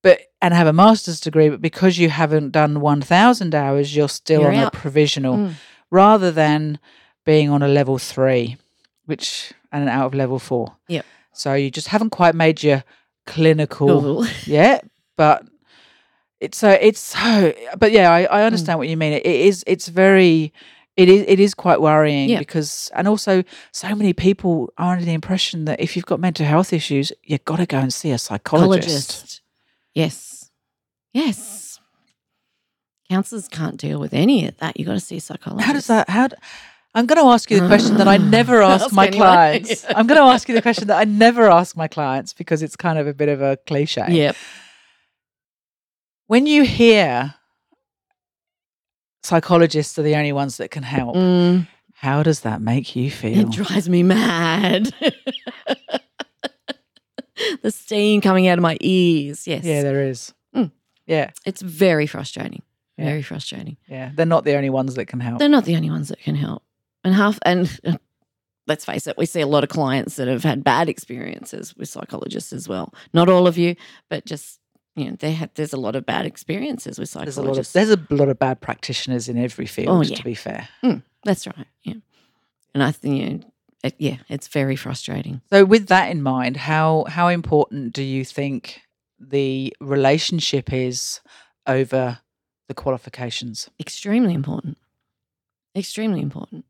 but 0.02 0.20
and 0.40 0.54
have 0.54 0.66
a 0.68 0.72
master's 0.72 1.20
degree. 1.20 1.48
But 1.48 1.60
because 1.60 1.98
you 1.98 2.08
haven't 2.10 2.50
done 2.52 2.80
one 2.80 3.00
thousand 3.02 3.54
hours, 3.54 3.94
you're 3.96 4.08
still 4.08 4.42
You're 4.42 4.50
on 4.52 4.56
out. 4.56 4.74
a 4.74 4.78
provisional, 4.78 5.36
Mm. 5.36 5.52
Rather 5.91 6.30
than 6.32 6.78
being 7.24 7.51
on 7.51 7.62
a 7.62 7.68
level 7.68 7.99
three, 7.99 8.57
which 9.07 9.53
and 9.72 9.89
out 9.89 10.07
of 10.07 10.14
level 10.14 10.39
four. 10.39 10.76
Yeah. 10.89 11.03
So 11.32 11.55
you 11.55 11.70
just 11.70 11.89
haven't 11.89 12.11
quite 12.11 12.34
made 12.34 12.62
your 12.62 12.84
clinical 13.26 14.26
yet, 14.47 14.84
but 15.16 15.45
it's 16.41 16.59
so 16.59 16.70
it's 16.70 17.01
so. 17.01 17.53
But 17.78 17.93
yeah, 17.93 18.12
I, 18.12 18.22
Mm. 18.24 18.28
I 18.30 18.43
understand 18.45 18.78
what 18.78 18.89
you 18.89 18.97
mean. 18.97 19.12
It, 19.12 19.26
it 19.26 19.41
is 19.47 19.64
it's 19.66 19.89
very. 19.89 20.53
It 20.97 21.09
is 21.09 21.24
it 21.28 21.39
is 21.39 21.55
quite 21.55 21.80
worrying 21.80 22.28
Yeah. 22.28 22.41
because 22.41 22.91
and 22.93 23.07
also 23.07 23.45
so 23.70 23.95
many 23.95 24.12
people 24.12 24.72
are 24.78 24.95
under 24.95 25.05
the 25.05 25.12
impression 25.12 25.64
that 25.66 25.78
if 25.80 25.95
you've 25.95 26.07
got 26.07 26.18
mental 26.18 26.45
health 26.45 26.72
issues, 26.72 27.12
you've 27.22 27.45
got 27.45 27.57
to 27.59 27.66
go 27.66 27.78
and 27.78 27.95
see 27.95 28.11
a 28.11 28.18
psychologist. 28.18 29.11
Psychologist. 29.11 29.41
Yes. 29.95 30.51
Yes. 31.12 31.67
Counselors 33.11 33.48
can't 33.48 33.78
deal 33.78 33.98
with 33.98 34.12
any 34.12 34.46
of 34.46 34.56
that. 34.59 34.78
You 34.78 34.84
got 34.84 34.92
to 34.94 35.00
see 35.00 35.16
a 35.16 35.20
psychologist. 35.20 35.66
How 35.66 35.72
does 35.72 35.86
that 35.86 36.11
how 36.11 36.28
I'm 36.94 37.06
going 37.06 37.22
to 37.22 37.28
ask 37.30 37.50
you 37.50 37.61
the 37.61 37.66
question 37.66 37.96
that 37.98 38.09
I 38.09 38.16
never 38.16 38.62
ask 38.72 38.86
Ask 38.86 38.94
my 38.94 39.09
clients. 39.09 39.84
I'm 39.88 40.06
going 40.06 40.18
to 40.20 40.26
ask 40.26 40.48
you 40.48 40.54
the 40.54 40.62
question 40.62 40.88
that 40.88 40.98
I 40.98 41.04
never 41.04 41.48
ask 41.50 41.76
my 41.76 41.88
clients 41.88 42.32
because 42.32 42.62
it's 42.62 42.76
kind 42.76 42.98
of 42.98 43.06
a 43.06 43.14
bit 43.14 43.28
of 43.28 43.40
a 43.40 43.56
cliche. 43.66 44.04
Yep. 44.09 44.36
When 46.26 46.46
you 46.46 46.64
hear 46.64 47.34
psychologists 49.22 49.98
are 49.98 50.02
the 50.02 50.16
only 50.16 50.32
ones 50.32 50.56
that 50.59 50.70
can 50.70 50.82
help, 50.82 51.16
Mm, 51.16 51.66
how 51.94 52.22
does 52.22 52.40
that 52.40 52.61
make 52.61 52.94
you 52.96 53.11
feel? 53.11 53.38
it 53.40 53.50
drives 53.50 53.88
me 53.88 54.02
mad. 54.02 54.92
the 57.62 57.70
steam 57.70 58.20
coming 58.20 58.48
out 58.48 58.59
of 58.59 58.62
my 58.62 58.76
ears. 58.80 59.46
Yes. 59.46 59.64
Yeah, 59.64 59.82
there 59.82 60.09
is. 60.09 60.34
Mm. 60.54 60.72
Yeah, 61.06 61.30
It's 61.46 61.62
very 61.62 62.06
frustrating. 62.06 62.62
Yeah. 62.99 63.05
Very 63.07 63.22
frustrating. 63.22 63.76
yeah. 63.86 64.11
They're 64.14 64.26
not 64.26 64.44
the 64.44 64.57
only 64.57 64.70
ones 64.70 64.94
that 64.96 65.07
can 65.07 65.20
help. 65.20 65.38
They're 65.38 65.49
not 65.49 65.64
the 65.64 65.76
only 65.76 65.90
ones 65.90 66.09
that 66.09 66.18
can 66.20 66.34
help. 66.34 66.62
And 67.05 67.14
half 67.14 67.38
and 67.46 67.80
let's 68.66 68.84
face 68.84 69.07
it, 69.07 69.16
we 69.16 69.24
see 69.24 69.40
a 69.40 69.46
lot 69.46 69.62
of 69.64 69.70
clients 69.70 70.16
that 70.16 70.28
have 70.28 70.42
had 70.42 70.64
bad 70.64 70.88
experiences 70.88 71.76
with 71.76 71.88
psychologists 71.88 72.53
as 72.53 72.68
well. 72.68 72.92
Not 73.12 73.28
all 73.28 73.46
of 73.46 73.57
you, 73.57 73.76
but 74.11 74.26
just 74.26 74.59
you 74.96 75.05
know, 75.11 75.30
had 75.30 75.51
there's 75.55 75.72
a 75.72 75.76
lot 75.78 75.94
of 75.94 76.05
bad 76.05 76.26
experiences 76.26 76.99
with 76.99 77.12
There's 77.12 77.34
psychologists. 77.34 77.74
a 77.74 77.78
lot 77.78 77.88
of 77.92 78.09
there's 78.09 78.11
a 78.11 78.14
lot 78.22 78.28
of 78.28 78.38
bad 78.38 78.61
practitioners 78.61 79.28
in 79.28 79.38
every 79.38 79.66
field. 79.66 79.88
Oh, 79.90 80.03
yeah. 80.03 80.16
To 80.16 80.24
be 80.24 80.34
fair. 80.34 80.68
Mm, 80.84 81.03
that's 81.24 81.46
right. 81.46 81.66
Yeah. 81.84 81.94
And 82.74 82.82
I 82.82 82.90
think 82.90 83.16
you 83.16 83.30
know, 83.30 83.40
it, 83.84 83.94
yeah, 83.99 84.16
it's 84.28 84.49
very 84.49 84.74
frustrating. 84.74 85.40
So, 85.51 85.64
with 85.64 85.86
that 85.86 86.11
in 86.11 86.20
mind, 86.20 86.57
how 86.57 87.05
how 87.09 87.28
important 87.28 87.92
do 87.92 88.03
you 88.03 88.24
think 88.24 88.82
the 89.20 89.74
relationship 89.80 90.72
is 90.72 91.20
over 91.66 92.18
the 92.68 92.74
qualifications? 92.74 93.68
Extremely 93.80 94.34
important. 94.34 94.78
Extremely 95.76 96.20
important. 96.20 96.64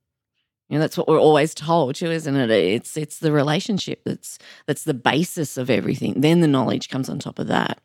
You 0.68 0.74
know, 0.76 0.80
that's 0.80 0.98
what 0.98 1.08
we're 1.08 1.18
always 1.20 1.54
told 1.54 1.94
too, 1.94 2.10
isn't 2.10 2.36
it? 2.36 2.50
It's 2.50 2.96
it's 2.96 3.18
the 3.20 3.32
relationship 3.32 4.02
that's 4.04 4.38
that's 4.66 4.84
the 4.84 4.94
basis 4.94 5.56
of 5.56 5.70
everything. 5.70 6.20
Then 6.20 6.40
the 6.40 6.46
knowledge 6.48 6.88
comes 6.90 7.08
on 7.08 7.18
top 7.18 7.38
of 7.38 7.46
that. 7.46 7.80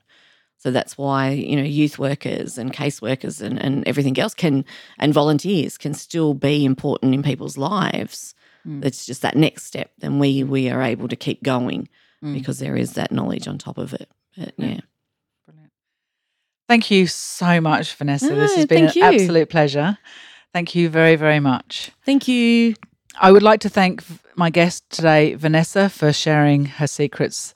So 0.58 0.72
that's 0.72 0.98
why, 0.98 1.30
you 1.32 1.56
know, 1.58 1.64
youth 1.64 2.00
workers 2.00 2.58
and 2.58 2.74
caseworkers 2.74 3.42
and, 3.42 3.62
and 3.62 3.86
everything 3.88 4.18
else 4.20 4.34
can 4.34 4.66
and 5.00 5.14
volunteers 5.14 5.78
can 5.78 5.94
still 5.94 6.34
be 6.34 6.66
important 6.66 7.14
in 7.14 7.24
people's 7.24 7.58
lives. 7.58 8.34
Mm. 8.66 8.84
It's 8.84 9.06
just 9.06 9.22
that 9.22 9.36
next 9.38 9.64
step. 9.64 9.92
Then 10.00 10.20
we 10.20 10.44
we 10.44 10.70
are 10.70 10.82
able 10.82 11.08
to 11.08 11.16
keep 11.16 11.42
going 11.44 11.88
Mm. 12.24 12.34
because 12.36 12.60
there 12.60 12.78
is 12.78 12.94
that 12.94 13.12
knowledge 13.12 13.50
on 13.50 13.58
top 13.58 13.78
of 13.78 13.94
it. 13.94 14.10
But 14.38 14.54
Yeah. 14.58 14.68
yeah. 14.76 14.80
Thank 16.68 16.90
you 16.90 17.08
so 17.08 17.60
much, 17.60 17.94
Vanessa. 17.96 18.34
this 18.34 18.56
has 18.56 18.66
been 18.66 18.86
an 18.86 18.92
you. 18.96 19.04
absolute 19.04 19.50
pleasure. 19.50 19.98
Thank 20.54 20.76
you 20.76 20.90
very, 20.90 21.16
very 21.16 21.40
much. 21.40 21.92
Thank 22.06 22.28
you. 22.28 22.76
I 23.20 23.32
would 23.32 23.44
like 23.44 23.60
to 23.62 23.70
thank 23.70 24.04
my 24.36 24.50
guest 24.50 24.90
today, 24.90 25.36
Vanessa, 25.36 25.90
for 25.90 26.14
sharing 26.14 26.66
her 26.66 26.88
secrets 26.88 27.54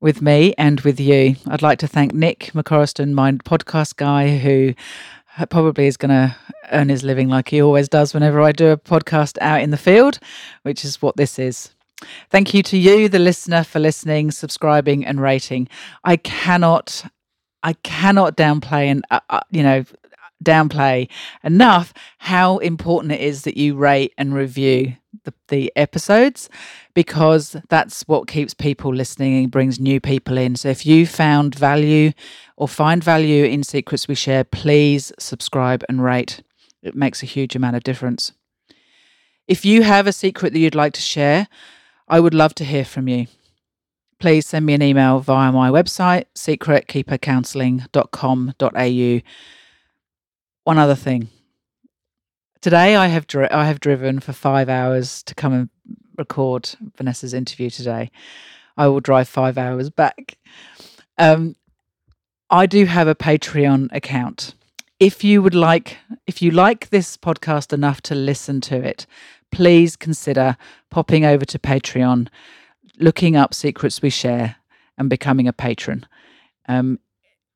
with 0.00 0.22
me 0.22 0.54
and 0.58 0.80
with 0.82 1.00
you. 1.00 1.36
I'd 1.48 1.62
like 1.62 1.78
to 1.80 1.88
thank 1.88 2.12
Nick 2.12 2.50
McCorriston, 2.54 3.12
my 3.12 3.32
podcast 3.32 3.96
guy, 3.96 4.36
who 4.38 4.74
probably 5.50 5.86
is 5.86 5.96
going 5.96 6.10
to 6.10 6.36
earn 6.72 6.88
his 6.88 7.02
living 7.02 7.28
like 7.28 7.48
he 7.48 7.60
always 7.60 7.88
does 7.88 8.14
whenever 8.14 8.40
I 8.40 8.52
do 8.52 8.68
a 8.68 8.76
podcast 8.76 9.38
out 9.40 9.60
in 9.60 9.70
the 9.70 9.76
field, 9.76 10.18
which 10.62 10.84
is 10.84 11.02
what 11.02 11.16
this 11.16 11.38
is. 11.38 11.70
Thank 12.30 12.54
you 12.54 12.62
to 12.64 12.76
you, 12.76 13.08
the 13.08 13.18
listener, 13.18 13.64
for 13.64 13.78
listening, 13.78 14.30
subscribing, 14.30 15.04
and 15.04 15.20
rating. 15.20 15.68
I 16.04 16.16
cannot, 16.16 17.04
I 17.66 17.72
cannot 17.82 18.36
downplay 18.36 18.86
and 18.86 19.04
uh, 19.10 19.20
uh, 19.28 19.40
you 19.50 19.62
know 19.64 19.84
downplay 20.44 21.08
enough 21.42 21.92
how 22.18 22.58
important 22.58 23.12
it 23.12 23.20
is 23.20 23.42
that 23.42 23.56
you 23.56 23.74
rate 23.74 24.14
and 24.16 24.32
review 24.34 24.96
the, 25.24 25.34
the 25.48 25.72
episodes 25.74 26.48
because 26.94 27.56
that's 27.68 28.02
what 28.02 28.28
keeps 28.28 28.54
people 28.54 28.94
listening 28.94 29.42
and 29.42 29.50
brings 29.50 29.80
new 29.80 30.00
people 30.00 30.38
in. 30.38 30.54
So 30.54 30.68
if 30.68 30.86
you 30.86 31.06
found 31.06 31.56
value 31.56 32.12
or 32.56 32.68
find 32.68 33.02
value 33.02 33.44
in 33.44 33.64
Secrets 33.64 34.06
We 34.06 34.14
Share, 34.14 34.44
please 34.44 35.12
subscribe 35.18 35.82
and 35.88 36.04
rate. 36.04 36.42
It 36.82 36.94
makes 36.94 37.20
a 37.24 37.26
huge 37.26 37.56
amount 37.56 37.74
of 37.74 37.82
difference. 37.82 38.30
If 39.48 39.64
you 39.64 39.82
have 39.82 40.06
a 40.06 40.12
secret 40.12 40.52
that 40.52 40.60
you'd 40.60 40.76
like 40.76 40.92
to 40.92 41.00
share, 41.00 41.48
I 42.06 42.20
would 42.20 42.34
love 42.34 42.54
to 42.56 42.64
hear 42.64 42.84
from 42.84 43.08
you. 43.08 43.26
Please 44.18 44.46
send 44.46 44.64
me 44.64 44.72
an 44.74 44.82
email 44.82 45.20
via 45.20 45.52
my 45.52 45.70
website, 45.70 46.24
secretkeepercounselling.com.au. 46.34 49.20
One 50.64 50.78
other 50.78 50.94
thing. 50.94 51.28
Today 52.62 52.96
I 52.96 53.08
have 53.08 53.26
dri- 53.26 53.50
I 53.50 53.66
have 53.66 53.80
driven 53.80 54.20
for 54.20 54.32
5 54.32 54.68
hours 54.68 55.22
to 55.24 55.34
come 55.34 55.52
and 55.52 55.68
record 56.16 56.70
Vanessa's 56.96 57.34
interview 57.34 57.70
today. 57.70 58.10
I 58.76 58.88
will 58.88 59.00
drive 59.00 59.28
5 59.28 59.58
hours 59.58 59.90
back. 59.90 60.38
Um 61.18 61.54
I 62.48 62.66
do 62.66 62.86
have 62.86 63.08
a 63.08 63.14
Patreon 63.14 63.88
account. 63.92 64.54
If 64.98 65.22
you 65.22 65.42
would 65.42 65.54
like 65.54 65.98
if 66.26 66.40
you 66.40 66.50
like 66.50 66.88
this 66.88 67.16
podcast 67.16 67.72
enough 67.72 68.00
to 68.02 68.14
listen 68.14 68.60
to 68.62 68.76
it, 68.76 69.06
please 69.52 69.94
consider 69.94 70.56
popping 70.90 71.24
over 71.24 71.44
to 71.44 71.58
Patreon, 71.58 72.28
looking 72.98 73.36
up 73.36 73.54
Secrets 73.54 74.02
We 74.02 74.10
Share 74.10 74.56
and 74.98 75.10
becoming 75.10 75.48
a 75.48 75.52
patron. 75.52 76.06
Um, 76.68 76.98